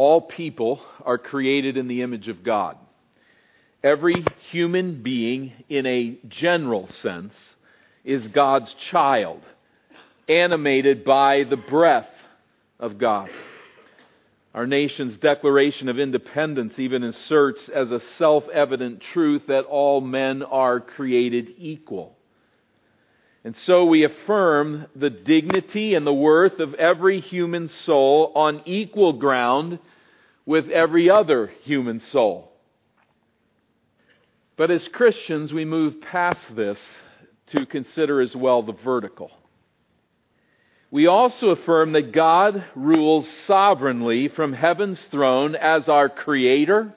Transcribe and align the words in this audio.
All 0.00 0.22
people 0.22 0.80
are 1.04 1.18
created 1.18 1.76
in 1.76 1.86
the 1.86 2.00
image 2.00 2.28
of 2.28 2.42
God. 2.42 2.78
Every 3.84 4.24
human 4.50 5.02
being, 5.02 5.52
in 5.68 5.84
a 5.84 6.16
general 6.26 6.88
sense, 7.02 7.34
is 8.02 8.26
God's 8.28 8.72
child, 8.90 9.42
animated 10.26 11.04
by 11.04 11.44
the 11.44 11.58
breath 11.58 12.08
of 12.78 12.96
God. 12.96 13.28
Our 14.54 14.66
nation's 14.66 15.18
Declaration 15.18 15.90
of 15.90 15.98
Independence 15.98 16.78
even 16.78 17.04
asserts 17.04 17.68
as 17.68 17.90
a 17.90 18.00
self 18.00 18.48
evident 18.48 19.02
truth 19.12 19.42
that 19.48 19.66
all 19.66 20.00
men 20.00 20.42
are 20.42 20.80
created 20.80 21.52
equal. 21.58 22.16
And 23.44 23.56
so 23.56 23.86
we 23.86 24.04
affirm 24.04 24.86
the 24.94 25.10
dignity 25.10 25.94
and 25.94 26.06
the 26.06 26.12
worth 26.12 26.60
of 26.60 26.74
every 26.74 27.20
human 27.20 27.68
soul 27.68 28.32
on 28.34 28.62
equal 28.66 29.14
ground 29.14 29.78
with 30.44 30.68
every 30.68 31.08
other 31.08 31.50
human 31.62 32.00
soul. 32.12 32.52
But 34.56 34.70
as 34.70 34.86
Christians, 34.88 35.54
we 35.54 35.64
move 35.64 36.02
past 36.02 36.54
this 36.54 36.78
to 37.46 37.64
consider 37.64 38.20
as 38.20 38.36
well 38.36 38.62
the 38.62 38.74
vertical. 38.74 39.30
We 40.90 41.06
also 41.06 41.48
affirm 41.50 41.92
that 41.92 42.12
God 42.12 42.64
rules 42.74 43.26
sovereignly 43.46 44.28
from 44.28 44.52
heaven's 44.52 45.00
throne 45.10 45.54
as 45.54 45.88
our 45.88 46.08
creator, 46.08 46.92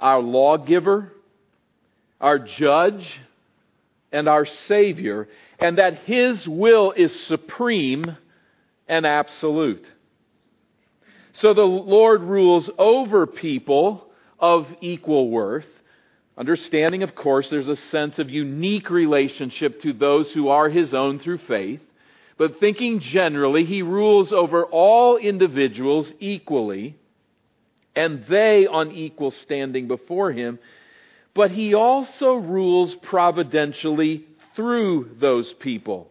our 0.00 0.22
lawgiver, 0.22 1.12
our 2.20 2.38
judge, 2.38 3.20
and 4.14 4.28
our 4.28 4.46
Savior, 4.46 5.28
and 5.58 5.78
that 5.78 5.98
His 6.04 6.46
will 6.48 6.92
is 6.92 7.12
supreme 7.26 8.16
and 8.88 9.04
absolute. 9.04 9.84
So 11.40 11.52
the 11.52 11.62
Lord 11.62 12.22
rules 12.22 12.70
over 12.78 13.26
people 13.26 14.06
of 14.38 14.68
equal 14.80 15.30
worth. 15.30 15.66
Understanding, 16.38 17.02
of 17.02 17.14
course, 17.16 17.48
there's 17.50 17.68
a 17.68 17.76
sense 17.90 18.18
of 18.20 18.30
unique 18.30 18.88
relationship 18.88 19.82
to 19.82 19.92
those 19.92 20.30
who 20.32 20.48
are 20.48 20.68
His 20.68 20.94
own 20.94 21.18
through 21.18 21.38
faith. 21.38 21.82
But 22.38 22.60
thinking 22.60 23.00
generally, 23.00 23.64
He 23.64 23.82
rules 23.82 24.32
over 24.32 24.64
all 24.64 25.16
individuals 25.16 26.08
equally, 26.20 26.96
and 27.96 28.24
they 28.28 28.66
on 28.66 28.92
equal 28.92 29.32
standing 29.42 29.88
before 29.88 30.30
Him 30.30 30.60
but 31.34 31.50
he 31.50 31.74
also 31.74 32.34
rules 32.34 32.94
providentially 33.02 34.24
through 34.54 35.10
those 35.18 35.52
people 35.54 36.10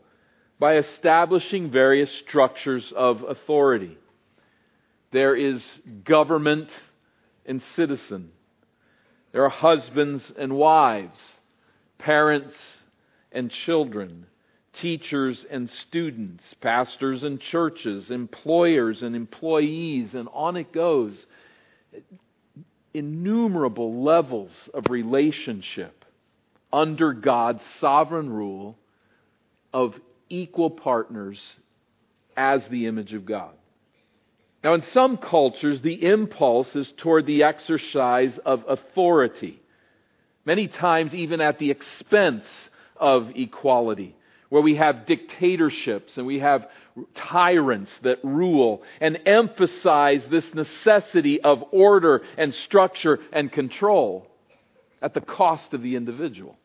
by 0.60 0.76
establishing 0.76 1.72
various 1.72 2.12
structures 2.12 2.92
of 2.96 3.24
authority. 3.24 3.98
There 5.12 5.36
is 5.36 5.64
government 6.04 6.70
and 7.46 7.62
citizen. 7.76 8.32
There 9.32 9.44
are 9.44 9.50
husbands 9.50 10.32
and 10.38 10.54
wives, 10.54 11.20
parents 11.98 12.56
and 13.32 13.50
children, 13.50 14.26
teachers 14.74 15.46
and 15.50 15.70
students, 15.70 16.44
pastors 16.62 17.24
and 17.24 17.40
churches, 17.40 18.12
employers 18.12 19.02
and 19.02 19.16
employees, 19.16 20.14
and 20.14 20.28
on 20.34 20.58
it 20.58 20.72
goes 20.72 21.26
innumerable 22.94 24.04
levels 24.04 24.52
of 24.74 24.90
relationship 24.90 26.06
under 26.72 27.14
God's 27.14 27.64
sovereign 27.80 28.30
rule 28.30 28.78
of 29.74 29.96
equal 30.30 30.70
partners 30.70 31.40
as 32.36 32.66
the 32.68 32.88
image 32.88 33.14
of 33.14 33.26
God. 33.26 33.54
Now, 34.64 34.74
in 34.76 34.84
some 34.84 35.18
cultures, 35.18 35.82
the 35.82 36.06
impulse 36.06 36.74
is 36.76 36.92
toward 36.98 37.26
the 37.26 37.44
exercise 37.44 38.40
of 38.46 38.64
authority, 38.68 39.62
many 40.46 40.68
times 40.68 41.14
even 41.14 41.42
at 41.42 41.60
the 41.60 41.70
expense 41.70 42.46
of 42.96 43.32
equality 43.36 44.16
where 44.54 44.62
we 44.62 44.76
have 44.76 45.08
dictatorships 45.08 46.16
and 46.16 46.28
we 46.28 46.38
have 46.38 46.68
tyrants 47.16 47.92
that 48.04 48.20
rule 48.24 48.84
and 49.02 49.20
emphasize 49.26 50.24
this 50.30 50.54
necessity 50.54 51.42
of 51.42 51.64
order 51.72 52.22
and 52.38 52.54
structure 52.54 53.20
and 53.32 53.52
control 53.52 54.28
at 55.02 55.14
the 55.14 55.22
cost 55.22 55.74
of 55.74 55.82
the 55.82 55.96
individual. 55.96 56.58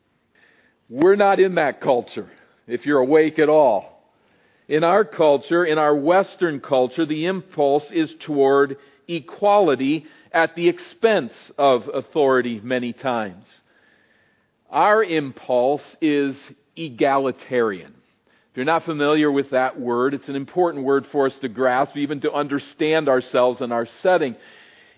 We're 0.89 1.15
not 1.15 1.39
in 1.39 1.55
that 1.55 1.81
culture, 1.81 2.29
if 2.67 2.85
you're 2.85 2.99
awake 2.99 3.39
at 3.39 3.49
all. 3.49 3.99
In 4.67 4.83
our 4.83 5.03
culture, 5.03 5.65
in 5.65 5.77
our 5.77 5.95
Western 5.95 6.59
culture, 6.59 7.05
the 7.05 7.25
impulse 7.25 7.89
is 7.91 8.13
toward 8.19 8.77
equality 9.07 10.05
at 10.31 10.55
the 10.55 10.69
expense 10.69 11.33
of 11.57 11.89
authority 11.91 12.61
many 12.63 12.93
times. 12.93 13.45
Our 14.69 15.03
impulse 15.03 15.83
is 16.01 16.37
egalitarian. 16.75 17.95
If 18.51 18.57
you're 18.57 18.65
not 18.65 18.85
familiar 18.85 19.31
with 19.31 19.51
that 19.51 19.79
word, 19.79 20.15
it's 20.15 20.27
an 20.27 20.35
important 20.35 20.83
word 20.83 21.05
for 21.11 21.27
us 21.27 21.35
to 21.39 21.47
grasp, 21.47 21.95
even 21.97 22.21
to 22.21 22.33
understand 22.33 23.07
ourselves 23.07 23.61
and 23.61 23.71
our 23.71 23.85
setting. 24.01 24.35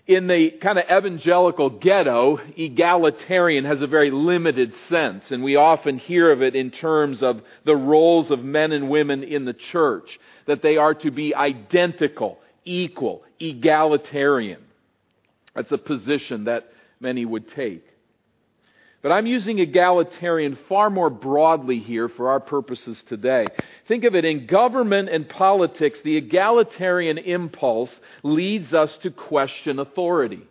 In 0.06 0.26
the 0.26 0.52
kind 0.52 0.78
of 0.78 0.84
evangelical 0.86 1.68
ghetto, 1.68 2.40
egalitarian 2.56 3.66
has 3.66 3.82
a 3.82 3.86
very 3.86 4.10
limited 4.10 4.74
sense, 4.88 5.30
and 5.30 5.44
we 5.44 5.56
often 5.56 5.98
hear 5.98 6.32
of 6.32 6.42
it 6.42 6.56
in 6.56 6.70
terms 6.70 7.22
of 7.22 7.42
the 7.64 7.76
roles 7.76 8.30
of 8.30 8.42
men 8.42 8.72
and 8.72 8.88
women 8.88 9.22
in 9.22 9.44
the 9.44 9.52
church, 9.52 10.18
that 10.46 10.62
they 10.62 10.78
are 10.78 10.94
to 10.94 11.10
be 11.10 11.34
identical, 11.34 12.38
equal, 12.64 13.22
egalitarian. 13.38 14.62
That's 15.54 15.72
a 15.72 15.78
position 15.78 16.44
that 16.44 16.72
many 17.00 17.26
would 17.26 17.50
take. 17.50 17.84
But 19.02 19.10
I'm 19.10 19.26
using 19.26 19.58
egalitarian 19.58 20.56
far 20.68 20.88
more 20.88 21.10
broadly 21.10 21.80
here 21.80 22.08
for 22.08 22.30
our 22.30 22.38
purposes 22.38 23.02
today. 23.08 23.46
Think 23.88 24.04
of 24.04 24.14
it 24.14 24.24
in 24.24 24.46
government 24.46 25.08
and 25.08 25.28
politics, 25.28 25.98
the 26.04 26.16
egalitarian 26.16 27.18
impulse 27.18 27.98
leads 28.22 28.72
us 28.72 28.96
to 28.98 29.10
question 29.10 29.80
authority, 29.80 30.42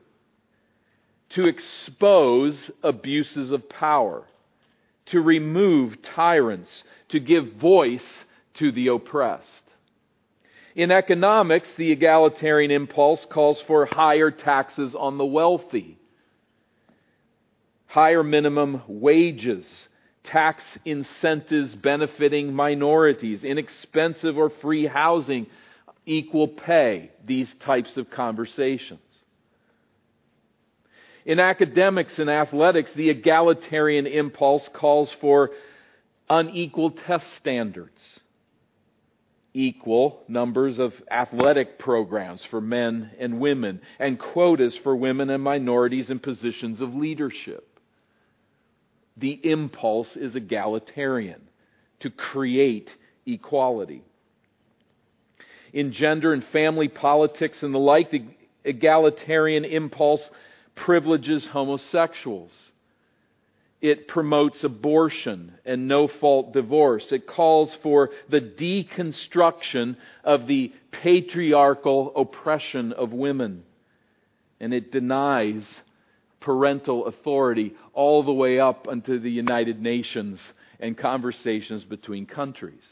to 1.29 1.47
expose 1.47 2.69
abuses 2.83 3.51
of 3.51 3.69
power, 3.69 4.27
to 5.07 5.21
remove 5.21 6.01
tyrants, 6.01 6.83
to 7.09 7.21
give 7.21 7.53
voice 7.53 8.25
to 8.55 8.73
the 8.73 8.87
oppressed. 8.87 9.63
In 10.75 10.91
economics, 10.91 11.69
the 11.77 11.91
egalitarian 11.93 12.71
impulse 12.71 13.25
calls 13.29 13.61
for 13.65 13.85
higher 13.85 14.29
taxes 14.29 14.93
on 14.93 15.17
the 15.17 15.25
wealthy 15.25 16.00
higher 17.91 18.23
minimum 18.23 18.81
wages, 18.87 19.65
tax 20.23 20.63
incentives 20.85 21.75
benefiting 21.75 22.53
minorities, 22.53 23.43
inexpensive 23.43 24.37
or 24.37 24.49
free 24.61 24.87
housing, 24.87 25.45
equal 26.05 26.47
pay, 26.47 27.11
these 27.25 27.53
types 27.65 27.97
of 27.97 28.09
conversations. 28.09 29.01
In 31.25 31.41
academics 31.41 32.17
and 32.17 32.29
athletics, 32.29 32.91
the 32.95 33.09
egalitarian 33.09 34.07
impulse 34.07 34.63
calls 34.73 35.09
for 35.19 35.49
unequal 36.29 36.91
test 36.91 37.27
standards, 37.35 37.99
equal 39.53 40.23
numbers 40.29 40.79
of 40.79 40.93
athletic 41.11 41.77
programs 41.77 42.41
for 42.49 42.61
men 42.61 43.11
and 43.19 43.41
women, 43.41 43.81
and 43.99 44.17
quotas 44.17 44.77
for 44.81 44.95
women 44.95 45.29
and 45.29 45.43
minorities 45.43 46.09
in 46.09 46.19
positions 46.19 46.79
of 46.79 46.95
leadership 46.95 47.67
the 49.21 49.39
impulse 49.43 50.15
is 50.15 50.35
egalitarian 50.35 51.41
to 52.01 52.09
create 52.09 52.89
equality. 53.25 54.03
In 55.71 55.93
gender 55.93 56.33
and 56.33 56.43
family 56.51 56.89
politics 56.89 57.63
and 57.63 57.73
the 57.73 57.79
like, 57.79 58.11
the 58.11 58.25
egalitarian 58.65 59.63
impulse 59.63 60.21
privileges 60.75 61.45
homosexuals. 61.45 62.51
It 63.79 64.07
promotes 64.07 64.63
abortion 64.63 65.53
and 65.65 65.87
no 65.87 66.07
fault 66.07 66.53
divorce. 66.53 67.05
It 67.11 67.25
calls 67.25 67.75
for 67.81 68.09
the 68.29 68.41
deconstruction 68.41 69.95
of 70.23 70.45
the 70.45 70.71
patriarchal 70.91 72.13
oppression 72.15 72.93
of 72.93 73.11
women. 73.11 73.63
And 74.59 74.73
it 74.73 74.91
denies 74.91 75.63
parental 76.41 77.05
authority 77.05 77.73
all 77.93 78.23
the 78.23 78.33
way 78.33 78.59
up 78.59 78.87
unto 78.89 79.19
the 79.19 79.31
United 79.31 79.81
Nations 79.81 80.39
and 80.79 80.97
conversations 80.97 81.85
between 81.85 82.25
countries. 82.25 82.83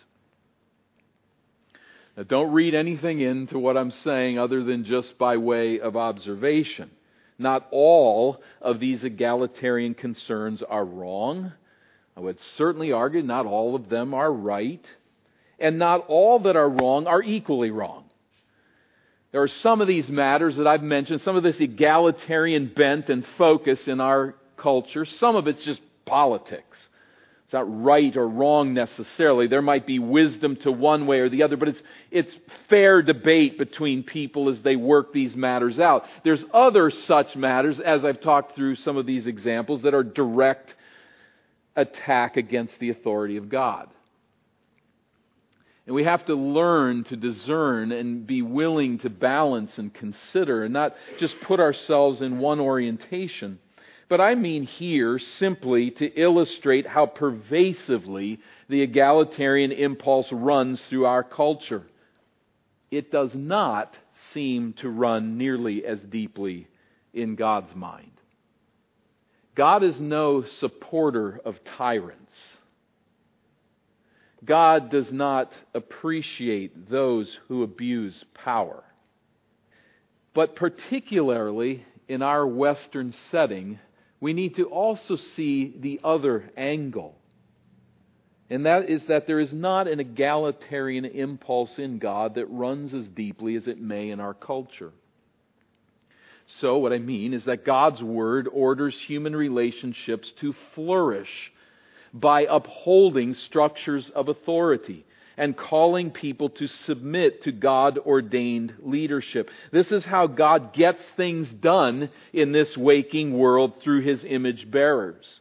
Now, 2.16 2.24
don't 2.24 2.51
read 2.51 2.75
anything 2.75 3.19
into 3.19 3.60
what 3.60 3.75
I'm 3.78 3.92
saying 3.92 4.40
other 4.40 4.63
than 4.63 4.86
just 4.86 5.18
by 5.18 5.38
way 5.38 5.80
of 5.80 5.98
observation. 5.98 6.92
Not 7.38 7.68
all 7.72 8.42
of 8.62 8.80
these 8.80 9.04
egalitarian 9.04 9.94
concerns 9.94 10.62
are 10.62 10.86
wrong. 10.86 11.54
I 12.16 12.19
would 12.19 12.40
certainly 12.57 12.92
argue 12.92 13.22
not 13.24 13.45
all 13.45 13.75
of 13.75 13.90
them 13.90 14.13
are 14.13 14.31
right. 14.31 14.86
And 15.60 15.80
not 15.80 16.06
all 16.07 16.40
that 16.40 16.56
are 16.56 16.69
wrong 16.69 17.07
are 17.07 17.24
equally 17.24 17.72
wrong. 17.72 18.09
There 19.31 19.44
are 19.44 19.48
some 19.48 19.81
of 19.81 19.88
these 19.88 20.10
matters 20.10 20.56
that 20.58 20.68
I've 20.68 20.81
mentioned, 20.81 21.22
some 21.22 21.36
of 21.36 21.44
this 21.44 21.60
egalitarian 21.60 22.72
bent 22.76 23.10
and 23.10 23.26
focus 23.38 23.88
in 23.88 24.02
our 24.02 24.36
culture. 24.58 25.06
Some 25.06 25.36
of 25.36 25.48
it's 25.48 25.64
just 25.64 25.81
politics. 26.06 26.78
It's 27.46 27.54
not 27.54 27.84
right 27.84 28.16
or 28.16 28.28
wrong 28.28 28.74
necessarily. 28.76 29.48
There 29.48 29.62
might 29.62 29.88
be 29.88 29.98
wisdom 29.98 30.56
to 30.58 30.72
one 30.72 31.08
way 31.08 31.20
or 31.20 31.30
the 31.30 31.44
other, 31.44 31.58
but 31.58 31.70
it's, 31.70 31.81
it's 32.12 32.36
fair 32.70 33.02
debate 33.02 33.58
between 33.58 34.04
people 34.04 34.50
as 34.50 34.62
they 34.62 34.76
work 34.76 35.14
these 35.14 35.36
matters 35.36 35.80
out. 35.80 36.06
There's 36.24 36.44
other 36.54 36.92
such 36.92 37.36
matters, 37.36 37.80
as 37.80 38.06
I've 38.06 38.22
talked 38.22 38.56
through 38.56 38.76
some 38.76 38.98
of 38.98 39.08
these 39.08 39.26
examples, 39.26 39.81
that 39.81 39.96
are 39.96 40.04
direct 40.04 40.76
attack 41.76 42.38
against 42.38 42.78
the 42.80 42.92
authority 42.92 43.38
of 43.38 43.50
God. 43.50 43.90
And 45.90 45.96
we 45.96 46.04
have 46.04 46.24
to 46.28 46.36
learn 46.36 47.04
to 47.06 47.16
discern 47.16 47.92
and 47.92 48.28
be 48.28 48.44
willing 48.44 49.00
to 49.00 49.10
balance 49.10 49.76
and 49.80 49.92
consider 49.92 50.64
and 50.64 50.72
not 50.72 50.94
just 51.18 51.34
put 51.42 51.60
ourselves 51.60 52.22
in 52.22 52.38
one 52.38 52.60
orientation. 52.60 53.58
But 54.08 54.22
I 54.22 54.36
mean 54.36 54.68
here 54.68 55.18
simply 55.18 55.90
to 55.90 56.06
illustrate 56.06 56.86
how 56.86 57.08
pervasively 57.08 58.40
the 58.70 58.84
egalitarian 58.84 59.72
impulse 59.72 60.32
runs 60.32 60.80
through 60.90 61.08
our 61.08 61.24
culture. 61.24 61.88
It 62.92 63.12
does 63.12 63.34
not 63.34 63.98
seem 64.32 64.74
to 64.82 64.90
run 64.92 65.40
nearly 65.40 65.84
as 65.88 66.00
deeply 66.04 66.68
in 67.16 67.36
God's 67.36 67.74
mind. 67.74 68.12
God 69.56 69.82
is 69.82 70.00
no 70.00 70.44
supporter 70.44 71.42
of 71.44 71.60
tyrants. 71.80 72.59
God 74.44 74.90
does 74.90 75.12
not 75.12 75.52
appreciate 75.74 76.90
those 76.90 77.38
who 77.48 77.64
abuse 77.64 78.24
power. 78.34 78.84
But 80.34 80.56
particularly 80.56 81.86
in 82.08 82.22
our 82.22 82.48
Western 82.48 83.14
setting, 83.32 83.80
we 84.22 84.34
need 84.34 84.56
to 84.56 84.66
also 84.66 85.16
see 85.16 85.76
the 85.80 86.00
other 86.04 86.50
angle. 86.56 87.16
And 88.50 88.66
that 88.66 88.90
is 88.90 89.04
that 89.08 89.28
there 89.28 89.40
is 89.40 89.54
not 89.54 89.88
an 89.88 90.00
egalitarian 90.00 91.06
impulse 91.06 91.78
in 91.78 92.00
God 92.00 92.36
that 92.36 92.48
runs 92.48 92.94
as 92.94 93.08
deeply 93.10 93.56
as 93.56 93.68
it 93.68 93.80
may 93.80 94.10
in 94.10 94.20
our 94.20 94.34
culture. 94.34 94.92
So, 96.60 96.78
what 96.80 96.92
I 96.92 96.98
mean 96.98 97.36
is 97.36 97.46
that 97.46 97.64
God's 97.64 98.02
Word 98.02 98.48
orders 98.52 98.98
human 99.06 99.36
relationships 99.36 100.34
to 100.42 100.56
flourish 100.74 101.52
by 102.14 102.46
upholding 102.50 103.34
structures 103.34 104.10
of 104.16 104.30
authority 104.30 105.06
and 105.38 105.56
calling 105.56 106.12
people 106.12 106.50
to 106.50 106.68
submit 106.68 107.44
to 107.44 107.52
God 107.52 107.98
ordained 107.98 108.74
leadership. 108.84 109.50
This 109.72 109.92
is 109.92 110.04
how 110.04 110.28
God 110.28 110.74
gets 110.74 111.02
things 111.16 111.50
done 111.50 112.10
in 112.34 112.52
this 112.52 112.76
waking 112.76 113.38
world 113.38 113.82
through 113.82 114.02
his 114.02 114.26
image 114.26 114.70
bearers. 114.70 115.40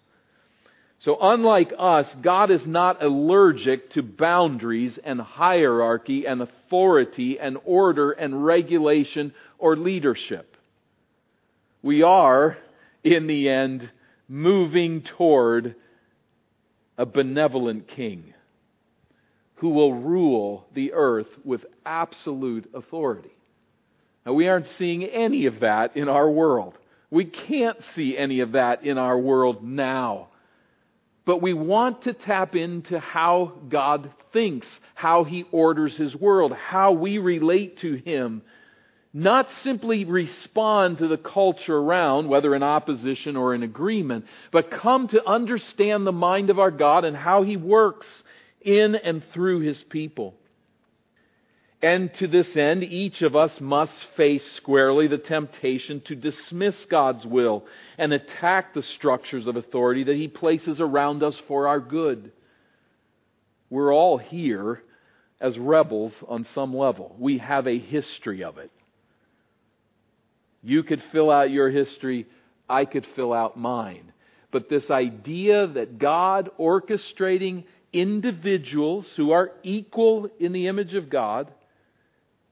So, 1.00 1.16
unlike 1.20 1.72
us, 1.78 2.12
God 2.22 2.50
is 2.50 2.66
not 2.66 3.02
allergic 3.02 3.90
to 3.90 4.02
boundaries 4.02 4.98
and 5.02 5.20
hierarchy 5.20 6.26
and 6.26 6.42
authority 6.42 7.38
and 7.38 7.56
order 7.64 8.12
and 8.12 8.44
regulation 8.44 9.32
or 9.58 9.76
leadership. 9.76 10.56
We 11.82 12.02
are, 12.02 12.56
in 13.04 13.28
the 13.28 13.48
end, 13.48 13.90
moving 14.28 15.02
toward 15.02 15.76
a 16.98 17.06
benevolent 17.06 17.88
king 17.88 18.34
who 19.56 19.70
will 19.70 19.94
rule 19.94 20.66
the 20.74 20.92
earth 20.92 21.28
with 21.44 21.64
absolute 21.86 22.70
authority. 22.74 23.30
Now, 24.26 24.34
we 24.34 24.48
aren't 24.48 24.68
seeing 24.68 25.04
any 25.04 25.46
of 25.46 25.60
that 25.60 25.96
in 25.96 26.08
our 26.08 26.28
world. 26.28 26.74
We 27.10 27.24
can't 27.24 27.78
see 27.94 28.16
any 28.16 28.40
of 28.40 28.52
that 28.52 28.84
in 28.84 28.98
our 28.98 29.18
world 29.18 29.64
now. 29.64 30.28
But 31.24 31.40
we 31.42 31.54
want 31.54 32.02
to 32.02 32.12
tap 32.12 32.54
into 32.54 32.98
how 32.98 33.54
God 33.68 34.12
thinks, 34.32 34.66
how 34.94 35.24
He 35.24 35.44
orders 35.50 35.96
His 35.96 36.14
world, 36.14 36.52
how 36.52 36.92
we 36.92 37.18
relate 37.18 37.78
to 37.78 37.94
Him. 37.94 38.42
Not 39.12 39.48
simply 39.62 40.04
respond 40.04 40.98
to 40.98 41.08
the 41.08 41.16
culture 41.16 41.76
around, 41.76 42.28
whether 42.28 42.54
in 42.54 42.62
opposition 42.62 43.36
or 43.36 43.54
in 43.54 43.62
agreement, 43.62 44.26
but 44.52 44.70
come 44.70 45.08
to 45.08 45.26
understand 45.26 46.06
the 46.06 46.12
mind 46.12 46.50
of 46.50 46.58
our 46.58 46.70
God 46.70 47.04
and 47.04 47.16
how 47.16 47.42
He 47.42 47.56
works 47.56 48.06
in 48.60 48.94
and 48.94 49.22
through 49.32 49.60
his 49.60 49.82
people. 49.84 50.34
And 51.80 52.12
to 52.14 52.26
this 52.26 52.56
end, 52.56 52.82
each 52.82 53.22
of 53.22 53.36
us 53.36 53.60
must 53.60 53.94
face 54.16 54.44
squarely 54.52 55.06
the 55.06 55.18
temptation 55.18 56.00
to 56.06 56.16
dismiss 56.16 56.84
God's 56.86 57.24
will 57.24 57.66
and 57.96 58.12
attack 58.12 58.74
the 58.74 58.82
structures 58.82 59.46
of 59.46 59.54
authority 59.54 60.04
that 60.04 60.16
He 60.16 60.26
places 60.26 60.80
around 60.80 61.22
us 61.22 61.40
for 61.46 61.68
our 61.68 61.78
good. 61.78 62.32
We're 63.70 63.94
all 63.94 64.18
here 64.18 64.82
as 65.40 65.56
rebels 65.56 66.12
on 66.26 66.44
some 66.52 66.74
level. 66.76 67.14
We 67.16 67.38
have 67.38 67.68
a 67.68 67.78
history 67.78 68.42
of 68.42 68.58
it. 68.58 68.72
You 70.62 70.82
could 70.82 71.02
fill 71.12 71.30
out 71.30 71.50
your 71.50 71.70
history, 71.70 72.26
I 72.68 72.84
could 72.84 73.06
fill 73.14 73.32
out 73.32 73.56
mine. 73.56 74.12
But 74.50 74.68
this 74.68 74.90
idea 74.90 75.66
that 75.66 75.98
God 75.98 76.50
orchestrating 76.58 77.64
individuals 77.92 79.10
who 79.16 79.32
are 79.32 79.52
equal 79.62 80.28
in 80.38 80.52
the 80.52 80.66
image 80.66 80.94
of 80.94 81.10
God, 81.10 81.52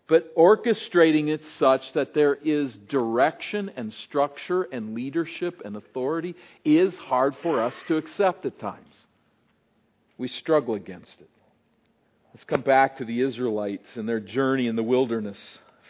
but 0.09 0.35
orchestrating 0.37 1.29
it 1.29 1.43
such 1.59 1.93
that 1.95 2.15
there 2.15 2.35
is 2.35 2.77
direction 2.89 3.71
and 3.77 3.93
structure 3.93 4.63
and 4.63 4.95
leadership 4.95 5.63
and 5.65 5.77
authority 5.77 6.35
is 6.65 6.95
hard 6.95 7.35
for 7.43 7.61
us 7.61 7.75
to 7.89 7.97
accept 7.97 8.47
at 8.47 8.59
times. 8.59 9.07
We 10.17 10.29
struggle 10.29 10.75
against 10.75 11.21
it. 11.21 11.29
Let's 12.33 12.45
come 12.45 12.61
back 12.61 12.99
to 12.99 13.05
the 13.05 13.23
Israelites 13.23 13.89
and 13.97 14.09
their 14.09 14.21
journey 14.21 14.67
in 14.69 14.77
the 14.77 14.83
wilderness. 14.83 15.39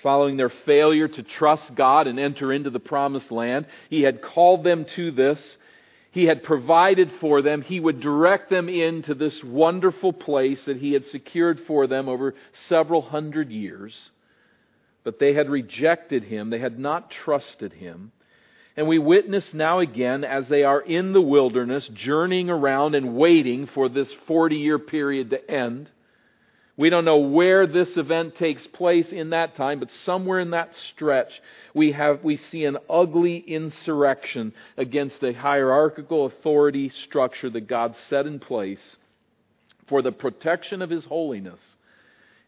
Following 0.02 0.36
their 0.36 0.52
failure 0.64 1.08
to 1.08 1.22
trust 1.22 1.74
God 1.74 2.06
and 2.06 2.18
enter 2.18 2.52
into 2.52 2.70
the 2.70 2.80
promised 2.80 3.30
land, 3.30 3.66
He 3.90 4.02
had 4.02 4.22
called 4.22 4.64
them 4.64 4.86
to 4.96 5.10
this 5.10 5.56
he 6.16 6.24
had 6.24 6.44
provided 6.44 7.12
for 7.20 7.42
them. 7.42 7.60
He 7.60 7.78
would 7.78 8.00
direct 8.00 8.48
them 8.48 8.70
into 8.70 9.12
this 9.12 9.38
wonderful 9.44 10.14
place 10.14 10.64
that 10.64 10.78
He 10.78 10.94
had 10.94 11.04
secured 11.04 11.60
for 11.66 11.86
them 11.86 12.08
over 12.08 12.34
several 12.70 13.02
hundred 13.02 13.50
years. 13.50 13.94
But 15.04 15.18
they 15.18 15.34
had 15.34 15.50
rejected 15.50 16.24
Him. 16.24 16.48
They 16.48 16.58
had 16.58 16.78
not 16.78 17.10
trusted 17.10 17.74
Him. 17.74 18.12
And 18.78 18.88
we 18.88 18.98
witness 18.98 19.52
now 19.52 19.80
again 19.80 20.24
as 20.24 20.48
they 20.48 20.64
are 20.64 20.80
in 20.80 21.12
the 21.12 21.20
wilderness, 21.20 21.86
journeying 21.92 22.48
around 22.48 22.94
and 22.94 23.14
waiting 23.14 23.66
for 23.66 23.90
this 23.90 24.10
40 24.26 24.56
year 24.56 24.78
period 24.78 25.28
to 25.28 25.50
end. 25.50 25.90
We 26.76 26.90
don't 26.90 27.06
know 27.06 27.18
where 27.18 27.66
this 27.66 27.96
event 27.96 28.36
takes 28.36 28.66
place 28.66 29.10
in 29.10 29.30
that 29.30 29.56
time, 29.56 29.80
but 29.80 29.90
somewhere 30.04 30.40
in 30.40 30.50
that 30.50 30.72
stretch, 30.90 31.40
we, 31.72 31.92
have, 31.92 32.22
we 32.22 32.36
see 32.36 32.66
an 32.66 32.76
ugly 32.90 33.38
insurrection 33.38 34.52
against 34.76 35.20
the 35.20 35.32
hierarchical 35.32 36.26
authority 36.26 36.90
structure 37.04 37.48
that 37.48 37.66
God 37.66 37.94
set 38.08 38.26
in 38.26 38.40
place 38.40 38.96
for 39.88 40.02
the 40.02 40.12
protection 40.12 40.82
of 40.82 40.90
His 40.90 41.06
holiness 41.06 41.60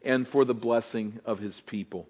and 0.04 0.28
for 0.28 0.44
the 0.44 0.54
blessing 0.54 1.20
of 1.25 1.38
His 1.38 1.58
people. 1.66 2.06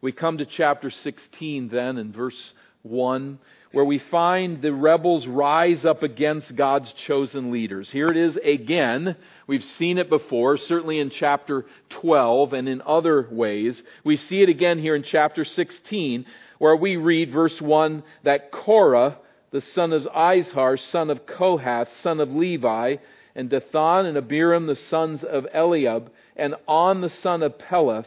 We 0.00 0.12
come 0.12 0.38
to 0.38 0.46
chapter 0.46 0.90
16 0.90 1.68
then 1.68 1.98
in 1.98 2.12
verse 2.12 2.52
1 2.82 3.38
where 3.72 3.84
we 3.84 3.98
find 3.98 4.60
the 4.60 4.72
rebels 4.72 5.26
rise 5.26 5.84
up 5.84 6.02
against 6.02 6.54
God's 6.54 6.92
chosen 6.92 7.50
leaders. 7.50 7.90
Here 7.90 8.08
it 8.08 8.16
is 8.16 8.36
again. 8.36 9.16
We've 9.46 9.64
seen 9.64 9.98
it 9.98 10.10
before, 10.10 10.58
certainly 10.58 11.00
in 11.00 11.10
chapter 11.10 11.64
12 11.88 12.52
and 12.52 12.68
in 12.68 12.82
other 12.82 13.26
ways. 13.30 13.82
We 14.04 14.18
see 14.18 14.42
it 14.42 14.50
again 14.50 14.78
here 14.78 14.94
in 14.94 15.02
chapter 15.02 15.44
16, 15.44 16.26
where 16.58 16.76
we 16.76 16.96
read 16.96 17.32
verse 17.32 17.60
1 17.60 18.02
that 18.24 18.52
Korah, 18.52 19.18
the 19.50 19.62
son 19.62 19.92
of 19.92 20.02
Izhar, 20.04 20.78
son 20.78 21.10
of 21.10 21.26
Kohath, 21.26 21.88
son 22.02 22.20
of 22.20 22.32
Levi, 22.32 22.96
and 23.34 23.48
Dathan 23.48 24.06
and 24.06 24.18
Abiram, 24.18 24.66
the 24.66 24.76
sons 24.76 25.24
of 25.24 25.46
Eliab, 25.54 26.10
and 26.36 26.54
On, 26.68 27.00
the 27.00 27.08
son 27.08 27.42
of 27.42 27.58
Peleth, 27.58 28.06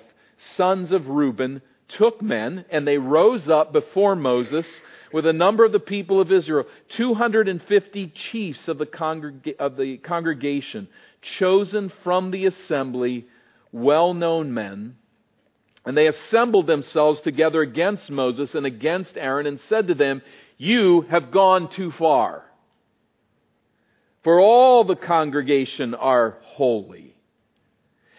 sons 0.55 0.91
of 0.91 1.07
Reuben, 1.07 1.61
took 1.87 2.21
men, 2.21 2.65
and 2.69 2.87
they 2.87 2.97
rose 2.97 3.49
up 3.49 3.71
before 3.71 4.15
Moses 4.15 4.65
with 5.15 5.25
a 5.25 5.31
number 5.31 5.63
of 5.63 5.71
the 5.71 5.79
people 5.79 6.19
of 6.19 6.29
Israel, 6.29 6.65
250 6.89 8.07
chiefs 8.07 8.67
of 8.67 8.77
the, 8.77 8.85
congreg- 8.85 9.55
of 9.59 9.77
the 9.77 9.95
congregation, 9.95 10.89
chosen 11.21 11.89
from 12.03 12.31
the 12.31 12.45
assembly, 12.47 13.25
well 13.71 14.13
known 14.13 14.53
men. 14.53 14.97
And 15.85 15.95
they 15.95 16.07
assembled 16.07 16.67
themselves 16.67 17.21
together 17.21 17.61
against 17.61 18.11
Moses 18.11 18.55
and 18.55 18.65
against 18.65 19.15
Aaron 19.15 19.47
and 19.47 19.57
said 19.69 19.87
to 19.87 19.93
them, 19.93 20.21
You 20.57 21.03
have 21.03 21.31
gone 21.31 21.69
too 21.69 21.91
far. 21.91 22.43
For 24.25 24.41
all 24.41 24.83
the 24.83 24.97
congregation 24.97 25.95
are 25.95 26.39
holy. 26.41 27.15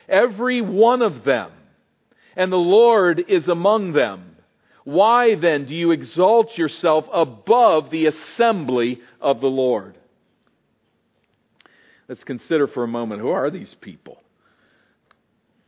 Every 0.09 0.63
one 0.63 1.03
of 1.03 1.25
them 1.25 1.51
and 2.37 2.51
the 2.51 2.57
Lord 2.57 3.23
is 3.29 3.49
among 3.49 3.93
them. 3.93 4.36
Why 4.87 5.35
then 5.35 5.65
do 5.65 5.75
you 5.75 5.91
exalt 5.91 6.57
yourself 6.57 7.09
above 7.13 7.91
the 7.91 8.07
assembly 8.07 9.01
of 9.21 9.41
the 9.41 9.49
Lord? 9.49 9.99
Let's 12.09 12.23
consider 12.23 12.69
for 12.69 12.85
a 12.85 12.89
moment 12.89 13.21
who 13.21 13.31
are 13.31 13.51
these 13.51 13.75
people? 13.81 14.23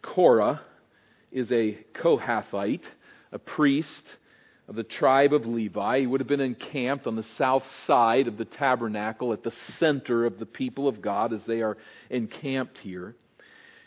Korah 0.03 0.61
is 1.33 1.51
a 1.51 1.85
Kohathite, 1.95 2.85
a 3.33 3.41
priest 3.41 4.05
of 4.69 4.77
the 4.77 4.85
tribe 4.85 5.33
of 5.33 5.47
Levi. 5.47 5.99
He 5.99 6.07
would 6.07 6.21
have 6.21 6.29
been 6.29 6.41
encamped 6.41 7.09
on 7.09 7.17
the 7.17 7.27
south 7.37 7.65
side 7.89 8.29
of 8.29 8.39
the 8.39 8.45
tabernacle 8.45 9.33
at 9.33 9.43
the 9.43 9.51
center 9.79 10.27
of 10.27 10.39
the 10.39 10.47
people 10.47 10.87
of 10.87 11.03
God 11.03 11.33
as 11.33 11.45
they 11.45 11.61
are 11.63 11.77
encamped 12.09 12.79
here. 12.79 13.17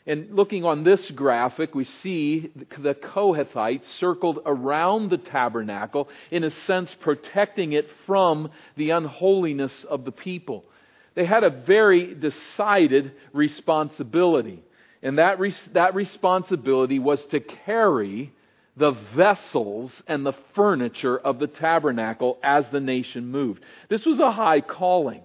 And 0.07 0.33
looking 0.35 0.65
on 0.65 0.83
this 0.83 1.11
graphic, 1.11 1.75
we 1.75 1.83
see 1.83 2.51
the 2.55 2.95
Kohathites 2.95 3.85
circled 3.99 4.39
around 4.45 5.09
the 5.09 5.17
tabernacle, 5.17 6.09
in 6.31 6.43
a 6.43 6.49
sense 6.49 6.95
protecting 6.99 7.73
it 7.73 7.87
from 8.07 8.49
the 8.77 8.89
unholiness 8.91 9.83
of 9.83 10.03
the 10.05 10.11
people. 10.11 10.65
They 11.13 11.25
had 11.25 11.43
a 11.43 11.49
very 11.49 12.15
decided 12.15 13.11
responsibility. 13.33 14.63
And 15.03 15.17
that, 15.17 15.39
that 15.73 15.93
responsibility 15.93 16.99
was 16.99 17.23
to 17.27 17.39
carry 17.39 18.33
the 18.77 18.91
vessels 19.15 19.91
and 20.07 20.25
the 20.25 20.35
furniture 20.55 21.17
of 21.17 21.39
the 21.39 21.47
tabernacle 21.47 22.39
as 22.41 22.67
the 22.69 22.79
nation 22.79 23.27
moved. 23.27 23.61
This 23.89 24.05
was 24.05 24.19
a 24.19 24.31
high 24.31 24.61
calling. 24.61 25.21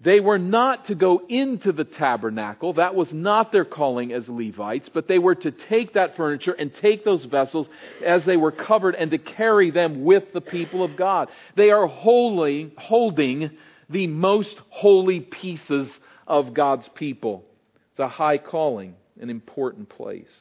They 0.00 0.20
were 0.20 0.38
not 0.38 0.88
to 0.88 0.94
go 0.94 1.22
into 1.26 1.72
the 1.72 1.84
tabernacle. 1.84 2.74
That 2.74 2.94
was 2.94 3.12
not 3.12 3.50
their 3.50 3.64
calling 3.64 4.12
as 4.12 4.28
Levites, 4.28 4.90
but 4.92 5.08
they 5.08 5.18
were 5.18 5.34
to 5.36 5.50
take 5.50 5.94
that 5.94 6.16
furniture 6.16 6.52
and 6.52 6.74
take 6.74 7.04
those 7.04 7.24
vessels 7.24 7.68
as 8.04 8.24
they 8.26 8.36
were 8.36 8.52
covered 8.52 8.94
and 8.94 9.10
to 9.12 9.18
carry 9.18 9.70
them 9.70 10.04
with 10.04 10.32
the 10.34 10.42
people 10.42 10.84
of 10.84 10.96
God. 10.96 11.28
They 11.56 11.70
are 11.70 11.86
holy, 11.86 12.72
holding 12.76 13.50
the 13.88 14.06
most 14.06 14.60
holy 14.68 15.20
pieces 15.20 15.88
of 16.26 16.52
God's 16.52 16.88
people. 16.94 17.46
It's 17.92 18.00
a 18.00 18.08
high 18.08 18.38
calling, 18.38 18.96
an 19.18 19.30
important 19.30 19.88
place. 19.88 20.32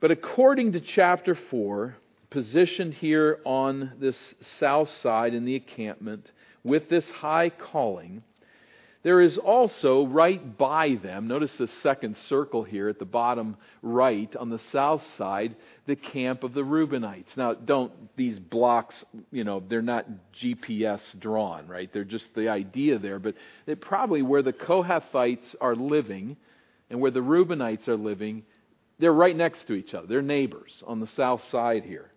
But 0.00 0.12
according 0.12 0.72
to 0.72 0.80
chapter 0.80 1.36
4, 1.50 1.94
positioned 2.30 2.94
here 2.94 3.40
on 3.44 3.92
this 4.00 4.16
south 4.60 4.88
side 5.02 5.34
in 5.34 5.44
the 5.44 5.56
encampment 5.56 6.26
with 6.64 6.88
this 6.88 7.08
high 7.10 7.50
calling, 7.50 8.22
there 9.04 9.20
is 9.20 9.38
also 9.38 10.06
right 10.06 10.58
by 10.58 10.96
them, 10.96 11.28
notice 11.28 11.52
the 11.56 11.68
second 11.68 12.16
circle 12.16 12.64
here 12.64 12.88
at 12.88 12.98
the 12.98 13.04
bottom 13.04 13.56
right 13.80 14.34
on 14.36 14.50
the 14.50 14.58
south 14.72 15.06
side, 15.16 15.54
the 15.86 15.96
camp 15.96 16.42
of 16.42 16.52
the 16.52 16.62
Reubenites. 16.62 17.36
Now, 17.36 17.54
don't, 17.54 17.92
these 18.16 18.38
blocks, 18.38 18.96
you 19.30 19.44
know, 19.44 19.62
they're 19.66 19.82
not 19.82 20.06
GPS 20.42 21.00
drawn, 21.18 21.68
right? 21.68 21.90
They're 21.92 22.04
just 22.04 22.34
the 22.34 22.48
idea 22.48 22.98
there, 22.98 23.18
but 23.18 23.36
they 23.66 23.76
probably 23.76 24.22
where 24.22 24.42
the 24.42 24.52
Kohathites 24.52 25.54
are 25.60 25.76
living 25.76 26.36
and 26.90 27.00
where 27.00 27.12
the 27.12 27.20
Reubenites 27.20 27.86
are 27.86 27.96
living 27.96 28.42
they're 28.98 29.12
right 29.12 29.36
next 29.36 29.66
to 29.68 29.74
each 29.74 29.94
other. 29.94 30.06
They're 30.06 30.22
neighbors 30.22 30.82
on 30.86 31.00
the 31.00 31.06
south 31.06 31.42
side 31.44 31.84
here. 31.84 32.10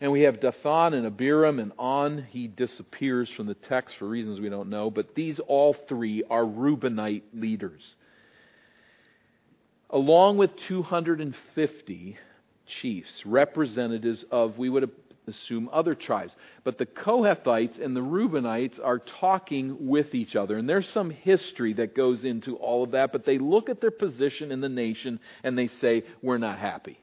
And 0.00 0.12
we 0.12 0.22
have 0.22 0.40
Dathan 0.40 0.94
and 0.94 1.06
Abiram 1.06 1.58
and 1.58 1.72
On. 1.78 2.24
He 2.30 2.46
disappears 2.46 3.28
from 3.36 3.46
the 3.46 3.54
text 3.54 3.96
for 3.98 4.08
reasons 4.08 4.38
we 4.38 4.48
don't 4.48 4.70
know, 4.70 4.90
but 4.90 5.14
these 5.14 5.40
all 5.40 5.74
three 5.88 6.22
are 6.30 6.44
Reubenite 6.44 7.24
leaders. 7.34 7.82
Along 9.90 10.36
with 10.36 10.50
250 10.68 12.18
chiefs, 12.80 13.22
representatives 13.24 14.24
of, 14.30 14.58
we 14.58 14.68
would 14.68 14.90
assume 15.26 15.68
other 15.72 15.94
tribes. 15.94 16.34
But 16.62 16.78
the 16.78 16.86
Kohathites 16.86 17.82
and 17.82 17.96
the 17.96 18.00
Reubenites 18.00 18.78
are 18.82 18.98
talking 18.98 19.88
with 19.88 20.14
each 20.14 20.36
other. 20.36 20.56
And 20.56 20.68
there's 20.68 20.88
some 20.90 21.10
history 21.10 21.74
that 21.74 21.96
goes 21.96 22.22
into 22.22 22.56
all 22.56 22.84
of 22.84 22.92
that, 22.92 23.10
but 23.10 23.24
they 23.24 23.38
look 23.38 23.68
at 23.68 23.80
their 23.80 23.90
position 23.90 24.52
in 24.52 24.60
the 24.60 24.68
nation 24.68 25.18
and 25.42 25.56
they 25.56 25.66
say, 25.66 26.04
We're 26.22 26.38
not 26.38 26.58
happy. 26.58 27.00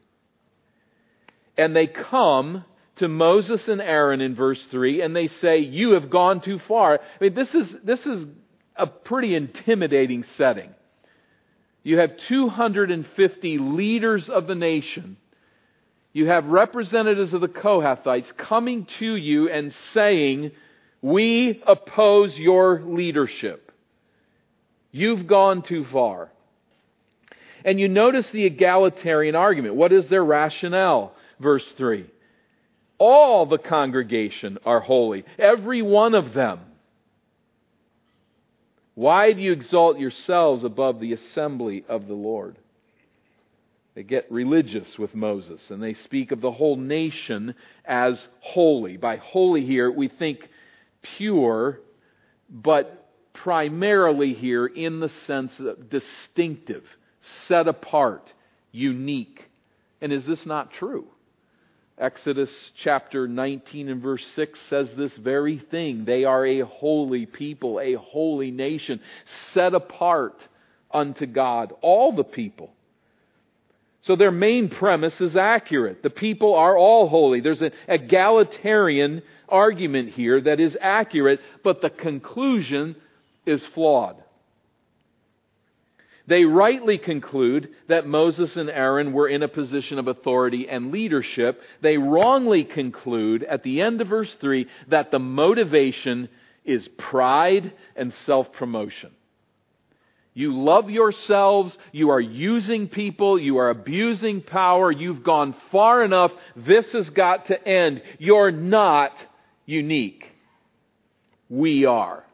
And 1.58 1.76
they 1.76 1.88
come 1.88 2.64
to 2.98 3.08
Moses 3.08 3.68
and 3.68 3.82
Aaron 3.82 4.22
in 4.22 4.36
verse 4.36 4.64
3 4.72 5.02
and 5.02 5.16
they 5.16 5.28
say, 5.28 5.60
You 5.60 5.92
have 5.92 6.10
gone 6.10 6.42
too 6.42 6.60
far. 6.60 7.00
I 7.00 7.24
mean, 7.24 7.34
this 7.34 7.54
is, 7.54 7.76
this 7.84 8.06
is 8.06 8.26
a 8.76 8.88
pretty 8.88 9.36
intimidating 9.36 10.26
setting. 10.38 10.70
You 11.84 12.00
have 12.00 12.18
250 12.28 13.58
leaders 13.60 14.30
of 14.30 14.48
the 14.48 14.56
nation 14.56 15.18
you 16.16 16.28
have 16.28 16.46
representatives 16.46 17.34
of 17.34 17.42
the 17.42 17.50
Kohathites 17.50 18.38
coming 18.38 18.86
to 19.00 19.16
you 19.18 19.50
and 19.50 19.76
saying, 19.92 20.52
We 21.02 21.62
oppose 21.68 22.38
your 22.38 22.82
leadership. 22.84 23.70
You've 24.94 25.28
gone 25.28 25.62
too 25.62 25.84
far. 25.92 26.32
And 27.66 27.82
you 27.82 27.90
notice 27.90 28.30
the 28.30 28.46
egalitarian 28.46 29.36
argument. 29.36 29.76
What 29.76 29.92
is 29.92 30.08
their 30.08 30.24
rationale? 30.24 31.14
Verse 31.42 31.68
3. 31.76 32.06
All 32.98 33.46
the 33.46 33.58
congregation 33.58 34.58
are 34.66 34.80
holy, 34.80 35.26
every 35.38 35.82
one 35.82 36.16
of 36.16 36.34
them. 36.34 36.60
Why 38.94 39.34
do 39.34 39.42
you 39.42 39.52
exalt 39.52 40.00
yourselves 40.00 40.64
above 40.64 41.02
the 41.02 41.14
assembly 41.14 41.84
of 41.90 42.08
the 42.08 42.14
Lord? 42.14 42.58
They 43.94 44.04
get 44.04 44.32
religious 44.32 44.98
with 44.98 45.14
Moses 45.16 45.62
and 45.70 45.82
they 45.82 45.94
speak 45.94 46.32
of 46.32 46.42
the 46.42 46.52
whole 46.52 46.78
nation 46.78 47.56
as 47.86 48.26
holy. 48.40 48.98
By 48.98 49.18
holy 49.18 49.66
here, 49.66 49.92
we 49.92 50.08
think 50.08 50.50
pure, 51.18 51.80
but 52.50 53.10
primarily 53.34 54.34
here 54.34 54.66
in 54.66 55.00
the 55.00 55.10
sense 55.10 55.58
of 55.60 55.90
distinctive, 55.90 56.84
set 57.48 57.68
apart, 57.68 58.34
unique. 58.72 59.50
And 60.02 60.12
is 60.12 60.26
this 60.26 60.46
not 60.46 60.72
true? 60.72 61.08
Exodus 61.98 62.50
chapter 62.84 63.26
19 63.26 63.88
and 63.88 64.02
verse 64.02 64.26
6 64.36 64.60
says 64.70 64.90
this 64.98 65.16
very 65.16 65.60
thing. 65.60 66.04
They 66.04 66.26
are 66.26 66.46
a 66.46 66.60
holy 66.62 67.26
people, 67.26 67.80
a 67.80 67.94
holy 67.94 68.52
nation, 68.52 69.00
set 69.54 69.74
apart 69.74 70.36
unto 70.92 71.26
God. 71.26 71.74
All 71.82 72.12
the 72.12 72.26
people. 72.26 72.72
So 74.02 74.18
their 74.18 74.32
main 74.32 74.70
premise 74.70 75.20
is 75.22 75.38
accurate. 75.38 76.04
The 76.04 76.10
people 76.10 76.54
are 76.56 76.78
all 76.78 77.08
holy. 77.08 77.40
There's 77.40 77.62
an 77.62 77.72
egalitarian 77.88 79.24
argument 79.48 80.10
here 80.12 80.42
that 80.42 80.60
is 80.60 80.78
accurate, 80.80 81.40
but 81.64 81.82
the 81.82 81.90
conclusion 81.90 82.98
is 83.46 83.66
flawed. 83.74 84.18
They 86.28 86.44
rightly 86.44 86.98
conclude 86.98 87.70
that 87.88 88.08
Moses 88.08 88.56
and 88.56 88.70
Aaron 88.70 89.14
were 89.14 89.28
in 89.28 89.44
a 89.44 89.48
position 89.48 90.00
of 90.00 90.08
authority 90.08 90.68
and 90.68 90.92
leadership. 90.92 91.62
They 91.82 91.98
wrongly 91.98 92.64
conclude 92.64 93.44
at 93.44 93.64
the 93.64 93.82
end 93.82 94.02
of 94.02 94.08
verse 94.08 94.34
3 94.42 94.68
that 94.90 95.12
the 95.12 95.20
motivation 95.20 96.30
is 96.64 96.88
pride 96.98 97.74
and 97.96 98.14
self 98.26 98.52
promotion. 98.54 99.12
You 100.34 100.62
love 100.62 100.90
yourselves. 100.90 101.76
You 101.94 102.10
are 102.10 102.20
using 102.20 102.90
people. 102.90 103.40
You 103.40 103.58
are 103.58 103.70
abusing 103.70 104.42
power. 104.42 104.92
You've 104.92 105.24
gone 105.24 105.56
far 105.72 106.04
enough. 106.04 106.32
This 106.58 106.92
has 106.92 107.10
got 107.12 107.48
to 107.48 107.68
end. 107.68 108.02
You're 108.20 108.52
not 108.52 109.14
unique. 109.66 110.26
We 111.50 111.86
are. 111.86 112.26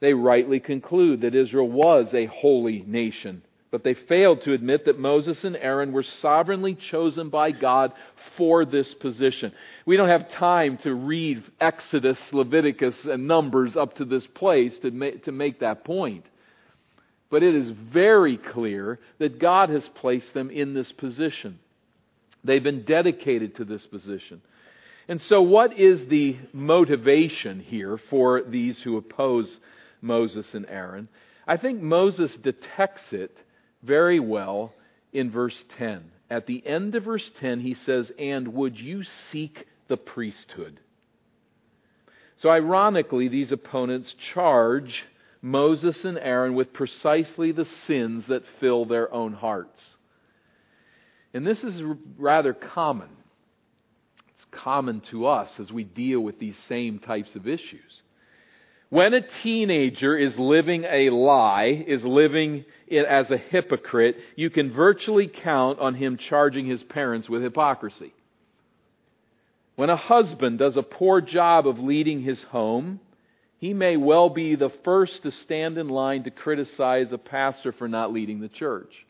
They 0.00 0.14
rightly 0.14 0.60
conclude 0.60 1.22
that 1.22 1.34
Israel 1.34 1.68
was 1.68 2.12
a 2.14 2.26
holy 2.26 2.84
nation, 2.86 3.42
but 3.70 3.82
they 3.82 3.94
failed 3.94 4.42
to 4.42 4.52
admit 4.52 4.84
that 4.84 4.98
Moses 4.98 5.42
and 5.42 5.56
Aaron 5.56 5.92
were 5.92 6.04
sovereignly 6.04 6.74
chosen 6.74 7.30
by 7.30 7.50
God 7.50 7.92
for 8.36 8.64
this 8.64 8.92
position. 8.94 9.52
We 9.86 9.96
don't 9.96 10.08
have 10.08 10.30
time 10.30 10.78
to 10.78 10.94
read 10.94 11.42
Exodus, 11.60 12.18
Leviticus, 12.32 12.94
and 13.04 13.26
Numbers 13.26 13.76
up 13.76 13.96
to 13.96 14.04
this 14.04 14.26
place 14.28 14.78
to 14.80 14.90
make, 14.90 15.24
to 15.24 15.32
make 15.32 15.60
that 15.60 15.84
point. 15.84 16.24
But 17.30 17.42
it 17.42 17.54
is 17.54 17.70
very 17.70 18.38
clear 18.38 19.00
that 19.18 19.38
God 19.38 19.68
has 19.68 19.86
placed 19.96 20.32
them 20.32 20.50
in 20.50 20.74
this 20.74 20.90
position. 20.92 21.58
They've 22.44 22.62
been 22.62 22.84
dedicated 22.84 23.56
to 23.56 23.64
this 23.64 23.84
position. 23.84 24.40
And 25.08 25.20
so, 25.22 25.42
what 25.42 25.78
is 25.78 26.06
the 26.08 26.36
motivation 26.52 27.60
here 27.60 27.98
for 28.10 28.42
these 28.42 28.80
who 28.80 28.96
oppose 28.96 29.58
Moses 30.00 30.54
and 30.54 30.66
Aaron? 30.68 31.08
I 31.46 31.56
think 31.56 31.80
Moses 31.80 32.34
detects 32.36 33.12
it 33.12 33.36
very 33.82 34.20
well 34.20 34.74
in 35.12 35.30
verse 35.30 35.64
10. 35.78 36.10
At 36.30 36.46
the 36.46 36.64
end 36.66 36.94
of 36.94 37.04
verse 37.04 37.30
10, 37.40 37.60
he 37.60 37.74
says, 37.74 38.12
And 38.18 38.48
would 38.54 38.78
you 38.78 39.02
seek 39.02 39.66
the 39.88 39.96
priesthood? 39.96 40.80
So, 42.36 42.50
ironically, 42.50 43.28
these 43.28 43.50
opponents 43.50 44.14
charge 44.32 45.04
Moses 45.40 46.04
and 46.04 46.18
Aaron 46.18 46.54
with 46.54 46.72
precisely 46.72 47.52
the 47.52 47.64
sins 47.64 48.26
that 48.26 48.44
fill 48.60 48.84
their 48.84 49.12
own 49.12 49.32
hearts. 49.32 49.82
And 51.32 51.46
this 51.46 51.62
is 51.62 51.82
rather 52.16 52.52
common. 52.52 53.08
It's 54.34 54.46
common 54.50 55.00
to 55.10 55.26
us 55.26 55.58
as 55.58 55.72
we 55.72 55.84
deal 55.84 56.20
with 56.20 56.38
these 56.38 56.58
same 56.68 56.98
types 56.98 57.34
of 57.34 57.48
issues. 57.48 58.02
When 58.90 59.12
a 59.12 59.20
teenager 59.20 60.16
is 60.16 60.38
living 60.38 60.84
a 60.84 61.10
lie, 61.10 61.84
is 61.86 62.02
living 62.04 62.64
it 62.86 63.04
as 63.04 63.30
a 63.30 63.36
hypocrite, 63.36 64.16
you 64.34 64.48
can 64.48 64.72
virtually 64.72 65.28
count 65.28 65.78
on 65.78 65.94
him 65.94 66.16
charging 66.16 66.66
his 66.66 66.82
parents 66.82 67.28
with 67.28 67.42
hypocrisy. 67.42 68.14
When 69.76 69.90
a 69.90 69.96
husband 69.96 70.58
does 70.58 70.76
a 70.76 70.82
poor 70.82 71.20
job 71.20 71.68
of 71.68 71.78
leading 71.78 72.22
his 72.22 72.42
home, 72.44 73.00
he 73.58 73.74
may 73.74 73.96
well 73.96 74.30
be 74.30 74.54
the 74.54 74.72
first 74.84 75.22
to 75.22 75.30
stand 75.30 75.76
in 75.76 75.88
line 75.88 76.24
to 76.24 76.30
criticize 76.30 77.12
a 77.12 77.18
pastor 77.18 77.72
for 77.72 77.88
not 77.88 78.12
leading 78.12 78.40
the 78.40 78.48
church. 78.48 79.06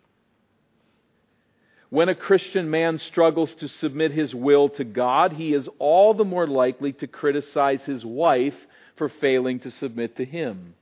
When 1.90 2.08
a 2.08 2.14
Christian 2.14 2.68
man 2.68 2.98
struggles 2.98 3.54
to 3.60 3.68
submit 3.68 4.10
his 4.10 4.34
will 4.34 4.68
to 4.70 4.84
God, 4.84 5.34
he 5.34 5.54
is 5.54 5.68
all 5.78 6.14
the 6.14 6.24
more 6.24 6.46
likely 6.46 6.92
to 6.94 7.06
criticize 7.06 7.82
his 7.84 8.04
wife 8.04 8.56
for 8.98 9.08
failing 9.20 9.60
to 9.60 9.70
submit 9.72 10.16
to 10.16 10.24
him. 10.24 10.74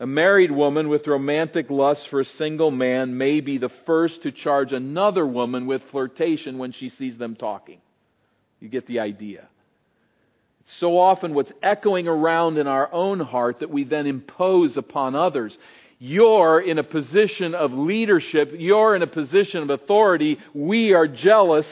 A 0.00 0.06
married 0.06 0.52
woman 0.52 0.88
with 0.88 1.06
romantic 1.06 1.70
lust 1.70 2.08
for 2.08 2.20
a 2.20 2.24
single 2.24 2.70
man 2.70 3.18
may 3.18 3.40
be 3.40 3.58
the 3.58 3.70
first 3.84 4.22
to 4.22 4.30
charge 4.30 4.72
another 4.72 5.26
woman 5.26 5.66
with 5.66 5.82
flirtation 5.90 6.58
when 6.58 6.72
she 6.72 6.88
sees 6.90 7.18
them 7.18 7.34
talking. 7.34 7.80
You 8.60 8.68
get 8.68 8.86
the 8.86 9.00
idea. 9.00 9.48
It's 10.60 10.78
so 10.78 10.98
often 10.98 11.34
what's 11.34 11.52
echoing 11.62 12.06
around 12.06 12.58
in 12.58 12.68
our 12.68 12.92
own 12.92 13.18
heart 13.18 13.60
that 13.60 13.70
we 13.70 13.84
then 13.84 14.06
impose 14.06 14.76
upon 14.76 15.16
others. 15.16 15.56
You're 15.98 16.60
in 16.60 16.78
a 16.78 16.84
position 16.84 17.56
of 17.56 17.72
leadership. 17.72 18.52
You're 18.56 18.94
in 18.94 19.02
a 19.02 19.08
position 19.08 19.64
of 19.64 19.70
authority. 19.70 20.38
We 20.54 20.92
are 20.92 21.08
jealous 21.08 21.66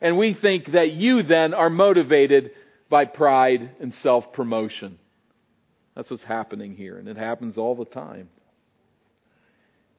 and 0.00 0.18
we 0.18 0.34
think 0.34 0.72
that 0.72 0.92
you 0.92 1.22
then 1.22 1.54
are 1.54 1.70
motivated 1.70 2.52
by 2.92 3.06
pride 3.06 3.70
and 3.80 3.94
self 4.02 4.34
promotion. 4.34 4.98
That's 5.96 6.10
what's 6.10 6.22
happening 6.22 6.76
here, 6.76 6.98
and 6.98 7.08
it 7.08 7.16
happens 7.16 7.56
all 7.56 7.74
the 7.74 7.86
time. 7.86 8.28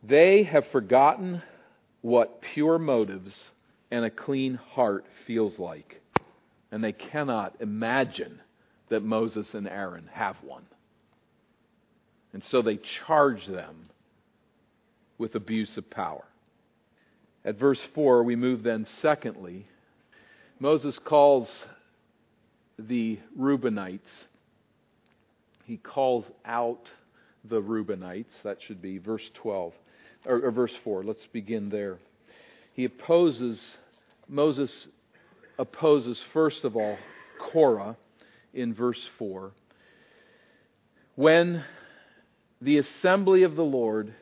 They 0.04 0.44
have 0.44 0.68
forgotten 0.68 1.42
what 2.02 2.42
pure 2.54 2.78
motives 2.78 3.36
and 3.90 4.06
a 4.06 4.12
clean 4.12 4.54
heart 4.54 5.06
feels 5.26 5.58
like, 5.58 6.04
and 6.72 6.84
they 6.84 6.92
cannot 6.92 7.56
imagine 7.62 8.40
that 8.90 9.02
Moses 9.02 9.56
and 9.56 9.68
Aaron 9.68 10.08
have 10.14 10.36
one. 10.44 10.66
And 12.32 12.44
so 12.44 12.62
they 12.62 12.78
charge 12.78 13.48
them 13.48 13.90
with 15.18 15.34
abuse 15.34 15.78
of 15.78 15.90
power. 15.90 16.26
At 17.44 17.58
verse 17.58 17.82
4, 17.96 18.22
we 18.22 18.36
move 18.36 18.62
then, 18.62 18.86
secondly, 19.02 19.66
Moses 20.60 21.00
calls 21.04 21.50
the 22.78 23.20
Reubenites. 23.40 24.26
He 25.66 25.78
calls 25.78 26.26
out 26.46 26.90
the 27.44 27.62
Reubenites. 27.62 28.42
That 28.44 28.58
should 28.62 28.82
be 28.82 28.98
verse 28.98 29.30
12, 29.36 29.74
or, 30.26 30.42
or 30.42 30.52
verse 30.52 30.74
4. 30.84 31.04
Let's 31.04 31.26
begin 31.32 31.70
there. 31.70 32.00
He 32.74 32.86
opposes, 32.86 33.62
Moses 34.28 34.88
opposes, 35.60 36.20
first 36.34 36.64
of 36.64 36.76
all, 36.76 36.98
Korah 37.40 37.98
in 38.54 38.74
verse 38.74 39.10
4. 39.18 39.52
When 41.16 41.64
the 42.62 42.78
assembly 42.78 43.44
of 43.44 43.56
the 43.56 43.64
Lord, 43.64 44.14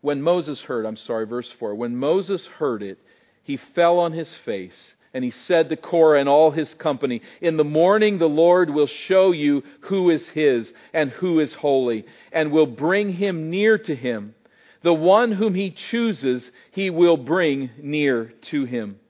when 0.00 0.20
Moses 0.20 0.60
heard, 0.60 0.84
I'm 0.84 0.96
sorry, 0.96 1.26
verse 1.26 1.50
4, 1.58 1.74
when 1.74 1.96
Moses 1.96 2.44
heard 2.58 2.82
it, 2.82 2.98
he 3.42 3.58
fell 3.74 3.98
on 3.98 4.12
his 4.12 4.28
face 4.44 4.92
and 5.14 5.24
he 5.24 5.30
said 5.30 5.68
to 5.68 5.76
Korah 5.76 6.20
and 6.20 6.28
all 6.28 6.50
his 6.50 6.72
company, 6.74 7.22
In 7.40 7.56
the 7.56 7.64
morning 7.64 8.18
the 8.18 8.28
Lord 8.28 8.70
will 8.70 8.86
show 8.86 9.32
you 9.32 9.62
who 9.82 10.10
is 10.10 10.28
his 10.28 10.72
and 10.92 11.10
who 11.10 11.40
is 11.40 11.54
holy, 11.54 12.04
and 12.32 12.52
will 12.52 12.66
bring 12.66 13.12
him 13.12 13.50
near 13.50 13.78
to 13.78 13.94
him. 13.94 14.34
The 14.82 14.94
one 14.94 15.32
whom 15.32 15.54
he 15.54 15.70
chooses, 15.70 16.50
he 16.70 16.90
will 16.90 17.16
bring 17.16 17.70
near 17.80 18.32
to 18.42 18.64
him. 18.64 19.00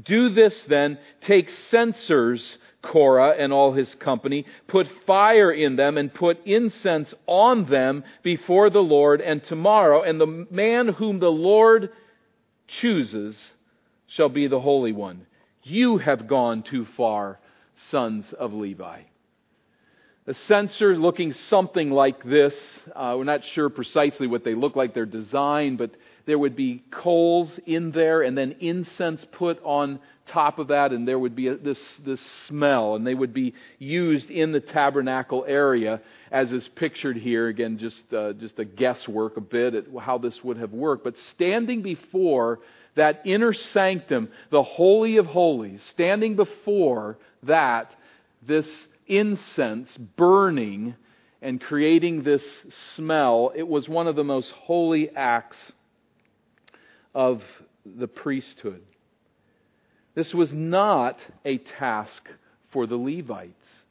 Do 0.00 0.28
this 0.30 0.62
then, 0.62 0.98
take 1.20 1.50
censers, 1.50 2.58
Korah 2.82 3.36
and 3.38 3.52
all 3.52 3.72
his 3.72 3.94
company, 3.94 4.44
put 4.66 4.88
fire 5.06 5.52
in 5.52 5.76
them 5.76 5.96
and 5.96 6.12
put 6.12 6.44
incense 6.46 7.14
on 7.26 7.66
them 7.66 8.04
before 8.22 8.70
the 8.70 8.82
Lord, 8.82 9.20
and 9.20 9.42
tomorrow, 9.42 10.02
and 10.02 10.20
the 10.20 10.46
man 10.50 10.88
whom 10.88 11.18
the 11.20 11.30
Lord 11.30 11.90
chooses, 12.66 13.38
shall 14.16 14.28
be 14.28 14.46
the 14.46 14.60
Holy 14.60 14.92
One. 14.92 15.26
You 15.62 15.98
have 15.98 16.26
gone 16.26 16.62
too 16.62 16.86
far, 16.96 17.38
sons 17.90 18.32
of 18.38 18.52
Levi. 18.52 19.02
A 20.26 20.34
censer 20.34 20.96
looking 20.96 21.32
something 21.32 21.90
like 21.90 22.22
this. 22.22 22.54
Uh, 22.94 23.14
we're 23.16 23.24
not 23.24 23.44
sure 23.54 23.68
precisely 23.68 24.28
what 24.28 24.44
they 24.44 24.54
look 24.54 24.76
like, 24.76 24.94
their 24.94 25.06
design, 25.06 25.76
but 25.76 25.90
there 26.26 26.38
would 26.38 26.54
be 26.54 26.84
coals 26.92 27.50
in 27.66 27.90
there 27.90 28.22
and 28.22 28.38
then 28.38 28.54
incense 28.60 29.24
put 29.32 29.60
on 29.64 29.98
top 30.26 30.60
of 30.60 30.68
that, 30.68 30.92
and 30.92 31.08
there 31.08 31.18
would 31.18 31.34
be 31.34 31.48
a, 31.48 31.56
this, 31.56 31.80
this 32.04 32.20
smell, 32.46 32.94
and 32.94 33.04
they 33.04 33.14
would 33.14 33.34
be 33.34 33.54
used 33.80 34.30
in 34.30 34.52
the 34.52 34.60
tabernacle 34.60 35.44
area 35.48 36.00
as 36.30 36.52
is 36.52 36.68
pictured 36.76 37.16
here. 37.16 37.48
Again, 37.48 37.78
just, 37.78 38.12
uh, 38.12 38.32
just 38.34 38.58
a 38.60 38.64
guesswork 38.64 39.36
a 39.36 39.40
bit 39.40 39.74
at 39.74 39.84
how 40.00 40.18
this 40.18 40.42
would 40.44 40.58
have 40.58 40.72
worked. 40.72 41.02
But 41.02 41.14
standing 41.34 41.82
before 41.82 42.60
that 42.94 43.22
inner 43.24 43.52
sanctum, 43.52 44.28
the 44.50 44.62
Holy 44.62 45.16
of 45.16 45.26
Holies, 45.26 45.82
standing 45.90 46.36
before 46.36 47.18
that, 47.42 47.94
this 48.46 48.66
incense 49.06 49.96
burning 49.96 50.94
and 51.40 51.60
creating 51.60 52.22
this 52.22 52.44
smell, 52.94 53.52
it 53.54 53.66
was 53.66 53.88
one 53.88 54.06
of 54.06 54.16
the 54.16 54.24
most 54.24 54.50
holy 54.52 55.10
acts 55.10 55.72
of 57.14 57.42
the 57.84 58.06
priesthood. 58.06 58.82
This 60.14 60.32
was 60.34 60.52
not 60.52 61.18
a 61.44 61.58
task 61.58 62.28
for 62.70 62.86
the 62.86 62.96
Levites. 62.96 63.81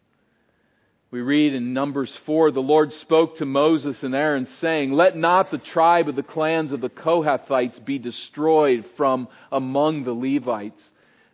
We 1.12 1.19
read 1.19 1.54
in 1.54 1.74
Numbers 1.74 2.17
4 2.26 2.52
the 2.52 2.62
Lord 2.62 2.93
spoke 2.93 3.38
to 3.38 3.45
Moses 3.45 4.02
and 4.02 4.15
Aaron, 4.15 4.47
saying, 4.62 4.93
Let 4.93 5.17
not 5.17 5.52
the 5.52 5.58
tribe 5.58 6.08
of 6.08 6.15
the 6.15 6.24
clans 6.24 6.71
of 6.71 6.80
the 6.80 6.89
Kohathites 6.89 7.84
be 7.84 8.00
destroyed 8.00 8.86
from 8.95 9.28
among 9.52 10.06
the 10.06 10.13
Levites, 10.13 10.82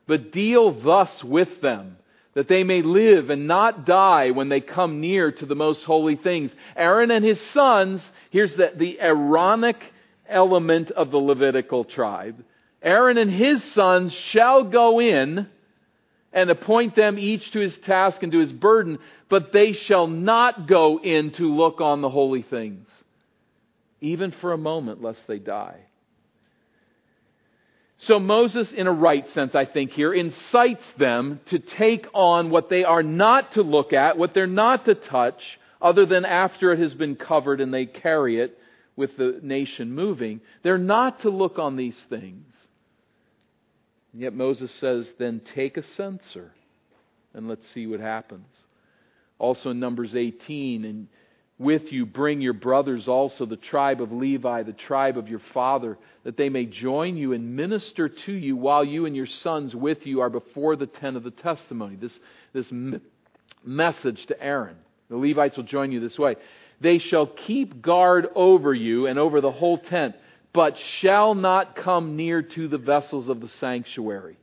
but 0.07 0.31
deal 0.31 0.71
thus 0.71 1.23
with 1.23 1.61
them, 1.61 1.97
that 2.33 2.47
they 2.47 2.63
may 2.63 2.81
live 2.81 3.29
and 3.29 3.47
not 3.47 3.85
die 3.85 4.31
when 4.31 4.49
they 4.49 4.61
come 4.61 4.99
near 4.99 5.31
to 5.31 5.45
the 5.45 5.53
most 5.53 5.83
holy 5.83 6.15
things. 6.15 6.49
Aaron 6.75 7.11
and 7.11 7.23
his 7.23 7.39
sons, 7.51 8.01
here's 8.31 8.55
the, 8.55 8.71
the 8.75 8.99
Aaronic 8.99 9.77
element 10.27 10.89
of 10.89 11.11
the 11.11 11.19
Levitical 11.19 11.83
tribe. 11.83 12.43
Aaron 12.81 13.19
and 13.19 13.31
his 13.31 13.63
sons 13.73 14.11
shall 14.11 14.63
go 14.63 14.99
in 14.99 15.47
and 16.33 16.49
appoint 16.49 16.95
them 16.95 17.17
each 17.17 17.51
to 17.51 17.59
his 17.59 17.77
task 17.79 18.21
and 18.21 18.31
to 18.31 18.39
his 18.39 18.51
burden, 18.51 18.99
but 19.29 19.51
they 19.53 19.73
shall 19.73 20.07
not 20.07 20.67
go 20.67 20.99
in 20.99 21.31
to 21.31 21.53
look 21.53 21.81
on 21.81 22.01
the 22.01 22.09
holy 22.09 22.41
things, 22.41 22.87
even 24.01 24.31
for 24.31 24.53
a 24.53 24.57
moment, 24.57 25.01
lest 25.01 25.25
they 25.27 25.39
die. 25.39 25.79
So 27.99 28.19
Moses, 28.19 28.71
in 28.71 28.85
a 28.85 28.91
right 28.91 29.27
sense, 29.33 29.55
I 29.55 29.65
think 29.65 29.91
here, 29.91 30.13
incites 30.13 30.85
them 30.97 31.39
to 31.47 31.57
take 31.57 32.05
on 32.13 32.51
what 32.51 32.69
they 32.69 32.83
are 32.83 33.01
not 33.01 33.53
to 33.53 33.63
look 33.63 33.91
at, 33.91 34.17
what 34.17 34.35
they're 34.35 34.45
not 34.45 34.85
to 34.85 34.93
touch, 34.93 35.41
other 35.81 36.05
than 36.05 36.25
after 36.25 36.71
it 36.71 36.79
has 36.79 36.93
been 36.93 37.15
covered 37.15 37.61
and 37.61 37.73
they 37.73 37.85
carry 37.85 38.39
it 38.39 38.57
with 38.95 39.17
the 39.17 39.39
nation 39.41 39.93
moving. 39.93 40.41
They're 40.63 40.77
not 40.77 41.21
to 41.21 41.29
look 41.29 41.57
on 41.57 41.75
these 41.75 41.99
things. 42.09 42.45
And 44.13 44.21
yet 44.21 44.33
Moses 44.33 44.71
says, 44.79 45.07
then 45.17 45.41
take 45.55 45.77
a 45.77 45.83
censer 45.95 46.51
and 47.33 47.47
let's 47.47 47.67
see 47.73 47.87
what 47.87 47.99
happens. 47.99 48.47
Also 49.39 49.69
in 49.69 49.79
Numbers 49.79 50.15
18, 50.15 50.85
and 50.85 51.07
with 51.59 51.91
you 51.91 52.05
bring 52.05 52.41
your 52.41 52.53
brothers 52.53 53.07
also, 53.07 53.45
the 53.45 53.55
tribe 53.55 54.01
of 54.01 54.11
Levi, 54.11 54.63
the 54.63 54.73
tribe 54.73 55.17
of 55.17 55.27
your 55.27 55.41
father, 55.53 55.97
that 56.23 56.37
they 56.37 56.49
may 56.49 56.65
join 56.65 57.15
you 57.15 57.33
and 57.33 57.55
minister 57.55 58.09
to 58.09 58.31
you 58.31 58.55
while 58.55 58.83
you 58.83 59.05
and 59.05 59.15
your 59.15 59.27
sons 59.27 59.75
with 59.75 60.05
you 60.05 60.21
are 60.21 60.29
before 60.29 60.75
the 60.75 60.87
tent 60.87 61.17
of 61.17 61.23
the 61.23 61.31
testimony. 61.31 61.95
This, 61.95 62.17
this 62.53 62.71
message 63.63 64.25
to 64.27 64.41
Aaron. 64.41 64.77
The 65.09 65.17
Levites 65.17 65.57
will 65.57 65.63
join 65.63 65.91
you 65.91 65.99
this 65.99 66.17
way. 66.17 66.35
They 66.79 66.99
shall 66.99 67.25
keep 67.25 67.81
guard 67.81 68.27
over 68.35 68.73
you 68.73 69.07
and 69.07 69.17
over 69.17 69.41
the 69.41 69.51
whole 69.51 69.77
tent 69.77 70.15
but 70.53 70.77
shall 70.77 71.35
not 71.35 71.75
come 71.75 72.15
near 72.15 72.41
to 72.41 72.67
the 72.67 72.77
vessels 72.77 73.27
of 73.29 73.41
the 73.41 73.49
sanctuary 73.49 74.37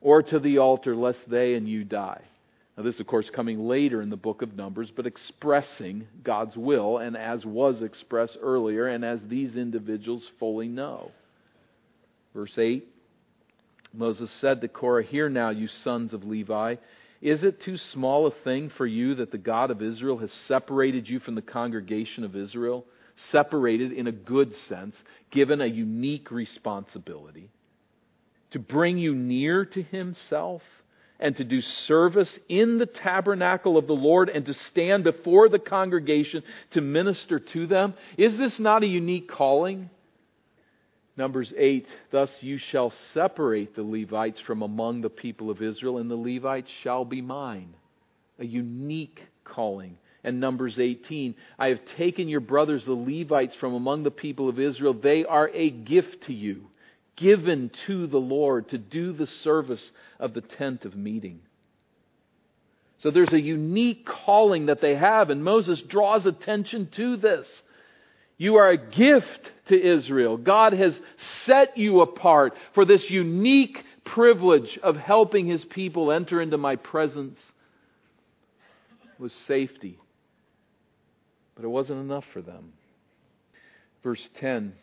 or 0.00 0.22
to 0.22 0.38
the 0.38 0.58
altar, 0.58 0.94
lest 0.94 1.20
they 1.28 1.54
and 1.54 1.66
you 1.68 1.84
die. 1.84 2.20
Now, 2.76 2.82
this, 2.82 3.00
of 3.00 3.06
course, 3.06 3.30
coming 3.30 3.66
later 3.66 4.02
in 4.02 4.10
the 4.10 4.16
book 4.16 4.42
of 4.42 4.56
Numbers, 4.56 4.90
but 4.90 5.06
expressing 5.06 6.06
God's 6.22 6.56
will, 6.56 6.98
and 6.98 7.16
as 7.16 7.46
was 7.46 7.82
expressed 7.82 8.36
earlier, 8.40 8.86
and 8.86 9.04
as 9.04 9.20
these 9.28 9.56
individuals 9.56 10.28
fully 10.38 10.68
know. 10.68 11.10
Verse 12.34 12.56
8 12.58 12.86
Moses 13.94 14.30
said 14.32 14.60
to 14.60 14.68
Korah, 14.68 15.04
Hear 15.04 15.28
now, 15.28 15.50
you 15.50 15.68
sons 15.68 16.12
of 16.12 16.24
Levi. 16.24 16.76
Is 17.22 17.44
it 17.44 17.60
too 17.60 17.76
small 17.76 18.26
a 18.26 18.32
thing 18.32 18.68
for 18.70 18.86
you 18.86 19.14
that 19.14 19.30
the 19.30 19.38
God 19.38 19.70
of 19.70 19.80
Israel 19.80 20.18
has 20.18 20.32
separated 20.32 21.08
you 21.08 21.20
from 21.20 21.36
the 21.36 21.42
congregation 21.42 22.24
of 22.24 22.34
Israel? 22.34 22.84
Separated 23.16 23.92
in 23.92 24.06
a 24.06 24.12
good 24.12 24.54
sense, 24.56 24.96
given 25.30 25.60
a 25.60 25.66
unique 25.66 26.30
responsibility 26.30 27.50
to 28.50 28.58
bring 28.58 28.98
you 28.98 29.14
near 29.14 29.64
to 29.64 29.82
Himself 29.82 30.62
and 31.18 31.36
to 31.36 31.44
do 31.44 31.60
service 31.60 32.38
in 32.48 32.78
the 32.78 32.86
tabernacle 32.86 33.76
of 33.76 33.86
the 33.86 33.94
Lord 33.94 34.28
and 34.28 34.46
to 34.46 34.54
stand 34.54 35.04
before 35.04 35.48
the 35.48 35.58
congregation 35.58 36.42
to 36.70 36.80
minister 36.80 37.38
to 37.38 37.66
them? 37.66 37.94
Is 38.16 38.36
this 38.36 38.58
not 38.58 38.82
a 38.82 38.86
unique 38.86 39.28
calling? 39.28 39.90
Numbers 41.16 41.52
8 41.56 41.86
Thus 42.10 42.30
you 42.42 42.58
shall 42.58 42.90
separate 42.90 43.74
the 43.74 43.82
Levites 43.82 44.40
from 44.40 44.62
among 44.62 45.00
the 45.00 45.10
people 45.10 45.50
of 45.50 45.62
Israel, 45.62 45.98
and 45.98 46.10
the 46.10 46.16
Levites 46.16 46.70
shall 46.82 47.04
be 47.04 47.20
mine. 47.20 47.74
A 48.38 48.44
unique 48.44 49.26
calling. 49.44 49.98
And 50.24 50.40
Numbers 50.40 50.78
18 50.78 51.34
I 51.58 51.68
have 51.68 51.80
taken 51.96 52.28
your 52.28 52.40
brothers, 52.40 52.84
the 52.84 52.92
Levites, 52.92 53.54
from 53.56 53.74
among 53.74 54.02
the 54.02 54.10
people 54.10 54.48
of 54.48 54.58
Israel. 54.58 54.94
They 54.94 55.24
are 55.24 55.50
a 55.52 55.70
gift 55.70 56.24
to 56.24 56.34
you 56.34 56.68
given 57.16 57.70
to 57.86 58.06
the 58.06 58.18
Lord 58.18 58.68
to 58.70 58.78
do 58.78 59.12
the 59.12 59.26
service 59.26 59.82
of 60.18 60.34
the 60.34 60.40
tent 60.40 60.84
of 60.84 60.96
meeting. 60.96 61.40
So 62.98 63.10
there's 63.10 63.32
a 63.32 63.40
unique 63.40 64.06
calling 64.06 64.66
that 64.66 64.80
they 64.80 64.94
have, 64.94 65.30
and 65.30 65.44
Moses 65.44 65.80
draws 65.82 66.26
attention 66.26 66.88
to 66.92 67.16
this. 67.16 67.46
You 68.36 68.56
are 68.56 68.70
a 68.70 68.90
gift 68.90 69.52
to 69.66 69.80
Israel. 69.80 70.36
God 70.36 70.72
has 70.72 70.98
set 71.44 71.76
you 71.76 72.00
apart 72.00 72.54
for 72.74 72.84
this 72.84 73.08
unique 73.10 73.84
privilege 74.04 74.78
of 74.82 74.96
helping 74.96 75.46
his 75.46 75.64
people 75.64 76.10
enter 76.10 76.40
into 76.40 76.58
my 76.58 76.76
presence 76.76 77.38
with 79.18 79.32
safety. 79.46 79.98
But 81.54 81.64
it 81.64 81.68
wasn't 81.68 82.00
enough 82.00 82.24
for 82.32 82.42
them. 82.42 82.72
Verse 84.02 84.28
10 84.40 84.74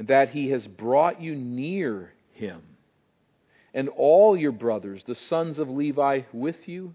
and 0.00 0.08
that 0.08 0.30
he 0.30 0.48
has 0.48 0.66
brought 0.66 1.20
you 1.20 1.34
near 1.36 2.10
him, 2.32 2.62
and 3.74 3.90
all 3.90 4.34
your 4.34 4.50
brothers, 4.50 5.04
the 5.06 5.14
sons 5.14 5.58
of 5.58 5.68
Levi, 5.68 6.22
with 6.32 6.66
you, 6.66 6.94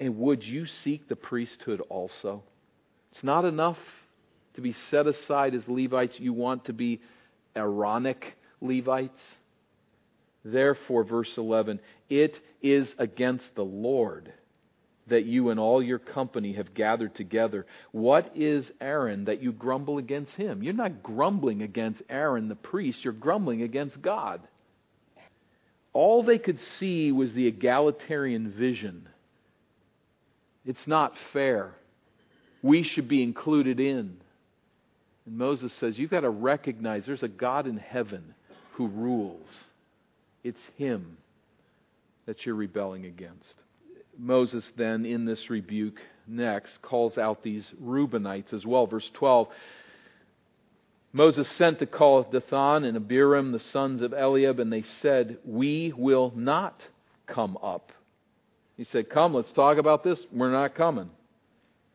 and 0.00 0.16
would 0.16 0.42
you 0.42 0.64
seek 0.64 1.06
the 1.06 1.16
priesthood 1.16 1.82
also? 1.90 2.42
It's 3.12 3.22
not 3.22 3.44
enough 3.44 3.76
to 4.54 4.62
be 4.62 4.72
set 4.72 5.06
aside 5.06 5.54
as 5.54 5.68
Levites. 5.68 6.18
You 6.18 6.32
want 6.32 6.64
to 6.64 6.72
be 6.72 7.02
Aaronic 7.54 8.38
Levites. 8.62 9.20
Therefore, 10.42 11.04
verse 11.04 11.36
11, 11.36 11.78
it 12.08 12.40
is 12.62 12.88
against 12.96 13.54
the 13.54 13.66
Lord 13.66 14.32
that 15.10 15.26
you 15.26 15.50
and 15.50 15.60
all 15.60 15.82
your 15.82 15.98
company 15.98 16.54
have 16.54 16.74
gathered 16.74 17.14
together. 17.14 17.66
What 17.92 18.32
is 18.34 18.70
Aaron 18.80 19.26
that 19.26 19.42
you 19.42 19.52
grumble 19.52 19.98
against 19.98 20.32
him? 20.32 20.62
You're 20.62 20.72
not 20.72 21.02
grumbling 21.02 21.62
against 21.62 22.02
Aaron 22.08 22.48
the 22.48 22.56
priest, 22.56 23.04
you're 23.04 23.12
grumbling 23.12 23.62
against 23.62 24.00
God. 24.00 24.40
All 25.92 26.22
they 26.22 26.38
could 26.38 26.60
see 26.78 27.12
was 27.12 27.32
the 27.32 27.46
egalitarian 27.46 28.52
vision. 28.52 29.08
It's 30.64 30.86
not 30.86 31.14
fair. 31.32 31.74
We 32.62 32.82
should 32.82 33.08
be 33.08 33.22
included 33.22 33.80
in. 33.80 34.18
And 35.26 35.38
Moses 35.38 35.72
says, 35.74 35.98
You've 35.98 36.10
got 36.10 36.20
to 36.20 36.30
recognize 36.30 37.06
there's 37.06 37.22
a 37.22 37.28
God 37.28 37.66
in 37.66 37.76
heaven 37.76 38.34
who 38.74 38.86
rules. 38.86 39.48
It's 40.44 40.62
Him 40.76 41.16
that 42.26 42.46
you're 42.46 42.54
rebelling 42.54 43.06
against. 43.06 43.54
Moses 44.20 44.64
then, 44.76 45.06
in 45.06 45.24
this 45.24 45.48
rebuke, 45.48 46.00
next 46.26 46.82
calls 46.82 47.16
out 47.16 47.42
these 47.42 47.70
Reubenites 47.82 48.52
as 48.52 48.66
well. 48.66 48.86
Verse 48.86 49.10
12 49.14 49.48
Moses 51.12 51.48
sent 51.48 51.80
to 51.80 51.86
call 51.86 52.22
Dathan 52.22 52.84
and 52.84 52.96
Abiram, 52.96 53.50
the 53.50 53.58
sons 53.58 54.00
of 54.00 54.12
Eliab, 54.12 54.60
and 54.60 54.72
they 54.72 54.82
said, 54.82 55.38
We 55.44 55.92
will 55.96 56.32
not 56.36 56.80
come 57.26 57.58
up. 57.62 57.90
He 58.76 58.84
said, 58.84 59.10
Come, 59.10 59.34
let's 59.34 59.52
talk 59.52 59.78
about 59.78 60.04
this. 60.04 60.24
We're 60.30 60.52
not 60.52 60.76
coming. 60.76 61.10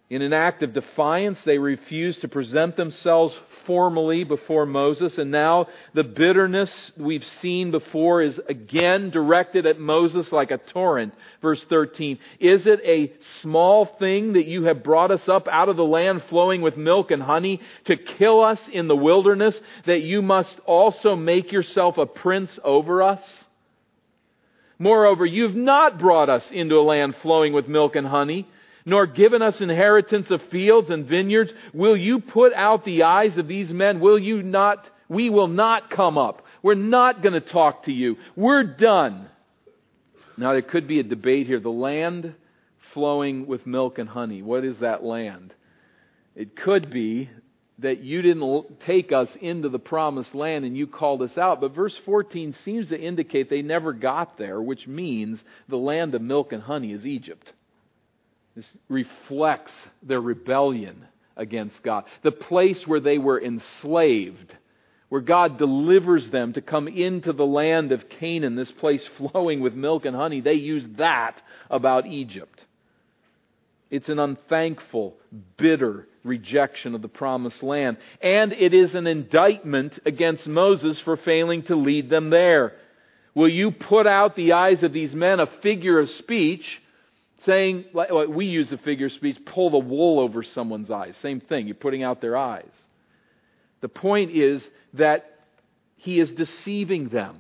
In 0.08 0.22
an 0.22 0.34
act 0.34 0.62
of 0.62 0.74
defiance, 0.74 1.42
they 1.46 1.58
refused 1.58 2.22
to 2.22 2.28
present 2.28 2.78
themselves 2.78 3.36
formally 3.66 4.24
before 4.24 4.68
Moses, 4.68 5.18
and 5.18 5.32
now 5.32 5.66
the 5.96 6.04
bitterness 6.04 6.92
we've 6.96 7.26
seen 7.42 7.72
before 7.72 8.22
is 8.22 8.40
again 8.48 9.10
directed 9.10 9.66
at 9.66 9.80
Moses 9.80 10.32
like 10.32 10.52
a 10.52 10.60
torrent. 10.60 11.16
Verse 11.42 11.64
13 11.64 12.20
Is 12.40 12.68
it 12.68 12.82
a 12.86 13.14
small 13.42 13.86
thing 13.86 14.34
that 14.34 14.46
you 14.46 14.66
have 14.66 14.84
brought 14.84 15.10
us 15.10 15.28
up 15.28 15.48
out 15.48 15.70
of 15.70 15.76
the 15.76 15.84
land 15.84 16.22
flowing 16.30 16.62
with 16.62 16.78
milk 16.78 17.10
and 17.10 17.24
honey 17.24 17.60
to 17.86 17.98
kill 17.98 18.42
us 18.42 18.62
in 18.72 18.88
the 18.88 18.96
wilderness, 18.96 19.60
that 19.88 20.04
you 20.04 20.22
must 20.22 20.60
also 20.68 21.16
make 21.16 21.52
yourself 21.52 21.98
a 21.98 22.06
prince 22.06 22.60
over 22.64 23.02
us? 23.02 23.46
Moreover, 24.78 25.26
you've 25.26 25.56
not 25.56 25.98
brought 25.98 26.30
us 26.30 26.52
into 26.52 26.78
a 26.78 26.82
land 26.82 27.16
flowing 27.24 27.54
with 27.54 27.68
milk 27.68 27.96
and 27.96 28.06
honey 28.06 28.48
nor 28.86 29.08
given 29.08 29.42
us 29.42 29.60
inheritance 29.62 30.30
of 30.30 30.42
fields 30.52 30.90
and 30.90 31.08
vineyards. 31.08 31.52
Will 31.74 31.98
you 31.98 32.20
put 32.20 32.54
out 32.54 32.86
the 32.86 33.04
eyes 33.04 33.38
of 33.38 33.48
these 33.48 33.72
men? 33.72 34.00
Will 34.00 34.20
you 34.20 34.44
not? 34.44 34.88
We 35.10 35.30
will 35.30 35.48
not 35.48 35.90
come 35.90 36.18
up. 36.18 36.44
We're 36.62 36.76
not 36.76 37.22
going 37.22 37.34
to 37.34 37.42
talk 37.42 37.86
to 37.86 37.92
you. 37.92 38.18
We're 38.36 38.64
done. 38.64 39.28
Now, 40.38 40.54
there 40.54 40.62
could 40.62 40.88
be 40.88 41.00
a 41.00 41.04
debate 41.04 41.48
here. 41.48 41.60
The 41.60 41.70
land 41.70 42.36
flowing 42.94 43.48
with 43.48 43.68
milk 43.68 44.00
and 44.00 44.10
honey. 44.10 44.42
What 44.42 44.64
is 44.66 44.80
that 44.80 45.04
land? 45.04 45.54
It 46.36 46.56
could 46.56 46.90
be 46.90 47.30
that 47.80 48.00
you 48.00 48.22
didn't 48.22 48.80
take 48.82 49.12
us 49.12 49.30
into 49.42 49.70
the 49.70 49.80
promised 49.80 50.34
land 50.34 50.64
and 50.64 50.78
you 50.78 50.88
called 50.88 51.22
us 51.22 51.38
out. 51.38 51.60
But 51.60 51.76
verse 51.76 51.96
14 52.06 52.56
seems 52.64 52.90
to 52.90 53.00
indicate 53.00 53.50
they 53.50 53.62
never 53.62 53.94
got 53.94 54.38
there, 54.38 54.62
which 54.62 54.88
means 54.88 55.44
the 55.68 55.78
land 55.78 56.16
of 56.16 56.22
milk 56.22 56.54
and 56.54 56.64
honey 56.64 56.94
is 56.94 57.06
Egypt. 57.06 57.52
This 58.56 58.70
reflects 58.88 59.78
their 60.02 60.22
rebellion 60.22 61.06
against 61.36 61.84
God. 61.84 62.06
The 62.24 62.32
place 62.32 62.88
where 62.88 63.02
they 63.02 63.18
were 63.18 63.42
enslaved, 63.42 64.56
where 65.10 65.22
God 65.22 65.58
delivers 65.58 66.30
them 66.30 66.54
to 66.54 66.62
come 66.62 66.88
into 66.88 67.34
the 67.34 67.46
land 67.46 67.92
of 67.92 68.08
Canaan, 68.08 68.56
this 68.56 68.72
place 68.72 69.06
flowing 69.18 69.60
with 69.60 69.74
milk 69.74 70.06
and 70.06 70.16
honey, 70.16 70.40
they 70.40 70.54
use 70.54 70.86
that 70.98 71.42
about 71.70 72.08
Egypt. 72.08 72.64
It's 73.92 74.10
an 74.10 74.20
unthankful, 74.20 75.16
bitter 75.58 76.08
rejection 76.24 76.96
of 76.96 77.02
the 77.02 77.08
promised 77.08 77.62
land. 77.62 77.98
And 78.22 78.52
it 78.54 78.74
is 78.74 78.96
an 78.96 79.06
indictment 79.06 80.00
against 80.06 80.48
Moses 80.48 81.00
for 81.02 81.18
failing 81.18 81.64
to 81.64 81.76
lead 81.76 82.10
them 82.10 82.30
there. 82.30 82.74
Will 83.36 83.50
you 83.50 83.72
put 83.72 84.08
out 84.08 84.36
the 84.36 84.54
eyes 84.54 84.82
of 84.82 84.94
these 84.94 85.14
men 85.14 85.40
a 85.42 85.48
figure 85.62 86.00
of 86.00 86.10
speech 86.10 86.82
saying, 87.44 87.86
like 87.94 88.10
we 88.28 88.46
use 88.46 88.70
the 88.70 88.78
figure 88.78 89.08
of 89.08 89.12
speech, 89.12 89.38
pull 89.46 89.70
the 89.70 89.78
wool 89.78 90.20
over 90.20 90.44
someone's 90.44 90.90
eyes. 90.90 91.16
Same 91.22 91.40
thing, 91.40 91.68
you're 91.68 91.76
putting 91.76 92.04
out 92.04 92.22
their 92.22 92.38
eyes. 92.38 92.72
The 93.82 93.90
point 93.90 94.32
is 94.32 94.68
that 94.94 95.40
he 95.98 96.20
is 96.20 96.32
deceiving 96.32 97.10
them. 97.10 97.38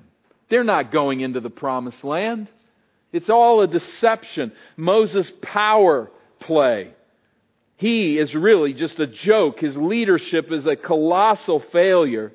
They're 0.49 0.63
not 0.63 0.91
going 0.91 1.21
into 1.21 1.39
the 1.39 1.49
promised 1.49 2.03
land. 2.03 2.49
It's 3.11 3.29
all 3.29 3.61
a 3.61 3.67
deception. 3.67 4.51
Moses' 4.75 5.31
power 5.41 6.11
play. 6.39 6.93
He 7.77 8.17
is 8.17 8.33
really 8.35 8.73
just 8.73 8.99
a 8.99 9.07
joke. 9.07 9.59
His 9.59 9.75
leadership 9.75 10.51
is 10.51 10.65
a 10.65 10.75
colossal 10.75 11.63
failure. 11.71 12.31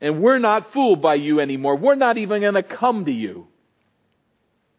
And 0.00 0.20
we're 0.22 0.38
not 0.38 0.72
fooled 0.72 1.02
by 1.02 1.16
you 1.16 1.40
anymore. 1.40 1.76
We're 1.76 1.94
not 1.94 2.18
even 2.18 2.40
going 2.40 2.54
to 2.54 2.62
come 2.62 3.04
to 3.04 3.12
you. 3.12 3.46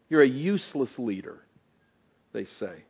You're 0.08 0.22
a 0.22 0.28
useless 0.28 0.90
leader 0.98 1.38
they 2.32 2.46
say. 2.58 2.84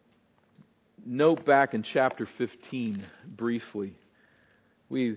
Note 1.05 1.45
back 1.47 1.75
in 1.75 1.83
chapter 1.83 2.29
15 2.39 3.05
briefly. 3.37 3.95
We 4.89 5.17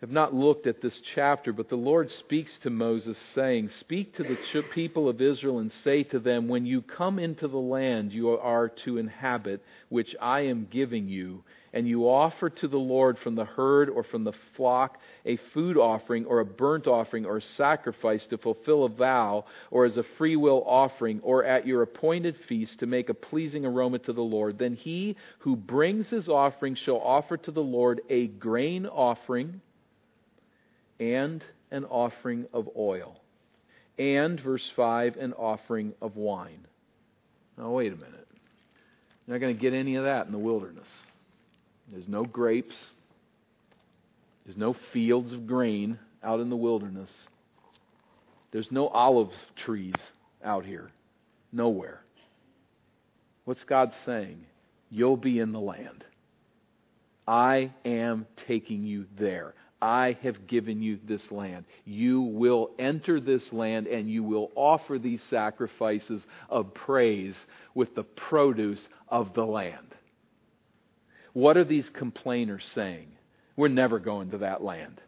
have 0.00 0.10
not 0.10 0.32
looked 0.32 0.66
at 0.66 0.80
this 0.80 0.98
chapter, 1.14 1.52
but 1.52 1.68
the 1.68 1.76
Lord 1.76 2.10
speaks 2.20 2.50
to 2.62 2.70
Moses, 2.70 3.18
saying, 3.34 3.68
Speak 3.80 4.14
to 4.16 4.22
the 4.22 4.38
people 4.72 5.08
of 5.10 5.20
Israel 5.20 5.58
and 5.58 5.70
say 5.84 6.04
to 6.04 6.18
them, 6.18 6.48
When 6.48 6.64
you 6.64 6.80
come 6.80 7.18
into 7.18 7.48
the 7.48 7.58
land 7.58 8.12
you 8.12 8.30
are 8.30 8.70
to 8.84 8.96
inhabit, 8.96 9.62
which 9.90 10.16
I 10.20 10.40
am 10.42 10.68
giving 10.70 11.08
you, 11.08 11.44
and 11.72 11.86
you 11.86 12.08
offer 12.08 12.50
to 12.50 12.68
the 12.68 12.76
Lord 12.78 13.18
from 13.18 13.34
the 13.34 13.44
herd 13.44 13.88
or 13.88 14.02
from 14.02 14.24
the 14.24 14.32
flock 14.56 14.98
a 15.24 15.36
food 15.54 15.76
offering 15.76 16.26
or 16.26 16.40
a 16.40 16.44
burnt 16.44 16.86
offering 16.86 17.26
or 17.26 17.36
a 17.36 17.42
sacrifice 17.56 18.26
to 18.26 18.38
fulfill 18.38 18.84
a 18.84 18.88
vow 18.88 19.44
or 19.70 19.84
as 19.84 19.96
a 19.96 20.04
freewill 20.18 20.64
offering 20.66 21.20
or 21.22 21.44
at 21.44 21.66
your 21.66 21.82
appointed 21.82 22.36
feast 22.48 22.80
to 22.80 22.86
make 22.86 23.08
a 23.08 23.14
pleasing 23.14 23.64
aroma 23.64 23.98
to 24.00 24.12
the 24.12 24.20
Lord, 24.20 24.58
then 24.58 24.74
he 24.74 25.16
who 25.40 25.54
brings 25.54 26.08
his 26.08 26.28
offering 26.28 26.74
shall 26.74 26.98
offer 26.98 27.36
to 27.36 27.50
the 27.50 27.62
Lord 27.62 28.00
a 28.10 28.26
grain 28.26 28.86
offering 28.86 29.60
and 30.98 31.42
an 31.70 31.84
offering 31.84 32.46
of 32.52 32.68
oil. 32.76 33.16
And, 33.98 34.40
verse 34.40 34.68
5, 34.76 35.16
an 35.16 35.34
offering 35.34 35.92
of 36.00 36.16
wine. 36.16 36.66
Now, 37.58 37.70
wait 37.70 37.92
a 37.92 37.96
minute. 37.96 38.26
You're 39.26 39.36
not 39.36 39.40
going 39.40 39.54
to 39.54 39.60
get 39.60 39.74
any 39.74 39.96
of 39.96 40.04
that 40.04 40.26
in 40.26 40.32
the 40.32 40.38
wilderness. 40.38 40.88
There's 41.90 42.08
no 42.08 42.24
grapes. 42.24 42.74
There's 44.44 44.56
no 44.56 44.74
fields 44.92 45.32
of 45.32 45.46
grain 45.46 45.98
out 46.22 46.40
in 46.40 46.50
the 46.50 46.56
wilderness. 46.56 47.10
There's 48.52 48.70
no 48.70 48.88
olive 48.88 49.30
trees 49.64 49.94
out 50.44 50.64
here. 50.64 50.90
Nowhere. 51.52 52.00
What's 53.44 53.64
God 53.64 53.92
saying? 54.04 54.44
You'll 54.90 55.16
be 55.16 55.38
in 55.38 55.52
the 55.52 55.60
land. 55.60 56.04
I 57.26 57.72
am 57.84 58.26
taking 58.48 58.84
you 58.84 59.06
there. 59.18 59.54
I 59.82 60.18
have 60.22 60.46
given 60.46 60.82
you 60.82 60.98
this 61.08 61.22
land. 61.30 61.64
You 61.84 62.20
will 62.20 62.70
enter 62.78 63.18
this 63.20 63.52
land 63.52 63.86
and 63.86 64.10
you 64.10 64.22
will 64.22 64.50
offer 64.54 64.98
these 64.98 65.22
sacrifices 65.30 66.22
of 66.50 66.74
praise 66.74 67.34
with 67.74 67.94
the 67.94 68.02
produce 68.02 68.86
of 69.08 69.32
the 69.34 69.44
land. 69.44 69.94
What 71.32 71.56
are 71.56 71.64
these 71.64 71.88
complainers 71.90 72.64
saying? 72.74 73.08
We're 73.56 73.68
never 73.68 73.98
going 73.98 74.30
to 74.30 74.38
that 74.38 74.62
land. 74.62 75.00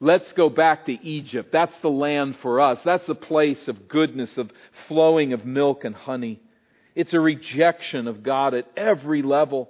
Let's 0.00 0.30
go 0.32 0.50
back 0.50 0.86
to 0.86 0.92
Egypt. 0.92 1.50
That's 1.52 1.74
the 1.80 1.88
land 1.88 2.36
for 2.42 2.60
us. 2.60 2.78
That's 2.84 3.06
the 3.06 3.14
place 3.14 3.68
of 3.68 3.88
goodness, 3.88 4.30
of 4.36 4.50
flowing 4.88 5.32
of 5.32 5.44
milk 5.44 5.84
and 5.84 5.94
honey. 5.94 6.40
It's 6.94 7.14
a 7.14 7.20
rejection 7.20 8.06
of 8.06 8.22
God 8.22 8.54
at 8.54 8.68
every 8.76 9.22
level. 9.22 9.68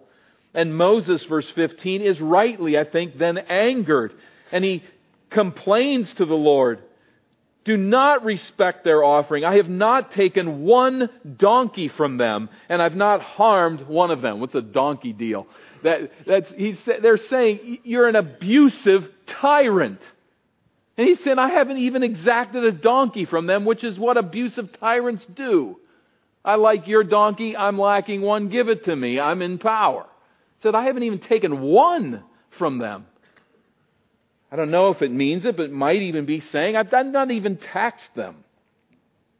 And 0.52 0.76
Moses, 0.76 1.24
verse 1.24 1.50
15, 1.54 2.02
is 2.02 2.20
rightly, 2.20 2.78
I 2.78 2.84
think, 2.84 3.18
then 3.18 3.38
angered. 3.38 4.12
And 4.52 4.64
he 4.64 4.82
complains 5.30 6.12
to 6.14 6.24
the 6.24 6.34
Lord 6.34 6.80
do 7.64 7.76
not 7.76 8.24
respect 8.24 8.84
their 8.84 9.02
offering. 9.02 9.44
I 9.44 9.56
have 9.56 9.68
not 9.68 10.12
taken 10.12 10.62
one 10.62 11.08
donkey 11.36 11.88
from 11.88 12.18
them, 12.18 12.50
and 12.68 12.82
I've 12.82 12.96
not 12.96 13.22
harmed 13.22 13.82
one 13.82 14.10
of 14.10 14.20
them. 14.20 14.40
What's 14.40 14.54
a 14.54 14.62
donkey 14.62 15.12
deal? 15.12 15.46
That, 15.82 16.10
that's, 16.26 16.50
he's, 16.56 16.78
they're 16.84 17.16
saying, 17.16 17.78
You're 17.84 18.08
an 18.08 18.16
abusive 18.16 19.08
tyrant. 19.26 20.00
And 20.96 21.08
he 21.08 21.16
said, 21.16 21.38
I 21.38 21.48
haven't 21.48 21.78
even 21.78 22.02
exacted 22.02 22.64
a 22.64 22.72
donkey 22.72 23.24
from 23.24 23.46
them, 23.46 23.64
which 23.64 23.82
is 23.82 23.98
what 23.98 24.16
abusive 24.16 24.78
tyrants 24.78 25.26
do. 25.34 25.78
I 26.44 26.56
like 26.56 26.86
your 26.86 27.02
donkey, 27.02 27.56
I'm 27.56 27.78
lacking 27.78 28.20
one, 28.20 28.48
give 28.48 28.68
it 28.68 28.84
to 28.84 28.94
me, 28.94 29.18
I'm 29.18 29.40
in 29.40 29.58
power. 29.58 30.04
He 30.58 30.62
said, 30.62 30.74
I 30.74 30.84
haven't 30.84 31.02
even 31.02 31.20
taken 31.20 31.62
one 31.62 32.22
from 32.58 32.78
them. 32.78 33.06
I 34.52 34.56
don't 34.56 34.70
know 34.70 34.90
if 34.90 35.02
it 35.02 35.10
means 35.10 35.44
it, 35.44 35.56
but 35.56 35.64
it 35.66 35.72
might 35.72 36.02
even 36.02 36.26
be 36.26 36.40
saying, 36.52 36.76
I've 36.76 36.92
not 36.92 37.30
even 37.30 37.56
taxed 37.56 38.14
them. 38.14 38.44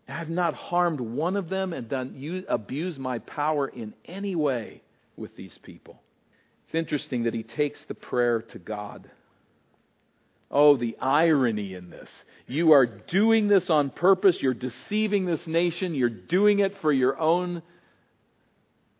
I've 0.08 0.28
not 0.28 0.54
harmed 0.54 1.00
one 1.00 1.36
of 1.36 1.48
them 1.48 1.72
and 1.72 1.88
done 1.88 2.14
you 2.16 2.44
abuse 2.48 2.98
my 2.98 3.20
power 3.20 3.68
in 3.68 3.94
any 4.04 4.34
way 4.34 4.82
with 5.16 5.34
these 5.36 5.56
people. 5.62 6.02
It's 6.66 6.74
interesting 6.74 7.24
that 7.24 7.34
he 7.34 7.42
takes 7.42 7.78
the 7.88 7.94
prayer 7.94 8.42
to 8.42 8.58
God. 8.58 9.08
Oh, 10.50 10.76
the 10.76 10.96
irony 11.00 11.74
in 11.74 11.90
this. 11.90 12.10
You 12.46 12.72
are 12.72 12.86
doing 12.86 13.48
this 13.48 13.70
on 13.70 13.90
purpose. 13.90 14.36
You're 14.40 14.52
deceiving 14.52 15.24
this 15.24 15.46
nation. 15.46 15.94
You're 15.94 16.10
doing 16.10 16.58
it 16.58 16.76
for 16.82 16.92
your 16.92 17.18
own 17.18 17.62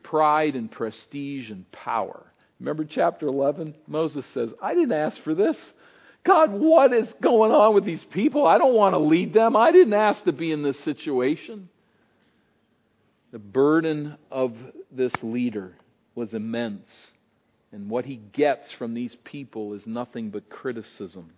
pride 0.03 0.55
and 0.55 0.71
prestige 0.71 1.51
and 1.51 1.71
power. 1.71 2.25
Remember 2.61 2.85
chapter 2.85 3.27
11? 3.27 3.75
Moses 3.87 4.25
says, 4.33 4.51
I 4.63 4.75
didn't 4.75 4.93
ask 4.93 5.21
for 5.23 5.35
this. 5.35 5.57
God, 6.25 6.53
what 6.53 6.93
is 6.93 7.07
going 7.23 7.53
on 7.53 7.75
with 7.75 7.85
these 7.85 8.05
people? 8.11 8.47
I 8.47 8.57
don't 8.57 8.75
want 8.75 8.95
to 8.95 8.99
lead 8.99 9.35
them. 9.35 9.57
I 9.57 9.73
didn't 9.73 9.93
ask 9.93 10.25
to 10.25 10.33
be 10.33 10.51
in 10.51 10.63
this 10.63 10.79
situation. 10.81 11.69
The 13.31 13.39
burden 13.39 14.17
of 14.31 14.55
this 14.91 15.13
leader 15.23 15.77
was 16.15 16.33
immense. 16.33 16.89
And 17.73 17.91
what 17.91 18.07
he 18.07 18.17
gets 18.33 18.73
from 18.73 18.95
these 18.95 19.17
people 19.25 19.75
is 19.75 19.87
nothing 19.87 20.31
but 20.31 20.49
criticism, 20.49 21.33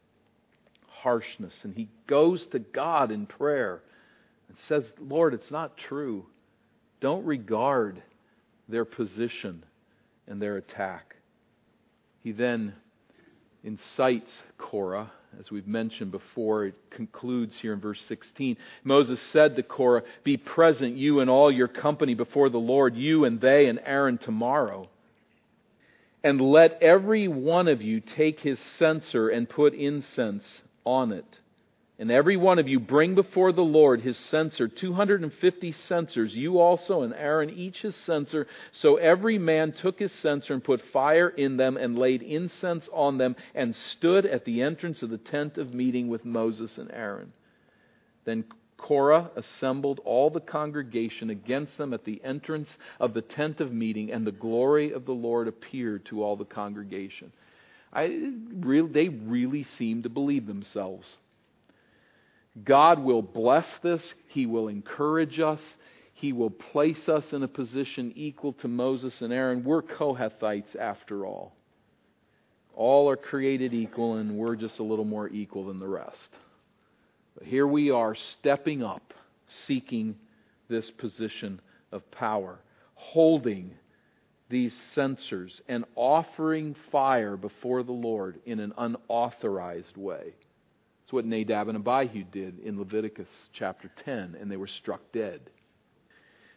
harshness. 0.86 1.54
And 1.62 1.74
he 1.74 1.88
goes 2.06 2.46
to 2.52 2.58
God 2.60 3.10
in 3.10 3.26
prayer 3.26 3.80
and 4.48 4.56
says, 4.68 4.84
Lord, 5.00 5.34
it's 5.34 5.50
not 5.50 5.76
true. 5.76 6.26
Don't 7.00 7.24
regard 7.24 8.02
their 8.68 8.84
position 8.84 9.64
and 10.28 10.40
their 10.40 10.56
attack. 10.58 11.16
He 12.22 12.32
then 12.32 12.74
incites 13.66 14.32
Korah. 14.56 15.10
As 15.38 15.50
we've 15.50 15.66
mentioned 15.66 16.12
before, 16.12 16.66
it 16.66 16.74
concludes 16.90 17.58
here 17.58 17.74
in 17.74 17.80
verse 17.80 18.00
16. 18.06 18.56
Moses 18.84 19.20
said 19.32 19.56
to 19.56 19.62
Korah, 19.62 20.02
Be 20.24 20.38
present, 20.38 20.96
you 20.96 21.20
and 21.20 21.28
all 21.28 21.52
your 21.52 21.68
company, 21.68 22.14
before 22.14 22.48
the 22.48 22.58
Lord, 22.58 22.96
you 22.96 23.26
and 23.26 23.38
they 23.40 23.66
and 23.66 23.78
Aaron 23.84 24.16
tomorrow. 24.16 24.88
And 26.24 26.40
let 26.40 26.80
every 26.80 27.28
one 27.28 27.68
of 27.68 27.82
you 27.82 28.00
take 28.00 28.40
his 28.40 28.58
censer 28.78 29.28
and 29.28 29.48
put 29.48 29.74
incense 29.74 30.62
on 30.84 31.12
it. 31.12 31.38
And 31.98 32.10
every 32.10 32.36
one 32.36 32.58
of 32.58 32.68
you 32.68 32.78
bring 32.78 33.14
before 33.14 33.52
the 33.52 33.64
Lord 33.64 34.02
his 34.02 34.18
censer, 34.18 34.68
250 34.68 35.72
censers, 35.72 36.36
you 36.36 36.58
also 36.58 37.02
and 37.02 37.14
Aaron 37.14 37.48
each 37.48 37.80
his 37.80 37.96
censer. 37.96 38.46
So 38.72 38.96
every 38.96 39.38
man 39.38 39.72
took 39.72 39.98
his 39.98 40.12
censer 40.12 40.52
and 40.52 40.62
put 40.62 40.82
fire 40.92 41.30
in 41.30 41.56
them 41.56 41.78
and 41.78 41.98
laid 41.98 42.22
incense 42.22 42.86
on 42.92 43.16
them 43.16 43.34
and 43.54 43.74
stood 43.74 44.26
at 44.26 44.44
the 44.44 44.60
entrance 44.60 45.02
of 45.02 45.08
the 45.08 45.16
tent 45.16 45.56
of 45.56 45.72
meeting 45.72 46.08
with 46.08 46.26
Moses 46.26 46.76
and 46.76 46.90
Aaron. 46.92 47.32
Then 48.26 48.44
Korah 48.76 49.30
assembled 49.34 50.00
all 50.04 50.28
the 50.28 50.40
congregation 50.40 51.30
against 51.30 51.78
them 51.78 51.94
at 51.94 52.04
the 52.04 52.20
entrance 52.22 52.68
of 53.00 53.14
the 53.14 53.22
tent 53.22 53.60
of 53.62 53.72
meeting, 53.72 54.12
and 54.12 54.26
the 54.26 54.32
glory 54.32 54.92
of 54.92 55.06
the 55.06 55.14
Lord 55.14 55.48
appeared 55.48 56.04
to 56.06 56.22
all 56.22 56.36
the 56.36 56.44
congregation. 56.44 57.32
I, 57.90 58.32
they 58.60 59.08
really 59.08 59.64
seemed 59.78 60.02
to 60.02 60.10
believe 60.10 60.46
themselves. 60.46 61.06
God 62.64 62.98
will 63.00 63.22
bless 63.22 63.66
this. 63.82 64.02
He 64.28 64.46
will 64.46 64.68
encourage 64.68 65.40
us. 65.40 65.60
He 66.14 66.32
will 66.32 66.50
place 66.50 67.08
us 67.08 67.32
in 67.32 67.42
a 67.42 67.48
position 67.48 68.12
equal 68.16 68.54
to 68.54 68.68
Moses 68.68 69.20
and 69.20 69.32
Aaron. 69.32 69.64
We're 69.64 69.82
Kohathites 69.82 70.74
after 70.74 71.26
all. 71.26 71.54
All 72.74 73.10
are 73.10 73.16
created 73.16 73.74
equal, 73.74 74.16
and 74.16 74.36
we're 74.36 74.56
just 74.56 74.78
a 74.78 74.82
little 74.82 75.04
more 75.04 75.28
equal 75.28 75.66
than 75.66 75.78
the 75.78 75.88
rest. 75.88 76.30
But 77.34 77.46
here 77.46 77.66
we 77.66 77.90
are 77.90 78.14
stepping 78.14 78.82
up, 78.82 79.12
seeking 79.66 80.16
this 80.68 80.90
position 80.90 81.60
of 81.92 82.10
power, 82.10 82.58
holding 82.94 83.72
these 84.48 84.74
censers 84.94 85.60
and 85.68 85.84
offering 85.94 86.74
fire 86.90 87.36
before 87.36 87.82
the 87.82 87.92
Lord 87.92 88.38
in 88.46 88.60
an 88.60 88.72
unauthorized 88.78 89.96
way. 89.96 90.34
It's 91.06 91.12
what 91.12 91.24
Nadab 91.24 91.68
and 91.68 91.76
Abihu 91.76 92.24
did 92.24 92.58
in 92.58 92.80
Leviticus 92.80 93.28
chapter 93.52 93.88
10, 94.04 94.36
and 94.40 94.50
they 94.50 94.56
were 94.56 94.66
struck 94.66 95.00
dead. 95.12 95.40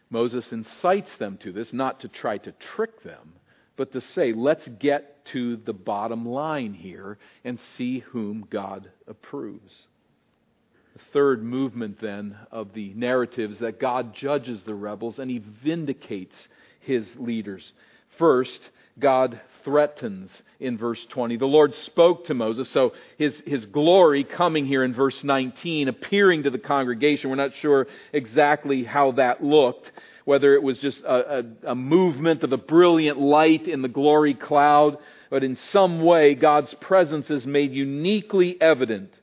Moses 0.09 0.51
incites 0.51 1.15
them 1.19 1.37
to 1.43 1.51
this, 1.51 1.71
not 1.71 1.99
to 1.99 2.07
try 2.07 2.39
to 2.39 2.51
trick 2.53 3.03
them, 3.03 3.33
but 3.75 3.91
to 3.91 4.01
say, 4.01 4.33
let's 4.33 4.67
get 4.79 5.23
to 5.33 5.57
the 5.57 5.73
bottom 5.73 6.27
line 6.27 6.73
here 6.73 7.19
and 7.43 7.59
see 7.77 7.99
whom 7.99 8.47
God 8.49 8.89
approves. 9.05 9.85
The 10.93 11.01
third 11.13 11.43
movement, 11.43 12.01
then, 12.01 12.35
of 12.49 12.73
the 12.73 12.91
narrative 12.95 13.51
is 13.51 13.59
that 13.59 13.79
God 13.79 14.15
judges 14.15 14.63
the 14.63 14.73
rebels 14.73 15.19
and 15.19 15.29
he 15.29 15.43
vindicates 15.63 16.35
his 16.79 17.07
leaders. 17.17 17.71
First, 18.17 18.59
God 18.99 19.39
threatens 19.63 20.31
in 20.59 20.77
verse 20.77 21.03
20. 21.09 21.37
The 21.37 21.45
Lord 21.45 21.73
spoke 21.75 22.25
to 22.25 22.33
Moses, 22.33 22.69
so 22.71 22.93
his, 23.17 23.41
his 23.45 23.65
glory 23.65 24.23
coming 24.23 24.65
here 24.65 24.83
in 24.83 24.93
verse 24.93 25.23
19, 25.23 25.87
appearing 25.87 26.43
to 26.43 26.49
the 26.49 26.59
congregation. 26.59 27.29
We're 27.29 27.35
not 27.35 27.55
sure 27.61 27.87
exactly 28.13 28.83
how 28.83 29.13
that 29.13 29.43
looked, 29.43 29.91
whether 30.25 30.53
it 30.53 30.63
was 30.63 30.77
just 30.79 30.99
a, 31.01 31.39
a, 31.39 31.71
a 31.71 31.75
movement 31.75 32.43
of 32.43 32.53
a 32.53 32.57
brilliant 32.57 33.19
light 33.19 33.67
in 33.67 33.81
the 33.81 33.87
glory 33.87 34.33
cloud, 34.33 34.97
but 35.29 35.43
in 35.43 35.55
some 35.71 36.01
way 36.01 36.35
God's 36.35 36.73
presence 36.75 37.29
is 37.29 37.45
made 37.45 37.71
uniquely 37.71 38.59
evident. 38.59 39.13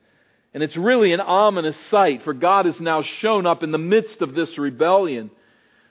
And 0.55 0.62
it's 0.62 0.77
really 0.77 1.12
an 1.12 1.21
ominous 1.21 1.77
sight, 1.89 2.23
for 2.23 2.33
God 2.33 2.65
has 2.65 2.81
now 2.81 3.03
shown 3.03 3.47
up 3.47 3.62
in 3.62 3.73
the 3.73 3.79
midst 3.79 4.23
of 4.23 4.35
this 4.35 4.57
rebellion. 4.57 5.31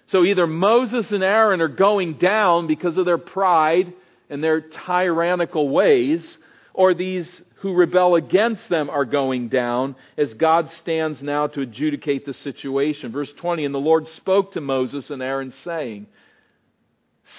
So 0.08 0.24
either 0.24 0.46
Moses 0.46 1.12
and 1.12 1.24
Aaron 1.24 1.62
are 1.62 1.68
going 1.68 2.18
down 2.18 2.68
because 2.68 2.98
of 2.98 3.06
their 3.06 3.18
pride 3.18 3.94
and 4.30 4.44
their 4.44 4.62
tyrannical 4.62 5.70
ways, 5.70 6.38
or 6.74 6.94
these 6.94 7.30
who 7.65 7.74
rebel 7.74 8.15
against 8.15 8.70
them 8.70 8.89
are 8.89 9.06
going 9.06 9.50
down, 9.50 9.96
as 10.18 10.34
God 10.36 10.70
stands 10.72 11.24
now 11.24 11.48
to 11.48 11.62
adjudicate 11.62 12.26
the 12.26 12.34
situation. 12.34 13.12
Verse 13.12 13.32
20 13.38 13.65
And 13.65 13.74
the 13.74 13.80
Lord 13.80 14.08
spoke 14.10 14.54
to 14.54 14.62
Moses 14.62 15.10
and 15.10 15.22
Aaron, 15.22 15.52
saying, 15.63 16.08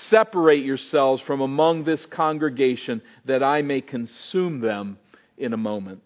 Separate 0.08 0.64
yourselves 0.64 1.22
from 1.22 1.40
among 1.40 1.84
this 1.84 2.04
congregation, 2.06 3.02
that 3.26 3.44
I 3.44 3.62
may 3.62 3.80
consume 3.80 4.60
them 4.60 4.98
in 5.38 5.52
a 5.52 5.56
moment. 5.56 6.02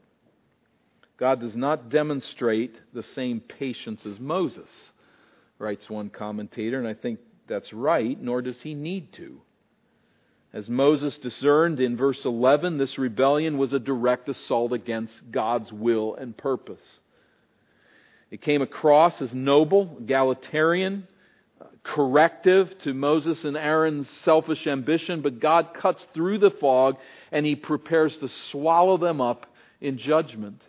God 1.17 1.41
does 1.41 1.57
not 1.57 1.89
demonstrate 1.89 2.75
the 2.93 3.03
same 3.03 3.41
patience 3.41 4.05
as 4.05 4.21
Moses, 4.21 4.69
writes 5.61 5.89
one 5.89 6.11
commentator, 6.11 6.79
and 6.79 6.89
I 6.89 6.95
think 6.95 7.21
that's 7.47 7.73
right, 7.73 8.21
nor 8.21 8.43
does 8.43 8.59
he 8.63 8.75
need 8.75 9.13
to. 9.15 9.41
As 10.53 10.69
Moses 10.69 11.17
discerned 11.19 11.79
in 11.79 11.97
verse 11.97 12.25
11, 12.25 12.79
this 12.79 12.99
rebellion 12.99 13.59
was 13.59 13.73
a 13.73 13.79
direct 13.79 14.29
assault 14.29 14.73
against 14.73 15.31
God's 15.31 15.71
will 15.73 16.17
and 16.17 16.37
purpose. 16.37 16.85
It 18.31 18.43
came 18.43 18.63
across 18.63 19.21
as 19.21 19.33
noble, 19.33 19.99
egalitarian, 20.01 21.07
corrective 21.83 22.77
to 22.81 22.95
Moses 22.95 23.45
and 23.45 23.57
Aaron's 23.57 24.09
selfish 24.25 24.67
ambition, 24.67 25.23
but 25.23 25.41
God 25.41 25.75
cuts 25.75 26.05
through 26.15 26.39
the 26.39 26.51
fog 26.51 26.97
and 27.31 27.47
he 27.47 27.55
prepares 27.55 28.17
to 28.17 28.29
swallow 28.51 28.97
them 28.97 29.21
up 29.21 29.47
in 29.81 29.99
judgment. 29.99 30.63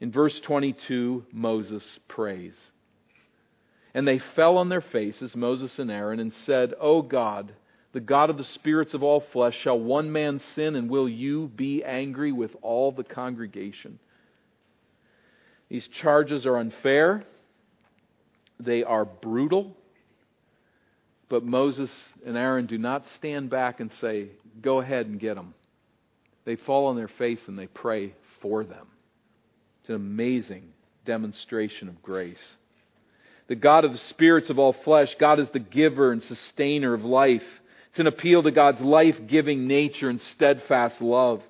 In 0.00 0.12
verse 0.12 0.38
22, 0.40 1.24
Moses 1.32 1.82
prays. 2.08 2.54
And 3.94 4.06
they 4.06 4.20
fell 4.34 4.58
on 4.58 4.68
their 4.68 4.80
faces, 4.80 5.36
Moses 5.36 5.78
and 5.78 5.90
Aaron, 5.90 6.18
and 6.18 6.32
said, 6.32 6.74
O 6.80 7.00
God, 7.00 7.52
the 7.92 8.00
God 8.00 8.28
of 8.28 8.36
the 8.36 8.44
spirits 8.44 8.92
of 8.92 9.04
all 9.04 9.22
flesh, 9.32 9.56
shall 9.62 9.78
one 9.78 10.10
man 10.10 10.40
sin, 10.56 10.74
and 10.74 10.90
will 10.90 11.08
you 11.08 11.48
be 11.54 11.84
angry 11.84 12.32
with 12.32 12.50
all 12.60 12.90
the 12.90 13.04
congregation? 13.04 14.00
These 15.68 15.86
charges 16.02 16.44
are 16.44 16.58
unfair. 16.58 17.24
They 18.58 18.82
are 18.82 19.04
brutal. 19.04 19.76
But 21.28 21.44
Moses 21.44 21.90
and 22.26 22.36
Aaron 22.36 22.66
do 22.66 22.78
not 22.78 23.04
stand 23.16 23.48
back 23.48 23.80
and 23.80 23.90
say, 24.00 24.28
Go 24.60 24.80
ahead 24.80 25.06
and 25.06 25.18
get 25.18 25.36
them. 25.36 25.54
They 26.44 26.56
fall 26.56 26.86
on 26.86 26.96
their 26.96 27.08
face 27.08 27.40
and 27.46 27.58
they 27.58 27.66
pray 27.66 28.14
for 28.40 28.64
them. 28.64 28.86
It's 29.80 29.88
an 29.88 29.96
amazing 29.96 30.64
demonstration 31.04 31.88
of 31.88 32.02
grace. 32.02 32.38
The 33.46 33.54
God 33.54 33.84
of 33.84 33.92
the 33.92 33.98
spirits 33.98 34.48
of 34.50 34.58
all 34.58 34.72
flesh, 34.72 35.14
God 35.18 35.38
is 35.38 35.48
the 35.50 35.58
giver 35.58 36.12
and 36.12 36.22
sustainer 36.22 36.94
of 36.94 37.04
life. 37.04 37.42
It's 37.90 38.00
an 38.00 38.06
appeal 38.06 38.42
to 38.42 38.50
God's 38.50 38.80
life 38.80 39.16
giving 39.26 39.66
nature 39.66 40.08
and 40.08 40.20
steadfast 40.20 41.00
love. 41.00 41.42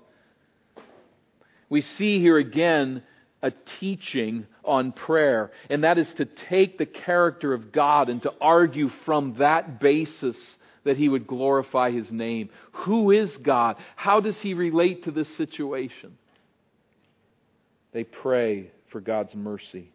We 1.68 1.80
see 1.80 2.20
here 2.20 2.36
again 2.36 3.02
a 3.42 3.52
teaching 3.78 4.46
on 4.64 4.92
prayer, 4.92 5.52
and 5.70 5.84
that 5.84 5.98
is 5.98 6.12
to 6.14 6.24
take 6.24 6.78
the 6.78 6.86
character 6.86 7.52
of 7.52 7.72
God 7.72 8.08
and 8.08 8.22
to 8.22 8.32
argue 8.40 8.88
from 9.04 9.34
that 9.38 9.80
basis 9.80 10.36
that 10.84 10.96
he 10.96 11.08
would 11.08 11.26
glorify 11.26 11.90
his 11.90 12.10
name. 12.10 12.50
Who 12.72 13.10
is 13.10 13.34
God? 13.38 13.76
How 13.96 14.20
does 14.20 14.38
he 14.40 14.54
relate 14.54 15.04
to 15.04 15.10
this 15.10 15.34
situation? 15.36 16.18
They 17.92 18.04
pray 18.04 18.70
for 18.88 19.00
God's 19.00 19.34
mercy. 19.34 19.92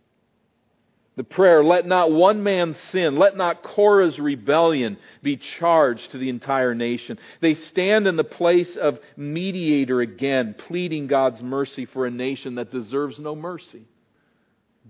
The 1.19 1.25
prayer, 1.25 1.61
let 1.65 1.85
not 1.85 2.13
one 2.13 2.43
man 2.43 2.77
sin, 2.91 3.17
let 3.17 3.35
not 3.35 3.61
Korah's 3.61 4.17
rebellion 4.17 4.97
be 5.21 5.35
charged 5.35 6.13
to 6.13 6.17
the 6.17 6.29
entire 6.29 6.73
nation. 6.73 7.19
They 7.41 7.55
stand 7.55 8.07
in 8.07 8.15
the 8.15 8.23
place 8.23 8.77
of 8.77 8.99
mediator 9.17 9.99
again, 9.99 10.55
pleading 10.57 11.07
God's 11.07 11.43
mercy 11.43 11.85
for 11.85 12.05
a 12.05 12.09
nation 12.09 12.55
that 12.55 12.71
deserves 12.71 13.19
no 13.19 13.35
mercy. 13.35 13.83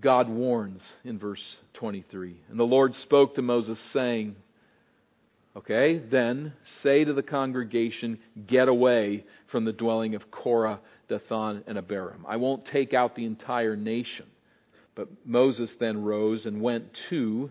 God 0.00 0.28
warns 0.28 0.80
in 1.02 1.18
verse 1.18 1.42
23. 1.74 2.36
And 2.48 2.60
the 2.60 2.62
Lord 2.62 2.94
spoke 2.94 3.34
to 3.34 3.42
Moses, 3.42 3.80
saying, 3.92 4.36
Okay, 5.56 5.98
then 5.98 6.52
say 6.84 7.02
to 7.02 7.12
the 7.12 7.24
congregation, 7.24 8.20
Get 8.46 8.68
away 8.68 9.24
from 9.48 9.64
the 9.64 9.72
dwelling 9.72 10.14
of 10.14 10.30
Korah, 10.30 10.78
Dathan, 11.08 11.64
and 11.66 11.76
Abiram. 11.76 12.24
I 12.28 12.36
won't 12.36 12.66
take 12.66 12.94
out 12.94 13.16
the 13.16 13.26
entire 13.26 13.74
nation. 13.74 14.26
But 14.94 15.08
Moses 15.24 15.74
then 15.78 16.02
rose 16.02 16.46
and 16.46 16.60
went 16.60 16.92
to 17.08 17.50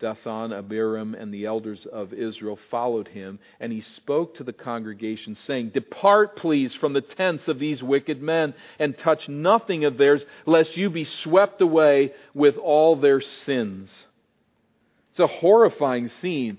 Dathan, 0.00 0.52
Abiram, 0.52 1.14
and 1.14 1.32
the 1.32 1.44
elders 1.44 1.86
of 1.86 2.12
Israel 2.12 2.58
followed 2.70 3.08
him, 3.08 3.38
and 3.60 3.70
he 3.72 3.82
spoke 3.82 4.34
to 4.36 4.44
the 4.44 4.52
congregation, 4.52 5.34
saying, 5.34 5.70
Depart, 5.70 6.36
please, 6.36 6.74
from 6.74 6.94
the 6.94 7.02
tents 7.02 7.48
of 7.48 7.58
these 7.58 7.82
wicked 7.82 8.22
men, 8.22 8.54
and 8.78 8.96
touch 8.96 9.28
nothing 9.28 9.84
of 9.84 9.98
theirs, 9.98 10.24
lest 10.46 10.76
you 10.76 10.88
be 10.88 11.04
swept 11.04 11.60
away 11.60 12.14
with 12.34 12.56
all 12.56 12.96
their 12.96 13.20
sins. 13.20 13.94
It's 15.10 15.20
a 15.20 15.26
horrifying 15.26 16.08
scene. 16.08 16.58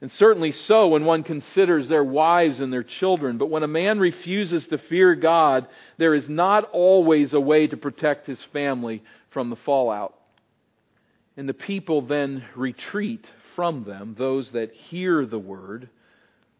And 0.00 0.12
certainly 0.12 0.52
so 0.52 0.88
when 0.88 1.04
one 1.04 1.22
considers 1.22 1.88
their 1.88 2.04
wives 2.04 2.60
and 2.60 2.72
their 2.72 2.82
children. 2.82 3.38
But 3.38 3.50
when 3.50 3.62
a 3.62 3.68
man 3.68 3.98
refuses 3.98 4.66
to 4.68 4.78
fear 4.78 5.14
God, 5.14 5.66
there 5.96 6.14
is 6.14 6.28
not 6.28 6.68
always 6.72 7.32
a 7.32 7.40
way 7.40 7.66
to 7.66 7.76
protect 7.76 8.26
his 8.26 8.42
family 8.52 9.02
from 9.30 9.50
the 9.50 9.56
fallout. 9.56 10.14
And 11.36 11.48
the 11.48 11.54
people 11.54 12.02
then 12.02 12.44
retreat 12.54 13.24
from 13.56 13.84
them, 13.84 14.14
those 14.18 14.50
that 14.50 14.72
hear 14.72 15.24
the 15.24 15.38
word. 15.38 15.88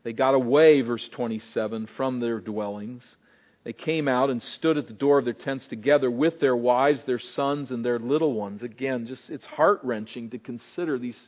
They 0.04 0.12
got 0.12 0.34
away, 0.34 0.80
verse 0.82 1.08
27, 1.08 1.88
from 1.96 2.20
their 2.20 2.40
dwellings. 2.40 3.04
They 3.64 3.72
came 3.72 4.08
out 4.08 4.28
and 4.28 4.42
stood 4.42 4.76
at 4.76 4.86
the 4.86 4.92
door 4.92 5.18
of 5.18 5.24
their 5.24 5.32
tents 5.32 5.66
together 5.66 6.10
with 6.10 6.38
their 6.38 6.54
wives, 6.54 7.00
their 7.06 7.18
sons, 7.18 7.70
and 7.70 7.82
their 7.82 7.98
little 7.98 8.34
ones. 8.34 8.62
Again, 8.62 9.06
just 9.06 9.30
it's 9.30 9.46
heart 9.46 9.80
wrenching 9.82 10.30
to 10.30 10.38
consider 10.38 10.98
these 10.98 11.18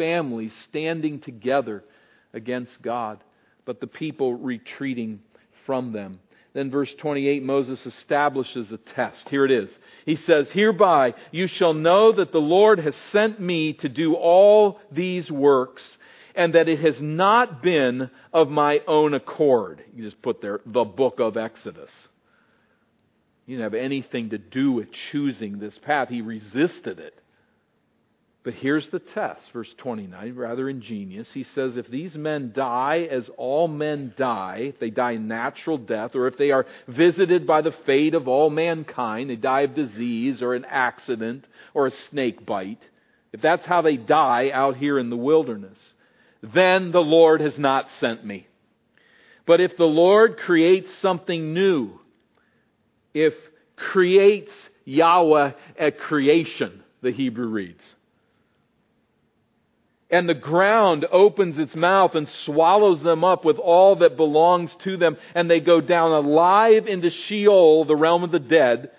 families 0.00 0.54
standing 0.64 1.20
together 1.20 1.84
against 2.32 2.80
God, 2.80 3.22
but 3.66 3.80
the 3.80 3.86
people 3.86 4.34
retreating 4.34 5.20
from 5.66 5.92
them. 5.92 6.20
Then, 6.54 6.70
verse 6.70 6.92
28, 6.94 7.42
Moses 7.42 7.84
establishes 7.84 8.72
a 8.72 8.78
test. 8.78 9.28
Here 9.28 9.44
it 9.44 9.50
is. 9.50 9.70
He 10.06 10.16
says, 10.16 10.50
Hereby 10.50 11.14
you 11.32 11.46
shall 11.48 11.74
know 11.74 12.12
that 12.12 12.32
the 12.32 12.40
Lord 12.40 12.78
has 12.78 12.96
sent 13.12 13.38
me 13.40 13.74
to 13.74 13.90
do 13.90 14.14
all 14.14 14.80
these 14.90 15.30
works, 15.30 15.98
and 16.34 16.54
that 16.54 16.66
it 16.66 16.80
has 16.80 16.98
not 16.98 17.62
been 17.62 18.10
of 18.32 18.48
my 18.48 18.80
own 18.86 19.12
accord. 19.12 19.84
You 19.94 20.02
just 20.02 20.22
put 20.22 20.40
there, 20.40 20.60
the 20.64 20.84
book 20.84 21.20
of 21.20 21.36
Exodus. 21.36 21.90
He 23.44 23.52
didn't 23.52 23.64
have 23.64 23.74
anything 23.74 24.30
to 24.30 24.38
do 24.38 24.72
with 24.72 24.92
choosing 24.92 25.58
this 25.58 25.76
path, 25.76 26.08
he 26.08 26.22
resisted 26.22 27.00
it. 27.00 27.20
But 28.42 28.54
here's 28.54 28.88
the 28.88 29.00
test, 29.00 29.52
verse 29.52 29.72
29, 29.76 30.34
rather 30.34 30.68
ingenious. 30.68 31.30
He 31.32 31.42
says, 31.42 31.76
If 31.76 31.88
these 31.88 32.16
men 32.16 32.52
die 32.54 33.06
as 33.10 33.28
all 33.36 33.68
men 33.68 34.14
die, 34.16 34.68
if 34.68 34.78
they 34.78 34.88
die 34.88 35.16
natural 35.16 35.76
death, 35.76 36.14
or 36.14 36.26
if 36.26 36.38
they 36.38 36.50
are 36.50 36.64
visited 36.88 37.46
by 37.46 37.60
the 37.60 37.74
fate 37.84 38.14
of 38.14 38.28
all 38.28 38.48
mankind, 38.48 39.28
they 39.28 39.36
die 39.36 39.62
of 39.62 39.74
disease 39.74 40.40
or 40.40 40.54
an 40.54 40.64
accident 40.64 41.44
or 41.74 41.86
a 41.86 41.90
snake 41.90 42.46
bite, 42.46 42.82
if 43.32 43.42
that's 43.42 43.66
how 43.66 43.82
they 43.82 43.96
die 43.96 44.50
out 44.52 44.76
here 44.76 44.98
in 44.98 45.10
the 45.10 45.16
wilderness, 45.16 45.78
then 46.42 46.92
the 46.92 47.02
Lord 47.02 47.42
has 47.42 47.58
not 47.58 47.88
sent 47.98 48.24
me. 48.24 48.46
But 49.46 49.60
if 49.60 49.76
the 49.76 49.84
Lord 49.84 50.38
creates 50.38 50.94
something 50.94 51.52
new, 51.52 52.00
if 53.12 53.34
creates 53.76 54.52
Yahweh 54.84 55.52
at 55.78 55.98
creation, 55.98 56.82
the 57.02 57.12
Hebrew 57.12 57.48
reads, 57.48 57.82
and 60.10 60.28
the 60.28 60.34
ground 60.34 61.06
opens 61.10 61.58
its 61.58 61.74
mouth 61.74 62.14
and 62.14 62.28
swallows 62.44 63.02
them 63.02 63.22
up 63.24 63.44
with 63.44 63.58
all 63.58 63.96
that 63.96 64.16
belongs 64.16 64.74
to 64.80 64.96
them, 64.96 65.16
and 65.34 65.50
they 65.50 65.60
go 65.60 65.80
down 65.80 66.12
alive 66.12 66.86
into 66.86 67.10
Sheol, 67.10 67.84
the 67.84 67.96
realm 67.96 68.24
of 68.24 68.32
the 68.32 68.38
dead, 68.38 68.90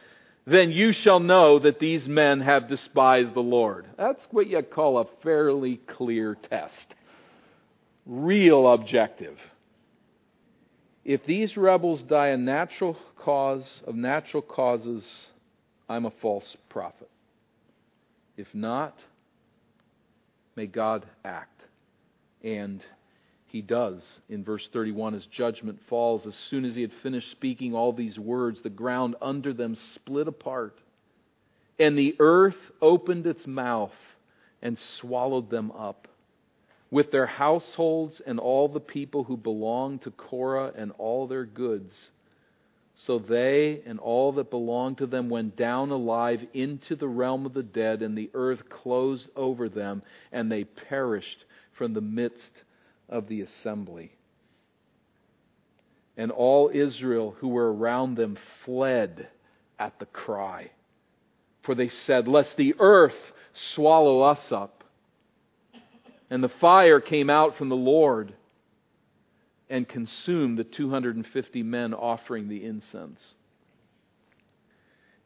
then 0.46 0.72
you 0.72 0.92
shall 0.92 1.20
know 1.20 1.60
that 1.60 1.80
these 1.80 2.08
men 2.08 2.42
have 2.42 2.68
despised 2.68 3.34
the 3.34 3.42
Lord. 3.42 3.86
That's 3.98 4.26
what 4.32 4.48
you 4.48 4.62
call 4.64 4.98
a 4.98 5.06
fairly 5.22 5.78
clear 5.78 6.36
test. 6.50 6.96
Real 8.06 8.72
objective. 8.72 9.38
If 11.04 11.26
these 11.26 11.58
rebels 11.58 12.02
die 12.04 12.30
a 12.30 12.38
natural 12.38 12.98
cause 13.18 13.66
of 13.86 13.96
natural 13.96 14.42
causes, 14.42 15.08
I'm 15.90 16.06
a 16.06 16.12
false 16.22 16.56
prophet. 16.70 17.10
If 18.38 18.48
not, 18.54 18.98
May 20.56 20.68
God 20.68 21.06
act. 21.26 21.64
And 22.44 22.84
he 23.48 23.62
does 23.62 24.02
in 24.30 24.44
verse 24.44 24.68
31 24.72 25.16
as 25.16 25.26
judgment 25.28 25.80
falls. 25.90 26.26
As 26.26 26.36
soon 26.36 26.66
as 26.66 26.76
he 26.76 26.82
had 26.82 26.94
finished 27.04 27.32
speaking 27.32 27.74
all 27.76 27.94
these 27.94 28.18
words, 28.20 28.62
the 28.62 28.70
ground 28.70 29.16
under 29.22 29.54
them 29.54 29.76
split 29.96 30.28
apart, 30.28 30.78
and 31.80 31.98
the 31.98 32.16
earth 32.20 32.72
opened 32.82 33.28
its 33.28 33.48
mouth 33.48 33.94
and 34.62 34.78
swallowed 34.80 35.50
them 35.50 35.72
up. 35.72 36.08
with 36.92 37.12
their 37.12 37.26
households 37.26 38.22
and 38.28 38.40
all 38.40 38.68
the 38.68 38.80
people 38.80 39.24
who 39.24 39.38
belonged 39.38 40.02
to 40.02 40.12
Korah 40.12 40.74
and 40.76 40.92
all 40.98 41.26
their 41.28 41.46
goods. 41.46 42.12
So 43.08 43.18
they 43.18 43.82
and 43.86 44.00
all 44.00 44.34
that 44.34 44.52
belonged 44.52 45.00
to 45.00 45.08
them 45.08 45.30
went 45.30 45.56
down 45.56 45.90
alive 45.90 46.46
into 46.54 46.96
the 46.96 47.08
realm 47.08 47.46
of 47.46 47.54
the 47.54 47.64
dead, 47.64 48.04
and 48.04 48.16
the 48.16 48.30
earth 48.34 48.70
closed 48.70 49.28
over 49.36 49.70
them, 49.70 50.04
and 50.32 50.52
they 50.52 50.66
perished 50.66 51.46
from 51.74 51.94
the 51.94 52.02
midst 52.02 52.52
of 53.10 53.28
the 53.28 53.42
assembly. 53.42 54.12
And 56.16 56.32
all 56.32 56.70
Israel 56.72 57.36
who 57.40 57.48
were 57.48 57.74
around 57.74 58.16
them 58.16 58.38
fled 58.66 59.28
at 59.80 59.98
the 59.98 60.06
cry. 60.06 60.70
For 61.64 61.74
they 61.74 61.90
said, 61.90 62.28
Lest 62.28 62.56
the 62.56 62.76
earth 62.78 63.16
swallow 63.74 64.22
us 64.22 64.52
up. 64.52 64.84
And 66.30 66.44
the 66.44 66.50
fire 66.50 67.00
came 67.00 67.30
out 67.32 67.58
from 67.58 67.70
the 67.70 67.76
Lord 67.76 68.34
and 69.72 69.88
consumed 69.88 70.60
the 70.60 70.64
250 70.64 71.64
men 71.64 71.94
offering 71.94 72.50
the 72.50 72.64
incense. 72.64 73.20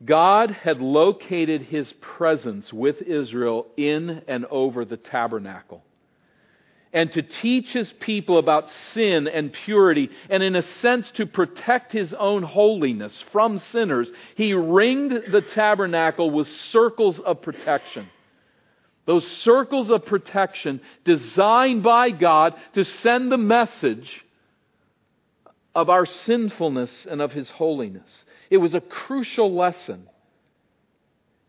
God 0.04 0.52
had 0.52 0.82
located 0.82 1.64
his 1.64 1.92
presence 2.00 2.72
with 2.72 3.02
Israel 3.02 3.68
in 3.76 4.22
and 4.28 4.46
over 4.46 4.86
the 4.86 4.98
tabernacle. 4.98 5.84
And 6.94 7.12
to 7.14 7.22
teach 7.22 7.74
his 7.74 7.92
people 8.00 8.38
about 8.38 8.70
sin 8.94 9.28
and 9.28 9.52
purity, 9.52 10.10
and 10.30 10.42
in 10.42 10.56
a 10.56 10.62
sense 10.62 11.10
to 11.16 11.26
protect 11.26 11.92
his 11.92 12.14
own 12.14 12.44
holiness 12.44 13.14
from 13.34 13.58
sinners, 13.58 14.10
he 14.36 14.54
ringed 14.54 15.12
the 15.32 15.42
tabernacle 15.42 16.30
with 16.30 16.48
circles 16.48 17.20
of 17.20 17.42
protection. 17.42 18.08
Those 19.06 19.28
circles 19.28 19.90
of 19.90 20.06
protection 20.06 20.82
designed 21.04 21.84
by 21.84 22.12
God 22.12 22.56
to 22.74 22.86
send 22.86 23.32
the 23.32 23.38
message 23.38 24.25
of 25.76 25.90
our 25.90 26.06
sinfulness 26.06 27.06
and 27.10 27.22
of 27.22 27.34
His 27.34 27.50
holiness. 27.50 28.10
It 28.50 28.58
was 28.58 28.74
a 28.74 28.82
crucial 28.82 29.54
lesson. 29.54 30.08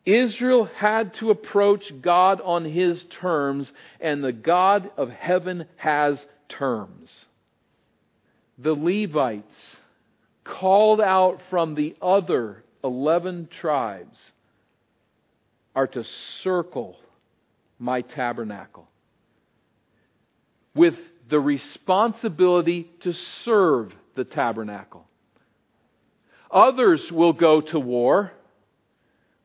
Israel 0.04 0.64
had 0.76 1.14
to 1.14 1.30
approach 1.30 1.92
God 2.02 2.40
on 2.40 2.64
His 2.64 3.04
terms, 3.20 3.70
and 4.00 4.22
the 4.22 4.32
God 4.32 4.90
of 4.96 5.10
heaven 5.10 5.66
has 5.76 6.24
terms. 6.48 7.26
The 8.58 8.74
Levites, 8.74 9.76
called 10.44 11.00
out 11.00 11.40
from 11.50 11.74
the 11.74 11.94
other 12.02 12.64
11 12.82 13.48
tribes, 13.60 14.18
are 15.74 15.86
to 15.88 16.04
circle 16.42 16.96
my 17.78 18.00
tabernacle 18.00 18.88
with 20.74 20.94
the 21.28 21.40
responsibility 21.40 22.88
to 23.00 23.12
serve 23.44 23.92
the 24.16 24.24
tabernacle. 24.24 25.06
Others 26.50 27.12
will 27.12 27.32
go 27.32 27.60
to 27.60 27.78
war. 27.78 28.32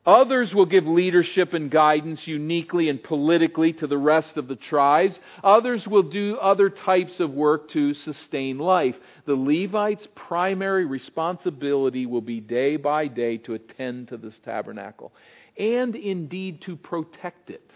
Others 0.04 0.52
will 0.52 0.66
give 0.66 0.84
leadership 0.84 1.54
and 1.54 1.70
guidance 1.70 2.26
uniquely 2.26 2.88
and 2.88 3.00
politically 3.00 3.72
to 3.74 3.86
the 3.86 3.98
rest 3.98 4.36
of 4.36 4.48
the 4.48 4.56
tribes. 4.56 5.16
Others 5.44 5.86
will 5.86 6.02
do 6.02 6.36
other 6.38 6.70
types 6.70 7.20
of 7.20 7.30
work 7.30 7.70
to 7.70 7.94
sustain 7.94 8.58
life. 8.58 8.96
The 9.26 9.36
Levites' 9.36 10.08
primary 10.16 10.86
responsibility 10.86 12.06
will 12.06 12.20
be 12.20 12.40
day 12.40 12.76
by 12.76 13.06
day 13.06 13.36
to 13.38 13.54
attend 13.54 14.08
to 14.08 14.16
this 14.16 14.36
tabernacle 14.44 15.12
and 15.56 15.94
indeed 15.94 16.62
to 16.62 16.76
protect 16.76 17.50
it 17.50 17.70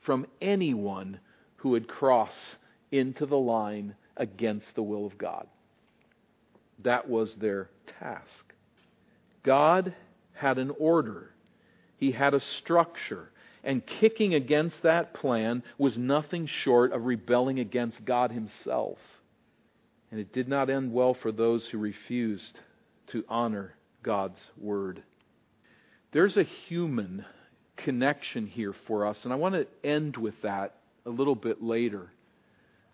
from 0.00 0.26
anyone 0.40 1.18
who 1.56 1.70
would 1.70 1.88
cross 1.88 2.56
into 2.92 3.26
the 3.26 3.38
line 3.38 3.94
against 4.16 4.74
the 4.74 4.82
will 4.82 5.06
of 5.06 5.18
God. 5.18 5.46
That 6.84 7.08
was 7.08 7.34
their 7.34 7.70
task. 7.98 8.52
God 9.42 9.94
had 10.32 10.58
an 10.58 10.72
order, 10.78 11.30
He 11.96 12.12
had 12.12 12.34
a 12.34 12.40
structure. 12.40 13.30
And 13.64 13.84
kicking 13.84 14.34
against 14.34 14.82
that 14.84 15.14
plan 15.14 15.64
was 15.78 15.98
nothing 15.98 16.46
short 16.46 16.92
of 16.92 17.04
rebelling 17.04 17.58
against 17.58 18.04
God 18.04 18.30
Himself. 18.30 18.98
And 20.10 20.20
it 20.20 20.32
did 20.32 20.48
not 20.48 20.70
end 20.70 20.92
well 20.92 21.12
for 21.12 21.32
those 21.32 21.66
who 21.66 21.78
refused 21.78 22.58
to 23.08 23.24
honor 23.28 23.74
God's 24.02 24.38
word. 24.56 25.02
There's 26.12 26.36
a 26.36 26.44
human 26.44 27.24
connection 27.76 28.46
here 28.46 28.74
for 28.86 29.06
us, 29.06 29.24
and 29.24 29.32
I 29.32 29.36
want 29.36 29.54
to 29.54 29.66
end 29.84 30.16
with 30.16 30.40
that 30.42 30.76
a 31.04 31.10
little 31.10 31.34
bit 31.34 31.62
later. 31.62 32.10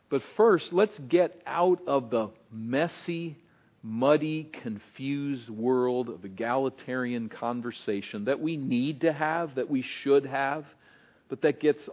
But 0.08 0.22
first, 0.36 0.72
let's 0.72 0.98
get 1.08 1.40
out 1.46 1.80
of 1.86 2.10
the 2.10 2.30
messy, 2.50 3.36
muddy, 3.84 4.44
confused 4.62 5.50
world 5.50 6.08
of 6.08 6.24
egalitarian 6.24 7.28
conversation 7.28 8.24
that 8.24 8.40
we 8.40 8.56
need 8.56 9.02
to 9.02 9.12
have, 9.12 9.56
that 9.56 9.68
we 9.68 9.82
should 9.82 10.24
have, 10.24 10.64
but 11.28 11.42
that 11.42 11.60
gets 11.60 11.86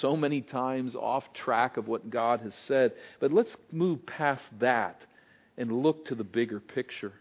so 0.00 0.16
many 0.16 0.40
times 0.40 0.94
off 0.94 1.22
track 1.34 1.76
of 1.76 1.86
what 1.86 2.08
God 2.08 2.40
has 2.40 2.54
said. 2.66 2.92
But 3.20 3.30
let's 3.30 3.54
move 3.70 4.06
past 4.06 4.42
that 4.60 5.02
and 5.58 5.82
look 5.82 6.06
to 6.06 6.14
the 6.14 6.24
bigger 6.24 6.60
picture. 6.60 7.12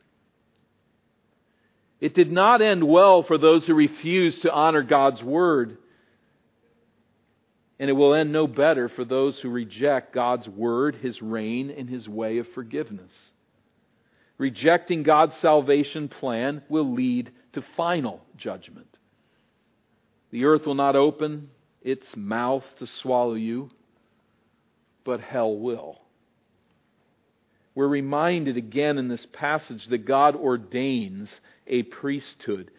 It 2.00 2.16
did 2.16 2.32
not 2.32 2.62
end 2.62 2.88
well 2.88 3.24
for 3.24 3.38
those 3.38 3.66
who 3.66 3.74
refused 3.74 4.44
to 4.44 4.52
honor 4.54 4.84
God's 4.84 5.22
word. 5.22 5.78
And 7.78 7.90
it 7.90 7.94
will 7.94 8.14
end 8.14 8.32
no 8.32 8.48
better 8.48 8.88
for 8.88 9.04
those 9.04 9.38
who 9.40 9.50
reject 9.50 10.14
God's 10.14 10.48
word, 10.48 10.96
his 10.96 11.22
reign, 11.22 11.70
and 11.70 11.90
his 11.90 12.08
way 12.08 12.38
of 12.38 12.48
forgiveness. 12.54 13.12
Rejecting 14.44 15.04
God's 15.04 15.38
salvation 15.38 16.10
plan 16.10 16.64
will 16.68 16.94
lead 16.94 17.32
to 17.54 17.64
final 17.78 18.20
judgment. 18.36 18.90
The 20.32 20.44
earth 20.44 20.66
will 20.66 20.76
not 20.76 20.98
open 20.98 21.50
its 21.82 22.06
mouth 22.18 22.66
to 22.80 22.86
swallow 22.86 23.36
you, 23.36 23.70
but 25.06 25.22
hell 25.22 25.56
will. 25.56 26.02
We're 27.74 27.88
reminded 27.88 28.58
again 28.58 28.98
in 28.98 29.08
this 29.08 29.26
passage 29.32 29.88
that 29.88 30.06
God 30.06 30.36
ordains 30.36 31.34
a 31.66 31.84
priesthood. 31.84 32.70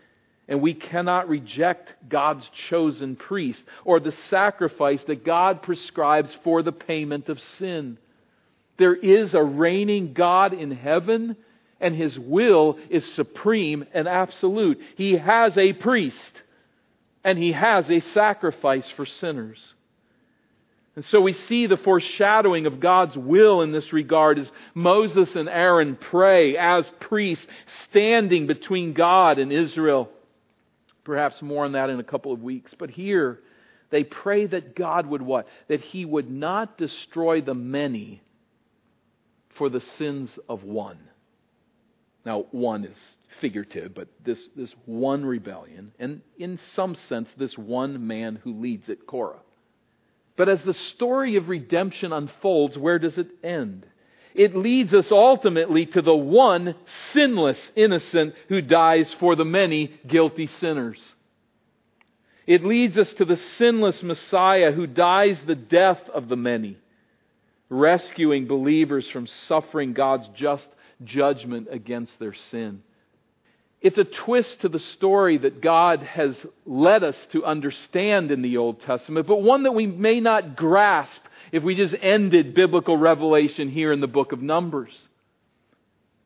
And 0.46 0.60
we 0.60 0.74
cannot 0.74 1.30
reject 1.30 1.94
God's 2.10 2.46
chosen 2.68 3.16
priest 3.16 3.64
or 3.86 4.00
the 4.00 4.12
sacrifice 4.28 5.02
that 5.04 5.24
God 5.24 5.62
prescribes 5.62 6.36
for 6.44 6.62
the 6.62 6.72
payment 6.72 7.30
of 7.30 7.40
sin. 7.40 7.96
There 8.76 8.94
is 8.94 9.32
a 9.32 9.42
reigning 9.42 10.12
God 10.12 10.52
in 10.52 10.70
heaven, 10.70 11.36
and 11.81 11.95
his 11.95 12.18
will 12.18 12.79
is 12.89 13.05
supreme 13.14 13.85
and 13.93 14.09
absolute. 14.09 14.81
He 14.97 15.16
has 15.16 15.57
a 15.59 15.72
priest, 15.72 16.33
and 17.22 17.39
he 17.39 17.53
has 17.53 17.91
a 17.91 18.01
sacrifice 18.01 18.91
for 18.93 19.07
sinners. 19.07 19.75
And 20.97 21.05
so 21.07 21.20
we 21.20 21.33
see 21.33 21.66
the 21.66 21.77
foreshadowing 21.77 22.66
of 22.66 22.79
God's 22.79 23.16
will 23.16 23.62
in 23.62 23.72
this 23.72 23.93
regard 23.93 24.39
as 24.39 24.51
Moses 24.75 25.35
and 25.35 25.49
Aaron 25.49 25.97
pray 25.97 26.57
as 26.57 26.87
priests 27.01 27.47
standing 27.91 28.47
between 28.47 28.93
God 28.93 29.41
and 29.41 29.53
Israel. 29.53 30.09
Perhaps 31.03 31.43
more 31.43 31.64
on 31.64 31.72
that 31.72 31.91
in 31.91 31.99
a 31.99 32.05
couple 32.05 32.33
of 32.33 32.43
weeks. 32.43 32.72
But 32.79 32.91
here, 32.91 33.41
they 33.91 34.05
pray 34.05 34.47
that 34.47 34.77
God 34.77 35.07
would 35.07 35.22
what? 35.22 35.49
That 35.66 35.81
He 35.81 36.05
would 36.05 36.31
not 36.31 36.79
destroy 36.79 37.41
the 37.41 37.55
many 37.55 38.22
for 39.57 39.68
the 39.68 39.81
sins 39.81 40.39
of 40.49 40.62
one. 40.62 40.99
Now, 42.25 42.47
one 42.53 42.85
is 42.85 42.97
figurative, 43.41 43.95
but 43.95 44.09
this, 44.25 44.39
this 44.57 44.75
one 44.87 45.27
rebellion, 45.27 45.93
and 45.99 46.22
in 46.39 46.59
some 46.75 46.95
sense, 46.95 47.29
this 47.37 47.57
one 47.59 48.07
man 48.07 48.41
who 48.43 48.61
leads 48.61 48.89
it, 48.89 49.07
Korah. 49.07 49.41
But 50.37 50.49
as 50.49 50.62
the 50.62 50.75
story 50.75 51.37
of 51.37 51.49
redemption 51.49 52.12
unfolds, 52.12 52.79
where 52.79 52.99
does 52.99 53.18
it 53.18 53.29
end? 53.43 53.87
It 54.35 54.57
leads 54.57 54.93
us 54.93 55.12
ultimately 55.12 55.87
to 55.87 56.03
the 56.03 56.14
one 56.14 56.75
sinless 57.12 57.70
innocent 57.77 58.35
who 58.49 58.61
dies 58.61 59.14
for 59.20 59.37
the 59.37 59.45
many 59.45 59.95
guilty 60.07 60.49
sinners. 60.49 61.14
It 62.47 62.64
leads 62.64 62.99
us 62.99 63.12
to 63.14 63.25
the 63.25 63.37
sinless 63.37 64.03
Messiah 64.03 64.72
who 64.72 64.87
dies 64.87 65.41
the 65.47 65.55
death 65.55 66.01
of 66.12 66.29
the 66.29 66.37
many, 66.37 66.79
rescuing 67.70 68.47
believers 68.47 69.09
from 69.09 69.29
suffering 69.47 69.93
God's 69.93 70.29
just 70.35 70.66
judgment 71.03 71.68
against 71.70 72.18
their 72.18 72.34
sin. 72.34 72.82
It's 73.80 73.99
a 73.99 74.05
twist 74.05 74.61
to 74.62 74.68
the 74.68 74.78
story 74.78 75.38
that 75.38 75.61
God 75.61 76.01
has 76.03 76.36
led 76.64 77.05
us 77.05 77.26
to 77.32 77.45
understand 77.45 78.30
in 78.30 78.42
the 78.42 78.57
Old 78.57 78.80
Testament, 78.80 79.26
but 79.26 79.42
one 79.42 79.64
that 79.64 79.72
we 79.72 79.86
may 79.86 80.20
not 80.20 80.57
grasp 80.57 81.20
if 81.53 81.62
we 81.62 81.74
just 81.74 81.95
ended 82.01 82.55
biblical 82.55 82.97
revelation 82.97 83.68
here 83.68 83.92
in 83.92 84.01
the 84.01 84.07
book 84.07 84.32
of 84.32 84.40
Numbers. 84.40 85.09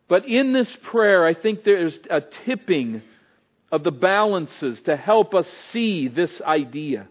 But 0.09 0.29
in 0.29 0.53
this 0.53 0.75
prayer, 0.85 1.27
I 1.27 1.35
think 1.35 1.64
there's 1.64 1.99
a 2.09 2.21
tipping 2.21 3.03
of 3.73 3.85
the 3.85 3.91
balances 3.91 4.81
to 4.83 4.97
help 4.97 5.35
us 5.35 5.49
see 5.71 6.09
this 6.09 6.41
idea 6.41 7.09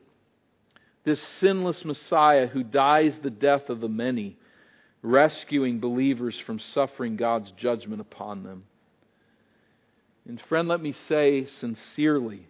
This 1.08 1.22
sinless 1.40 1.86
Messiah 1.86 2.48
who 2.48 2.64
dies 2.64 3.16
the 3.24 3.30
death 3.30 3.70
of 3.70 3.80
the 3.80 3.88
many, 3.88 4.37
rescuing 5.02 5.80
believers 5.80 6.38
from 6.46 6.60
suffering 6.60 7.16
God's 7.16 7.52
judgment 7.52 8.02
upon 8.02 8.44
them. 8.44 8.64
And 10.28 10.42
friend, 10.50 10.68
let 10.68 10.82
me 10.82 10.94
say 11.08 11.48
sincerely, 11.60 12.48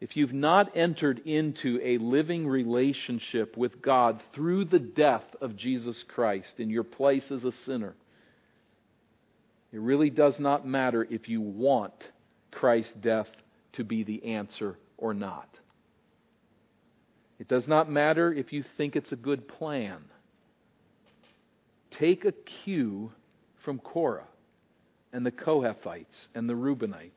if 0.00 0.16
you've 0.16 0.34
not 0.34 0.76
entered 0.76 1.20
into 1.26 1.80
a 1.82 1.96
living 1.98 2.46
relationship 2.46 3.56
with 3.56 3.80
God 3.80 4.22
through 4.34 4.66
the 4.66 4.78
death 4.78 5.24
of 5.40 5.56
Jesus 5.56 6.04
Christ 6.06 6.54
in 6.58 6.68
your 6.68 6.84
place 6.84 7.30
as 7.30 7.44
a 7.44 7.52
sinner, 7.64 7.94
it 9.72 9.80
really 9.80 10.10
does 10.10 10.38
not 10.38 10.66
matter 10.66 11.06
if 11.08 11.28
you 11.28 11.40
want 11.40 11.94
Christ's 12.50 12.92
death 13.00 13.28
to 13.74 13.84
be 13.84 14.04
the 14.04 14.24
answer 14.24 14.76
or 14.98 15.14
not. 15.14 15.48
It 17.38 17.48
does 17.48 17.66
not 17.66 17.90
matter 17.90 18.32
if 18.32 18.52
you 18.52 18.64
think 18.76 18.96
it's 18.96 19.12
a 19.12 19.16
good 19.16 19.48
plan. 19.48 20.04
Take 21.98 22.24
a 22.24 22.32
cue 22.32 23.12
from 23.64 23.78
Korah 23.78 24.28
and 25.12 25.24
the 25.24 25.30
Kohathites 25.30 26.28
and 26.34 26.48
the 26.48 26.54
Reubenites. 26.54 27.10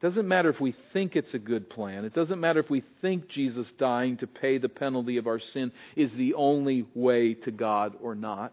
It 0.00 0.06
doesn't 0.06 0.28
matter 0.28 0.48
if 0.48 0.60
we 0.60 0.74
think 0.92 1.16
it's 1.16 1.34
a 1.34 1.38
good 1.38 1.68
plan. 1.68 2.04
It 2.04 2.14
doesn't 2.14 2.38
matter 2.38 2.60
if 2.60 2.70
we 2.70 2.84
think 3.00 3.28
Jesus 3.28 3.66
dying 3.78 4.16
to 4.18 4.26
pay 4.26 4.58
the 4.58 4.68
penalty 4.68 5.16
of 5.16 5.26
our 5.26 5.40
sin 5.40 5.72
is 5.96 6.12
the 6.12 6.34
only 6.34 6.86
way 6.94 7.34
to 7.34 7.50
God 7.50 7.94
or 8.00 8.14
not. 8.14 8.52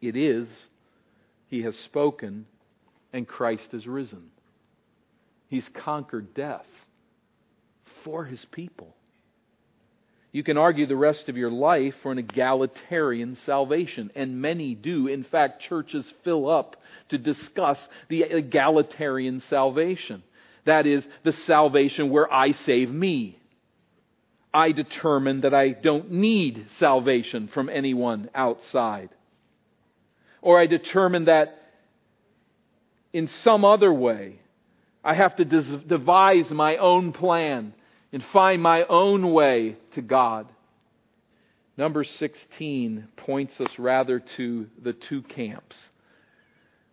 It 0.00 0.16
is. 0.16 0.48
He 1.48 1.62
has 1.62 1.76
spoken, 1.84 2.46
and 3.12 3.28
Christ 3.28 3.68
has 3.72 3.86
risen. 3.86 4.30
He's 5.48 5.68
conquered 5.84 6.34
death 6.34 6.66
for 8.02 8.24
his 8.24 8.44
people. 8.50 8.96
You 10.32 10.42
can 10.42 10.56
argue 10.56 10.86
the 10.86 10.96
rest 10.96 11.28
of 11.28 11.36
your 11.36 11.50
life 11.50 11.94
for 12.02 12.10
an 12.10 12.18
egalitarian 12.18 13.36
salvation, 13.36 14.10
and 14.14 14.40
many 14.40 14.74
do. 14.74 15.06
In 15.06 15.24
fact, 15.24 15.62
churches 15.62 16.10
fill 16.24 16.48
up 16.48 16.76
to 17.10 17.18
discuss 17.18 17.78
the 18.08 18.22
egalitarian 18.22 19.42
salvation. 19.50 20.22
That 20.64 20.86
is, 20.86 21.06
the 21.22 21.32
salvation 21.32 22.08
where 22.08 22.32
I 22.32 22.52
save 22.52 22.90
me. 22.90 23.38
I 24.54 24.72
determine 24.72 25.42
that 25.42 25.52
I 25.52 25.70
don't 25.70 26.12
need 26.12 26.66
salvation 26.78 27.48
from 27.52 27.68
anyone 27.68 28.30
outside. 28.34 29.10
Or 30.40 30.58
I 30.58 30.66
determine 30.66 31.26
that 31.26 31.58
in 33.12 33.28
some 33.28 33.64
other 33.66 33.92
way, 33.92 34.40
I 35.04 35.14
have 35.14 35.36
to 35.36 35.44
devise 35.44 36.50
my 36.50 36.76
own 36.76 37.12
plan 37.12 37.74
and 38.12 38.22
find 38.32 38.62
my 38.62 38.84
own 38.84 39.32
way 39.32 39.76
to 39.94 40.02
God. 40.02 40.46
Number 41.76 42.04
16 42.04 43.08
points 43.16 43.60
us 43.60 43.78
rather 43.78 44.20
to 44.36 44.66
the 44.82 44.92
two 44.92 45.22
camps, 45.22 45.76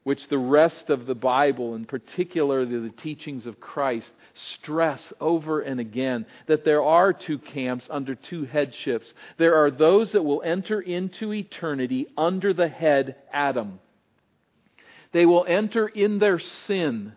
which 0.04 0.30
the 0.30 0.38
rest 0.38 0.90
of 0.90 1.06
the 1.06 1.16
Bible, 1.16 1.76
and 1.76 1.86
particularly 1.86 2.80
the 2.80 2.96
teachings 2.96 3.46
of 3.46 3.60
Christ, 3.60 4.10
stress 4.34 5.12
over 5.20 5.60
and 5.60 5.82
again 5.82 6.26
that 6.48 6.64
there 6.64 6.82
are 6.82 7.12
two 7.12 7.38
camps 7.38 7.86
under 7.90 8.16
two 8.16 8.46
headships. 8.46 9.14
There 9.38 9.56
are 9.56 9.70
those 9.70 10.14
that 10.14 10.24
will 10.24 10.42
enter 10.44 10.80
into 10.80 11.34
eternity 11.34 12.08
under 12.18 12.54
the 12.54 12.70
head 12.70 13.18
Adam. 13.34 13.82
They 15.12 15.26
will 15.26 15.46
enter 15.46 15.88
in 15.88 16.20
their 16.20 16.40
sin 16.40 17.14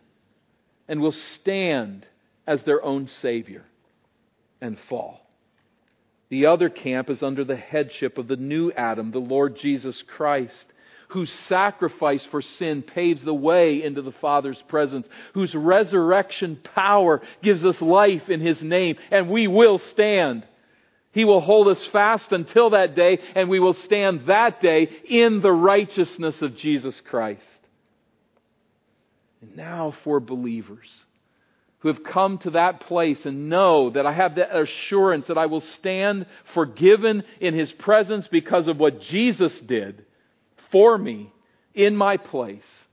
and 0.89 1.01
will 1.01 1.13
stand 1.13 2.07
as 2.45 2.65
their 2.65 2.83
own 2.83 3.07
Savior 3.07 3.65
and 4.63 4.79
fall. 4.89 5.21
The 6.31 6.47
other 6.47 6.71
camp 6.71 7.11
is 7.11 7.23
under 7.23 7.45
the 7.45 7.57
headship 7.57 8.17
of 8.17 8.29
the 8.29 8.37
new 8.37 8.73
Adam, 8.73 9.11
the 9.11 9.19
Lord 9.19 9.59
Jesus 9.59 10.03
Christ, 10.17 10.65
whose 11.09 11.31
sacrifice 11.47 12.25
for 12.31 12.41
sin 12.41 12.81
paves 12.81 13.23
the 13.23 13.35
way 13.35 13.83
into 13.83 14.01
the 14.01 14.13
Father's 14.13 14.63
presence, 14.69 15.07
whose 15.35 15.55
resurrection 15.55 16.59
power 16.75 17.21
gives 17.43 17.63
us 17.67 17.79
life 17.83 18.31
in 18.31 18.41
His 18.41 18.63
name, 18.63 18.97
and 19.11 19.29
we 19.29 19.47
will 19.47 19.77
stand. 19.77 20.47
He 21.11 21.27
will 21.27 21.43
hold 21.43 21.69
us 21.69 21.85
fast 21.89 22.33
until 22.33 22.71
that 22.71 22.95
day, 22.95 23.19
and 23.35 23.51
we 23.51 23.61
will 23.61 23.75
stand 23.75 24.27
that 24.27 24.63
day 24.63 24.89
in 25.05 25.43
the 25.43 25.53
righteousness 25.53 26.41
of 26.41 26.57
Jesus 26.57 26.99
Christ. 27.05 27.43
And 29.43 29.55
now 29.55 29.93
for 30.03 30.19
believers 30.19 30.89
who 31.83 31.89
have 31.89 32.05
come 32.05 32.39
to 32.39 32.51
that 32.51 32.81
place 32.81 33.27
and 33.27 33.49
know 33.49 33.91
that 33.91 34.07
I 34.07 34.13
have 34.13 34.37
that 34.37 34.57
assurance 34.57 35.27
that 35.27 35.37
I 35.37 35.47
will 35.47 35.61
stand 35.61 36.27
forgiven 36.55 37.25
in 37.41 37.55
His 37.55 37.73
presence 37.73 38.29
because 38.29 38.69
of 38.69 38.79
what 38.79 39.01
Jesus 39.01 39.59
did 39.61 40.05
for 40.71 40.97
me 40.97 41.33
in 41.75 41.97
my 41.97 42.19
place. 42.19 42.87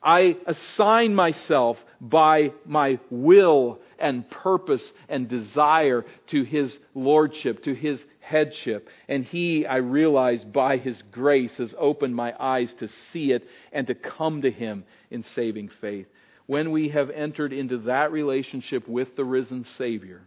I 0.00 0.36
assign 0.46 1.16
myself 1.16 1.78
by 2.00 2.52
my 2.64 3.00
will 3.10 3.80
and 3.98 4.28
purpose 4.30 4.84
and 5.08 5.28
desire 5.28 6.04
to 6.28 6.44
His 6.44 6.78
Lordship, 6.94 7.64
to 7.64 7.74
His 7.74 8.04
headship. 8.20 8.88
And 9.08 9.24
He, 9.24 9.66
I 9.66 9.76
realize, 9.78 10.44
by 10.44 10.76
His 10.76 11.02
grace, 11.10 11.56
has 11.56 11.74
opened 11.76 12.14
my 12.14 12.34
eyes 12.38 12.72
to 12.74 12.86
see 13.12 13.32
it 13.32 13.48
and 13.72 13.88
to 13.88 13.96
come 13.96 14.42
to 14.42 14.50
Him 14.50 14.84
in 15.10 15.24
saving 15.24 15.70
faith 15.80 16.06
when 16.52 16.70
we 16.70 16.90
have 16.90 17.08
entered 17.08 17.50
into 17.50 17.78
that 17.78 18.12
relationship 18.12 18.86
with 18.86 19.16
the 19.16 19.24
risen 19.24 19.64
Savior, 19.78 20.20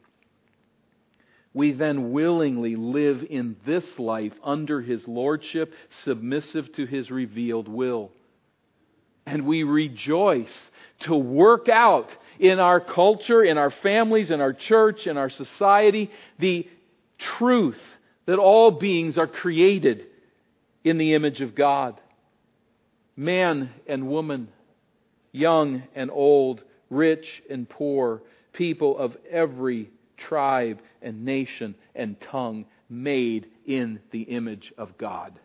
we 1.54 1.72
then 1.72 2.14
willingly 2.14 2.76
live 2.76 3.24
in 3.30 3.56
this 3.64 3.86
life 4.00 4.34
under 4.44 4.82
His 4.82 5.08
Lordship, 5.08 5.72
submissive 6.04 6.74
to 6.78 6.88
His 6.88 7.12
revealed 7.12 7.68
will. 7.68 8.10
And 9.28 9.46
we 9.46 9.62
rejoice 9.62 10.52
to 11.02 11.16
work 11.16 11.70
out 11.70 12.10
in 12.40 12.58
our 12.58 12.80
culture, 12.80 13.44
in 13.44 13.60
our 13.60 13.70
families, 13.84 14.32
in 14.32 14.42
our 14.42 14.54
church, 14.54 15.06
in 15.06 15.18
our 15.18 15.30
society, 15.30 16.10
the 16.40 16.68
truth 17.20 17.80
that 18.26 18.40
all 18.40 18.72
beings 18.72 19.20
are 19.20 19.28
created 19.28 20.08
in 20.84 20.98
the 20.98 21.14
image 21.14 21.42
of 21.42 21.54
God. 21.54 22.02
Man 23.16 23.70
and 23.86 24.08
woman 24.08 24.48
young 25.36 25.84
and 25.94 26.10
old, 26.10 26.64
rich 26.90 27.44
and 27.50 27.68
poor, 27.70 28.22
people 28.54 28.98
of 28.98 29.18
every 29.30 29.90
tribe 30.18 30.80
and 31.02 31.26
nation 31.26 31.76
and 31.94 32.20
tongue 32.22 32.66
made 32.90 33.48
in 33.66 34.00
the 34.12 34.22
image 34.22 34.74
of 34.78 34.98
God. 34.98 35.40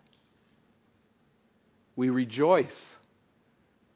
We 1.96 2.10
rejoice. 2.10 2.76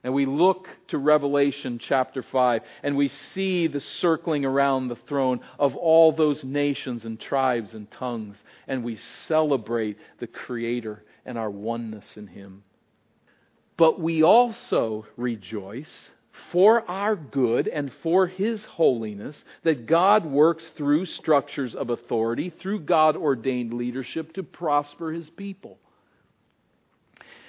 And 0.03 0.13
we 0.13 0.27
look 0.27 0.69
to 0.89 0.99
Revelation 0.99 1.81
chapter 1.83 2.23
5 2.23 2.61
and 2.83 2.95
we 2.95 3.09
see 3.33 3.69
the 3.69 3.81
circling 3.81 4.45
around 4.45 4.89
the 4.89 4.99
throne 5.09 5.41
of 5.59 5.75
all 5.77 6.13
those 6.13 6.45
nations 6.45 7.07
and 7.07 7.19
tribes 7.19 7.73
and 7.73 7.91
tongues. 7.91 8.37
And 8.69 8.85
we 8.85 8.99
celebrate 9.27 9.97
the 10.19 10.27
Creator 10.27 11.03
and 11.25 11.39
our 11.39 11.49
oneness 11.49 12.05
in 12.17 12.27
Him. 12.27 12.65
But 13.77 14.01
we 14.01 14.23
also 14.23 15.07
rejoice 15.17 16.09
for 16.53 16.89
our 16.89 17.17
good 17.17 17.67
and 17.69 17.93
for 18.03 18.27
His 18.27 18.65
holiness 18.65 19.37
that 19.63 19.87
God 19.87 20.25
works 20.25 20.65
through 20.77 21.07
structures 21.07 21.75
of 21.75 21.91
authority, 21.91 22.51
through 22.51 22.81
God 22.81 23.17
ordained 23.17 23.73
leadership 23.75 24.35
to 24.35 24.43
prosper 24.43 25.13
His 25.13 25.29
people. 25.31 25.79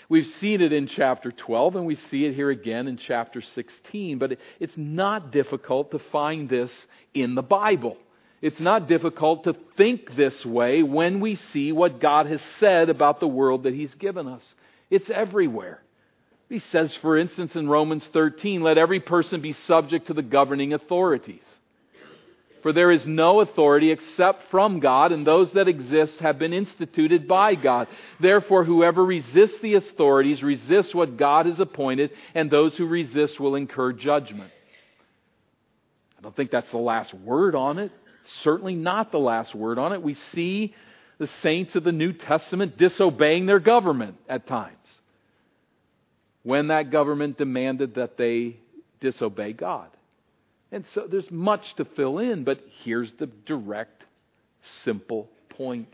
We've 0.07 0.25
seen 0.25 0.61
it 0.61 0.71
in 0.71 0.87
chapter 0.87 1.31
12, 1.31 1.77
and 1.77 1.85
we 1.85 1.95
see 1.95 2.25
it 2.25 2.35
here 2.35 2.51
again 2.51 2.87
in 2.87 2.97
chapter 2.97 3.41
16, 3.41 4.19
but 4.19 4.37
it's 4.59 4.77
not 4.77 5.31
difficult 5.31 5.91
to 5.91 5.99
find 5.99 6.47
this 6.47 6.71
in 7.15 7.33
the 7.33 7.41
Bible. 7.41 7.97
It's 8.41 8.59
not 8.59 8.87
difficult 8.87 9.45
to 9.45 9.55
think 9.77 10.15
this 10.15 10.45
way 10.45 10.83
when 10.83 11.19
we 11.19 11.35
see 11.35 11.71
what 11.71 11.99
God 11.99 12.27
has 12.27 12.41
said 12.59 12.89
about 12.89 13.19
the 13.19 13.27
world 13.27 13.63
that 13.63 13.73
He's 13.73 13.95
given 13.95 14.27
us. 14.27 14.43
It's 14.91 15.09
everywhere. 15.09 15.81
He 16.49 16.59
says, 16.59 16.93
for 17.01 17.17
instance, 17.17 17.55
in 17.55 17.67
Romans 17.67 18.07
13, 18.13 18.61
let 18.61 18.77
every 18.77 18.99
person 18.99 19.41
be 19.41 19.53
subject 19.53 20.07
to 20.07 20.13
the 20.13 20.21
governing 20.21 20.73
authorities. 20.73 21.43
For 22.61 22.73
there 22.73 22.91
is 22.91 23.05
no 23.05 23.41
authority 23.41 23.91
except 23.91 24.49
from 24.49 24.79
God, 24.79 25.11
and 25.11 25.25
those 25.25 25.51
that 25.53 25.67
exist 25.67 26.19
have 26.19 26.39
been 26.39 26.53
instituted 26.53 27.27
by 27.27 27.53
God. 27.53 27.87
Therefore, 28.19 28.63
whoever 28.63 29.03
resists 29.05 29.59
the 29.59 29.75
authorities 29.75 30.41
resists 30.41 30.93
what 30.93 31.17
God 31.17 31.45
has 31.45 31.59
appointed, 31.59 32.11
and 32.33 32.49
those 32.49 32.75
who 32.75 32.87
resist 32.87 33.39
will 33.39 33.55
incur 33.55 33.93
judgment. 33.93 34.51
I 36.17 36.21
don't 36.21 36.35
think 36.35 36.49
that's 36.49 36.71
the 36.71 36.77
last 36.77 37.13
word 37.13 37.53
on 37.53 37.77
it. 37.77 37.91
Certainly 38.41 38.75
not 38.75 39.11
the 39.11 39.19
last 39.19 39.53
word 39.53 39.77
on 39.77 39.93
it. 39.93 40.01
We 40.01 40.15
see 40.15 40.73
the 41.19 41.27
saints 41.27 41.75
of 41.75 41.83
the 41.83 41.91
New 41.91 42.13
Testament 42.13 42.77
disobeying 42.77 43.45
their 43.45 43.59
government 43.59 44.17
at 44.27 44.47
times 44.47 44.75
when 46.45 46.67
that 46.67 46.91
government 46.91 47.39
demanded 47.39 47.95
that 47.95 48.17
they 48.17 48.55
disobey 49.01 49.51
God. 49.51 49.89
And 50.71 50.85
so 50.93 51.07
there's 51.09 51.31
much 51.31 51.73
to 51.77 51.85
fill 51.85 52.19
in, 52.19 52.43
but 52.43 52.59
here's 52.83 53.11
the 53.13 53.25
direct 53.25 54.05
simple 54.83 55.27
point. 55.49 55.91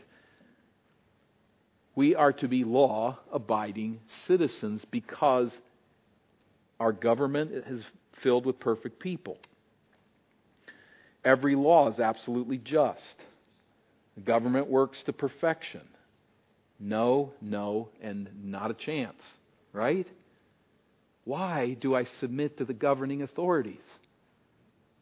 We 1.94 2.14
are 2.14 2.34
to 2.34 2.48
be 2.48 2.64
law 2.64 3.18
abiding 3.32 4.00
citizens 4.26 4.84
because 4.90 5.56
our 6.78 6.92
government 6.92 7.52
is 7.52 7.82
filled 8.22 8.44
with 8.44 8.60
perfect 8.60 9.00
people. 9.00 9.38
Every 11.24 11.56
law 11.56 11.88
is 11.88 11.98
absolutely 11.98 12.58
just. 12.58 13.14
The 14.16 14.22
government 14.22 14.66
works 14.66 15.02
to 15.04 15.14
perfection. 15.14 15.82
No, 16.78 17.32
no, 17.40 17.88
and 18.02 18.28
not 18.44 18.70
a 18.70 18.74
chance, 18.74 19.22
right? 19.72 20.06
Why 21.24 21.74
do 21.80 21.94
I 21.94 22.04
submit 22.20 22.58
to 22.58 22.64
the 22.64 22.74
governing 22.74 23.22
authorities? 23.22 23.84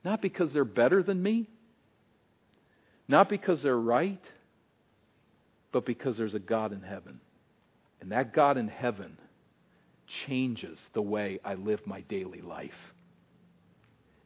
Not 0.04 0.22
because 0.22 0.52
they're 0.52 0.64
better 0.64 1.02
than 1.02 1.22
me, 1.22 1.48
not 3.08 3.28
because 3.28 3.62
they're 3.62 3.76
right, 3.76 4.22
but 5.72 5.84
because 5.84 6.16
there's 6.16 6.34
a 6.34 6.38
God 6.38 6.72
in 6.72 6.82
heaven. 6.82 7.20
And 8.00 8.12
that 8.12 8.32
God 8.32 8.56
in 8.56 8.68
heaven 8.68 9.18
changes 10.26 10.78
the 10.94 11.02
way 11.02 11.38
I 11.44 11.54
live 11.54 11.86
my 11.86 12.00
daily 12.02 12.40
life. 12.40 12.94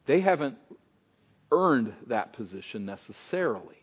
They 0.06 0.20
haven't 0.20 0.56
earned 1.50 1.92
that 2.08 2.32
position 2.34 2.86
necessarily, 2.86 3.82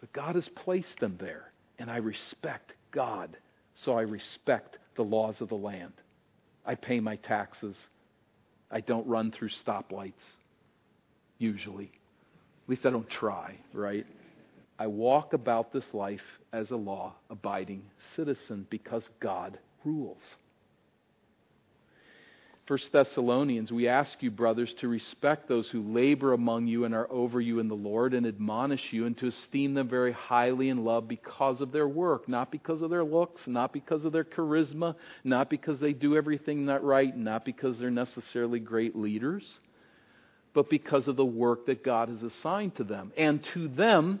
but 0.00 0.12
God 0.12 0.34
has 0.34 0.48
placed 0.48 1.00
them 1.00 1.16
there, 1.20 1.52
and 1.78 1.90
I 1.90 1.98
respect 1.98 2.72
God, 2.90 3.36
so 3.74 3.96
I 3.96 4.02
respect 4.02 4.78
the 4.96 5.02
laws 5.02 5.40
of 5.40 5.48
the 5.48 5.54
land. 5.54 5.92
I 6.64 6.74
pay 6.74 7.00
my 7.00 7.16
taxes. 7.16 7.76
I 8.70 8.80
don't 8.80 9.06
run 9.06 9.32
through 9.32 9.50
stoplights, 9.66 10.12
usually. 11.38 11.92
At 12.64 12.70
least 12.70 12.86
I 12.86 12.90
don't 12.90 13.10
try, 13.10 13.56
right? 13.72 14.06
I 14.78 14.86
walk 14.86 15.32
about 15.32 15.72
this 15.72 15.84
life 15.92 16.20
as 16.52 16.70
a 16.70 16.76
law 16.76 17.14
abiding 17.30 17.82
citizen 18.16 18.66
because 18.70 19.02
God 19.20 19.58
rules. 19.84 20.22
1 22.68 22.78
Thessalonians, 22.92 23.72
we 23.72 23.88
ask 23.88 24.22
you, 24.22 24.30
brothers, 24.30 24.72
to 24.74 24.86
respect 24.86 25.48
those 25.48 25.68
who 25.68 25.82
labor 25.82 26.32
among 26.32 26.68
you 26.68 26.84
and 26.84 26.94
are 26.94 27.10
over 27.10 27.40
you 27.40 27.58
in 27.58 27.66
the 27.66 27.74
Lord 27.74 28.14
and 28.14 28.24
admonish 28.24 28.92
you 28.92 29.04
and 29.06 29.18
to 29.18 29.26
esteem 29.26 29.74
them 29.74 29.88
very 29.88 30.12
highly 30.12 30.68
in 30.68 30.84
love 30.84 31.08
because 31.08 31.60
of 31.60 31.72
their 31.72 31.88
work, 31.88 32.28
not 32.28 32.52
because 32.52 32.80
of 32.80 32.88
their 32.88 33.02
looks, 33.02 33.48
not 33.48 33.72
because 33.72 34.04
of 34.04 34.12
their 34.12 34.22
charisma, 34.22 34.94
not 35.24 35.50
because 35.50 35.80
they 35.80 35.92
do 35.92 36.16
everything 36.16 36.66
that 36.66 36.84
right, 36.84 37.16
not 37.16 37.44
because 37.44 37.80
they're 37.80 37.90
necessarily 37.90 38.60
great 38.60 38.94
leaders, 38.94 39.44
but 40.54 40.70
because 40.70 41.08
of 41.08 41.16
the 41.16 41.24
work 41.24 41.66
that 41.66 41.82
God 41.82 42.10
has 42.10 42.22
assigned 42.22 42.76
to 42.76 42.84
them. 42.84 43.12
And 43.16 43.42
to 43.54 43.66
them, 43.66 44.20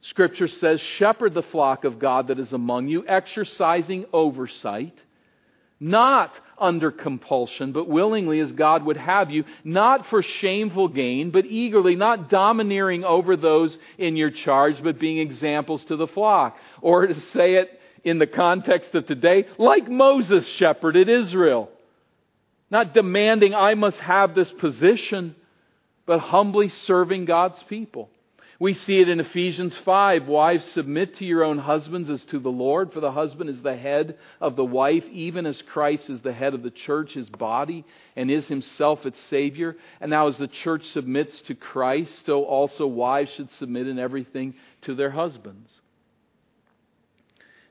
Scripture 0.00 0.48
says, 0.48 0.80
shepherd 0.80 1.34
the 1.34 1.42
flock 1.42 1.84
of 1.84 1.98
God 1.98 2.28
that 2.28 2.38
is 2.38 2.54
among 2.54 2.88
you, 2.88 3.06
exercising 3.06 4.06
oversight 4.14 4.98
not 5.78 6.32
under 6.58 6.90
compulsion, 6.90 7.72
but 7.72 7.88
willingly 7.88 8.40
as 8.40 8.52
God 8.52 8.84
would 8.84 8.96
have 8.96 9.30
you, 9.30 9.44
not 9.62 10.06
for 10.06 10.22
shameful 10.22 10.88
gain, 10.88 11.30
but 11.30 11.44
eagerly, 11.44 11.94
not 11.94 12.30
domineering 12.30 13.04
over 13.04 13.36
those 13.36 13.76
in 13.98 14.16
your 14.16 14.30
charge, 14.30 14.82
but 14.82 14.98
being 14.98 15.18
examples 15.18 15.84
to 15.84 15.96
the 15.96 16.06
flock. 16.06 16.56
Or 16.80 17.06
to 17.06 17.20
say 17.32 17.56
it 17.56 17.78
in 18.04 18.18
the 18.18 18.26
context 18.26 18.94
of 18.94 19.06
today, 19.06 19.46
like 19.58 19.88
Moses 19.88 20.46
shepherded 20.46 21.08
Israel. 21.08 21.70
Not 22.70 22.94
demanding, 22.94 23.54
I 23.54 23.74
must 23.74 23.98
have 23.98 24.34
this 24.34 24.50
position, 24.52 25.36
but 26.06 26.20
humbly 26.20 26.68
serving 26.68 27.26
God's 27.26 27.62
people. 27.64 28.10
We 28.58 28.72
see 28.72 29.00
it 29.00 29.08
in 29.10 29.20
Ephesians 29.20 29.76
5. 29.84 30.28
Wives, 30.28 30.64
submit 30.72 31.16
to 31.16 31.26
your 31.26 31.44
own 31.44 31.58
husbands 31.58 32.08
as 32.08 32.24
to 32.26 32.38
the 32.38 32.50
Lord, 32.50 32.92
for 32.92 33.00
the 33.00 33.12
husband 33.12 33.50
is 33.50 33.60
the 33.60 33.76
head 33.76 34.16
of 34.40 34.56
the 34.56 34.64
wife, 34.64 35.04
even 35.12 35.44
as 35.44 35.60
Christ 35.60 36.08
is 36.08 36.22
the 36.22 36.32
head 36.32 36.54
of 36.54 36.62
the 36.62 36.70
church, 36.70 37.12
his 37.12 37.28
body, 37.28 37.84
and 38.14 38.30
is 38.30 38.48
himself 38.48 39.04
its 39.04 39.20
Savior. 39.24 39.76
And 40.00 40.10
now, 40.10 40.28
as 40.28 40.38
the 40.38 40.48
church 40.48 40.86
submits 40.92 41.42
to 41.42 41.54
Christ, 41.54 42.24
so 42.24 42.44
also 42.44 42.86
wives 42.86 43.30
should 43.32 43.50
submit 43.52 43.88
in 43.88 43.98
everything 43.98 44.54
to 44.82 44.94
their 44.94 45.10
husbands. 45.10 45.70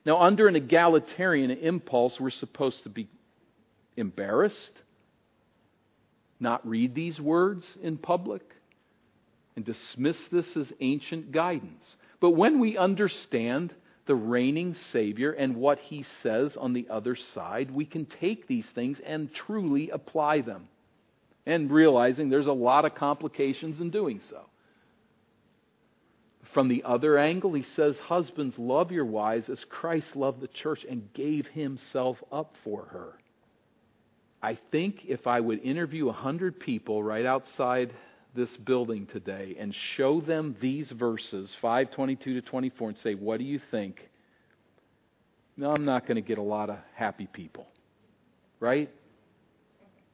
Now, 0.04 0.20
under 0.20 0.46
an 0.46 0.54
egalitarian 0.54 1.50
impulse, 1.50 2.20
we're 2.20 2.30
supposed 2.30 2.84
to 2.84 2.90
be 2.90 3.08
embarrassed, 3.96 4.70
not 6.38 6.64
read 6.64 6.94
these 6.94 7.20
words 7.20 7.66
in 7.82 7.96
public 7.96 8.42
and 9.56 9.64
dismiss 9.64 10.18
this 10.30 10.56
as 10.56 10.72
ancient 10.80 11.32
guidance. 11.32 11.96
But 12.20 12.32
when 12.32 12.60
we 12.60 12.76
understand 12.76 13.74
the 14.06 14.14
reigning 14.14 14.76
Savior 14.92 15.32
and 15.32 15.56
what 15.56 15.78
he 15.78 16.04
says 16.22 16.56
on 16.56 16.74
the 16.74 16.86
other 16.90 17.16
side, 17.34 17.70
we 17.70 17.86
can 17.86 18.06
take 18.06 18.46
these 18.46 18.66
things 18.74 18.98
and 19.04 19.34
truly 19.34 19.90
apply 19.90 20.42
them. 20.42 20.68
And 21.44 21.70
realizing 21.70 22.28
there's 22.28 22.46
a 22.46 22.52
lot 22.52 22.84
of 22.84 22.94
complications 22.94 23.80
in 23.80 23.90
doing 23.90 24.20
so. 24.30 24.42
From 26.52 26.68
the 26.68 26.84
other 26.84 27.18
angle, 27.18 27.52
he 27.54 27.62
says, 27.62 27.96
Husbands, 27.98 28.58
love 28.58 28.90
your 28.90 29.04
wives 29.04 29.48
as 29.48 29.64
Christ 29.68 30.16
loved 30.16 30.40
the 30.40 30.48
church 30.48 30.84
and 30.88 31.12
gave 31.12 31.46
himself 31.46 32.16
up 32.32 32.54
for 32.64 32.86
her. 32.86 33.12
I 34.42 34.58
think 34.70 35.04
if 35.06 35.26
I 35.26 35.40
would 35.40 35.60
interview 35.60 36.08
a 36.08 36.12
hundred 36.12 36.58
people 36.58 37.02
right 37.02 37.26
outside 37.26 37.92
this 38.36 38.54
building 38.58 39.06
today 39.06 39.56
and 39.58 39.74
show 39.96 40.20
them 40.20 40.56
these 40.60 40.90
verses, 40.90 41.50
522 41.60 42.34
to 42.34 42.42
24, 42.42 42.88
and 42.90 42.98
say, 42.98 43.14
What 43.14 43.38
do 43.38 43.44
you 43.44 43.60
think? 43.70 44.08
No, 45.56 45.72
I'm 45.72 45.84
not 45.84 46.06
going 46.06 46.16
to 46.16 46.22
get 46.22 46.38
a 46.38 46.42
lot 46.42 46.68
of 46.68 46.76
happy 46.94 47.26
people. 47.26 47.66
Right? 48.60 48.90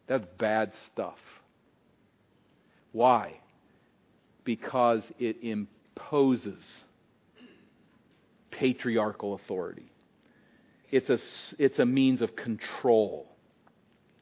That's 0.06 0.24
bad 0.38 0.72
stuff. 0.92 1.18
Why? 2.92 3.40
Because 4.44 5.02
it 5.18 5.38
imposes 5.42 6.62
patriarchal 8.50 9.34
authority. 9.34 9.90
It's 10.90 11.08
a, 11.08 11.18
it's 11.58 11.78
a 11.78 11.86
means 11.86 12.20
of 12.20 12.36
control. 12.36 13.26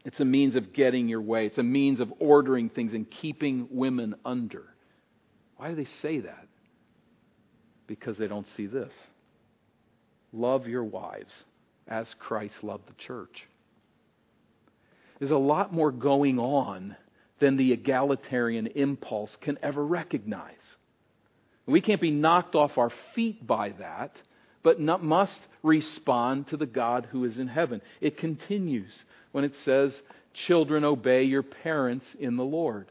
It's 0.04 0.20
a 0.20 0.24
means 0.24 0.56
of 0.56 0.72
getting 0.72 1.08
your 1.08 1.20
way. 1.20 1.46
It's 1.46 1.58
a 1.58 1.62
means 1.62 2.00
of 2.00 2.12
ordering 2.18 2.70
things 2.70 2.94
and 2.94 3.10
keeping 3.10 3.68
women 3.70 4.14
under. 4.24 4.64
Why 5.56 5.68
do 5.68 5.74
they 5.74 5.88
say 6.00 6.20
that? 6.20 6.46
Because 7.86 8.16
they 8.16 8.28
don't 8.28 8.46
see 8.56 8.66
this. 8.66 8.92
Love 10.32 10.66
your 10.66 10.84
wives 10.84 11.44
as 11.86 12.06
Christ 12.18 12.54
loved 12.62 12.88
the 12.88 12.94
church. 12.94 13.46
There's 15.18 15.32
a 15.32 15.36
lot 15.36 15.72
more 15.72 15.92
going 15.92 16.38
on 16.38 16.96
than 17.40 17.56
the 17.56 17.72
egalitarian 17.72 18.68
impulse 18.68 19.36
can 19.40 19.58
ever 19.62 19.84
recognize. 19.84 20.54
We 21.66 21.82
can't 21.82 22.00
be 22.00 22.10
knocked 22.10 22.54
off 22.54 22.78
our 22.78 22.92
feet 23.14 23.46
by 23.46 23.70
that, 23.78 24.16
but 24.62 24.80
must 24.80 25.40
respond 25.62 26.48
to 26.48 26.56
the 26.56 26.66
God 26.66 27.08
who 27.10 27.24
is 27.24 27.38
in 27.38 27.48
heaven. 27.48 27.82
It 28.00 28.18
continues 28.18 29.04
when 29.32 29.44
it 29.44 29.54
says, 29.64 29.92
Children, 30.46 30.84
obey 30.84 31.24
your 31.24 31.42
parents 31.42 32.06
in 32.18 32.36
the 32.36 32.44
Lord. 32.44 32.90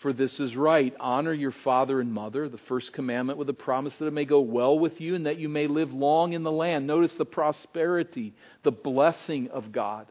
For 0.00 0.12
this 0.12 0.38
is 0.38 0.54
right. 0.54 0.94
Honor 1.00 1.32
your 1.32 1.54
father 1.64 2.00
and 2.00 2.12
mother, 2.12 2.48
the 2.48 2.58
first 2.68 2.92
commandment 2.92 3.38
with 3.38 3.48
a 3.48 3.54
promise 3.54 3.94
that 3.98 4.06
it 4.06 4.12
may 4.12 4.26
go 4.26 4.40
well 4.40 4.78
with 4.78 5.00
you 5.00 5.14
and 5.14 5.24
that 5.24 5.38
you 5.38 5.48
may 5.48 5.66
live 5.66 5.92
long 5.92 6.34
in 6.34 6.42
the 6.42 6.52
land. 6.52 6.86
Notice 6.86 7.14
the 7.14 7.24
prosperity, 7.24 8.34
the 8.62 8.70
blessing 8.72 9.48
of 9.48 9.72
God 9.72 10.06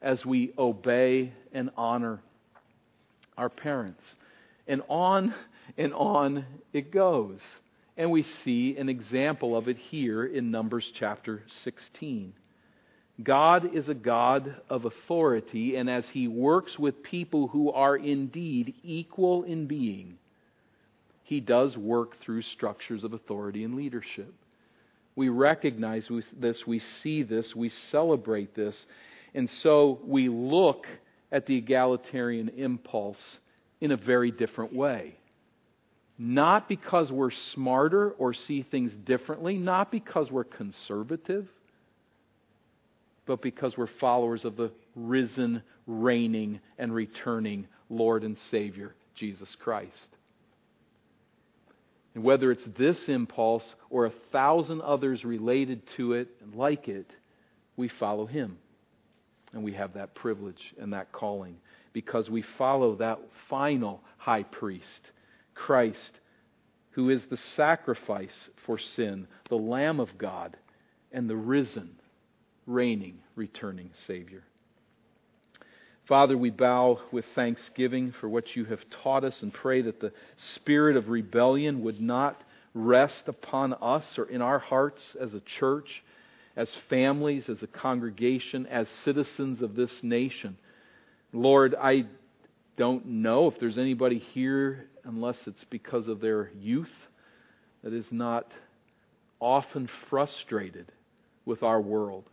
as 0.00 0.24
we 0.24 0.52
obey 0.58 1.32
and 1.52 1.70
honor 1.76 2.20
our 3.36 3.48
parents. 3.48 4.02
And 4.66 4.82
on 4.88 5.34
and 5.76 5.92
on 5.94 6.44
it 6.72 6.90
goes. 6.90 7.40
And 7.96 8.10
we 8.10 8.24
see 8.44 8.76
an 8.76 8.88
example 8.88 9.56
of 9.56 9.68
it 9.68 9.78
here 9.78 10.24
in 10.24 10.50
Numbers 10.50 10.90
chapter 10.98 11.42
16. 11.64 12.32
God 13.22 13.74
is 13.74 13.88
a 13.88 13.94
God 13.94 14.56
of 14.68 14.84
authority, 14.84 15.76
and 15.76 15.88
as 15.88 16.04
He 16.08 16.26
works 16.26 16.78
with 16.78 17.02
people 17.02 17.46
who 17.48 17.70
are 17.70 17.96
indeed 17.96 18.74
equal 18.82 19.44
in 19.44 19.66
being, 19.66 20.18
He 21.22 21.40
does 21.40 21.76
work 21.76 22.20
through 22.20 22.42
structures 22.42 23.04
of 23.04 23.12
authority 23.12 23.62
and 23.62 23.76
leadership. 23.76 24.34
We 25.14 25.28
recognize 25.28 26.08
this, 26.36 26.66
we 26.66 26.82
see 27.02 27.22
this, 27.22 27.54
we 27.54 27.70
celebrate 27.92 28.56
this, 28.56 28.74
and 29.32 29.48
so 29.62 30.00
we 30.04 30.28
look 30.28 30.86
at 31.30 31.46
the 31.46 31.56
egalitarian 31.56 32.48
impulse 32.48 33.38
in 33.80 33.92
a 33.92 33.96
very 33.96 34.32
different 34.32 34.72
way. 34.72 35.14
Not 36.18 36.68
because 36.68 37.12
we're 37.12 37.30
smarter 37.30 38.10
or 38.10 38.34
see 38.34 38.62
things 38.62 38.92
differently, 39.04 39.56
not 39.56 39.92
because 39.92 40.32
we're 40.32 40.44
conservative 40.44 41.46
but 43.26 43.42
because 43.42 43.76
we're 43.76 43.86
followers 43.86 44.44
of 44.44 44.56
the 44.56 44.70
risen, 44.94 45.62
reigning, 45.86 46.60
and 46.78 46.94
returning 46.94 47.66
Lord 47.88 48.22
and 48.24 48.36
Savior, 48.50 48.94
Jesus 49.14 49.54
Christ. 49.58 50.08
And 52.14 52.22
whether 52.22 52.52
it's 52.52 52.66
this 52.76 53.08
impulse 53.08 53.64
or 53.90 54.06
a 54.06 54.12
thousand 54.32 54.82
others 54.82 55.24
related 55.24 55.82
to 55.96 56.12
it 56.12 56.28
and 56.42 56.54
like 56.54 56.88
it, 56.88 57.10
we 57.76 57.88
follow 57.88 58.26
Him. 58.26 58.58
And 59.52 59.64
we 59.64 59.72
have 59.72 59.94
that 59.94 60.14
privilege 60.14 60.74
and 60.78 60.92
that 60.92 61.12
calling 61.12 61.56
because 61.92 62.28
we 62.28 62.42
follow 62.42 62.96
that 62.96 63.20
final 63.48 64.02
high 64.18 64.42
priest, 64.42 65.10
Christ, 65.54 66.12
who 66.90 67.10
is 67.10 67.24
the 67.26 67.36
sacrifice 67.36 68.48
for 68.66 68.78
sin, 68.78 69.26
the 69.48 69.56
Lamb 69.56 70.00
of 70.00 70.18
God, 70.18 70.56
and 71.12 71.30
the 71.30 71.36
risen, 71.36 71.90
reigning, 72.66 73.18
returning 73.36 73.90
Savior. 74.06 74.42
Father, 76.06 76.36
we 76.36 76.50
bow 76.50 77.00
with 77.12 77.24
thanksgiving 77.34 78.12
for 78.20 78.28
what 78.28 78.54
you 78.54 78.66
have 78.66 78.84
taught 78.90 79.24
us 79.24 79.40
and 79.40 79.52
pray 79.52 79.80
that 79.82 80.00
the 80.00 80.12
spirit 80.54 80.96
of 80.96 81.08
rebellion 81.08 81.82
would 81.82 82.00
not 82.00 82.42
rest 82.74 83.24
upon 83.26 83.72
us 83.74 84.18
or 84.18 84.24
in 84.24 84.42
our 84.42 84.58
hearts 84.58 85.02
as 85.18 85.32
a 85.32 85.40
church, 85.40 86.02
as 86.56 86.68
families, 86.90 87.48
as 87.48 87.62
a 87.62 87.66
congregation, 87.66 88.66
as 88.66 88.88
citizens 88.88 89.62
of 89.62 89.76
this 89.76 90.02
nation. 90.02 90.58
Lord, 91.32 91.74
I 91.74 92.04
don't 92.76 93.06
know 93.06 93.48
if 93.48 93.58
there's 93.58 93.78
anybody 93.78 94.18
here, 94.18 94.86
unless 95.04 95.46
it's 95.46 95.64
because 95.64 96.08
of 96.08 96.20
their 96.20 96.50
youth, 96.60 96.92
that 97.82 97.94
is 97.94 98.10
not 98.10 98.52
often 99.40 99.88
frustrated 100.10 100.92
with 101.46 101.62
our 101.62 101.80
world 101.80 102.24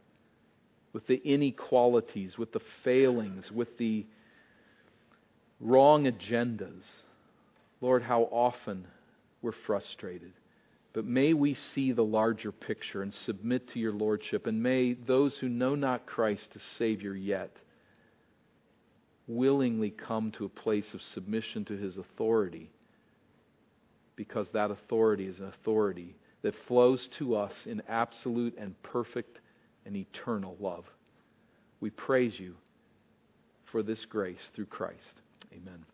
with 0.94 1.08
the 1.08 1.22
inequalities, 1.24 2.38
with 2.38 2.52
the 2.52 2.62
failings, 2.84 3.52
with 3.52 3.78
the 3.78 4.06
wrong 5.60 6.06
agendas. 6.06 6.84
Lord, 7.80 8.04
how 8.04 8.24
often 8.24 8.86
we're 9.42 9.52
frustrated. 9.52 10.34
But 10.94 11.06
may 11.06 11.34
we 11.34 11.54
see 11.54 11.94
the 11.94 12.04
larger 12.04 12.52
picture 12.52 13.02
and 13.02 13.14
submit 13.14 13.70
to 13.70 13.80
your 13.80 13.94
Lordship. 13.94 14.46
And 14.46 14.62
may 14.62 14.94
those 14.94 15.38
who 15.38 15.48
know 15.48 15.76
not 15.76 16.06
Christ 16.06 16.50
as 16.56 16.62
Savior 16.78 17.16
yet 17.16 17.56
willingly 19.28 19.90
come 19.90 20.32
to 20.32 20.46
a 20.46 20.50
place 20.50 20.94
of 20.94 21.02
submission 21.02 21.64
to 21.66 21.78
His 21.78 21.98
authority 21.98 22.70
because 24.18 24.48
that 24.54 24.72
authority 24.72 25.26
is 25.26 25.40
an 25.40 25.46
authority 25.46 26.16
that 26.42 26.56
flows 26.68 27.08
to 27.18 27.36
us 27.36 27.54
in 27.66 27.82
absolute 27.88 28.56
and 28.58 28.80
perfect 28.84 29.40
and 29.86 29.96
eternal 29.96 30.56
love. 30.60 30.86
We 31.80 31.90
praise 31.90 32.34
you 32.38 32.56
for 33.72 33.82
this 33.84 34.06
grace 34.10 34.50
through 34.56 34.68
Christ. 34.68 35.22
Amen. 35.54 35.86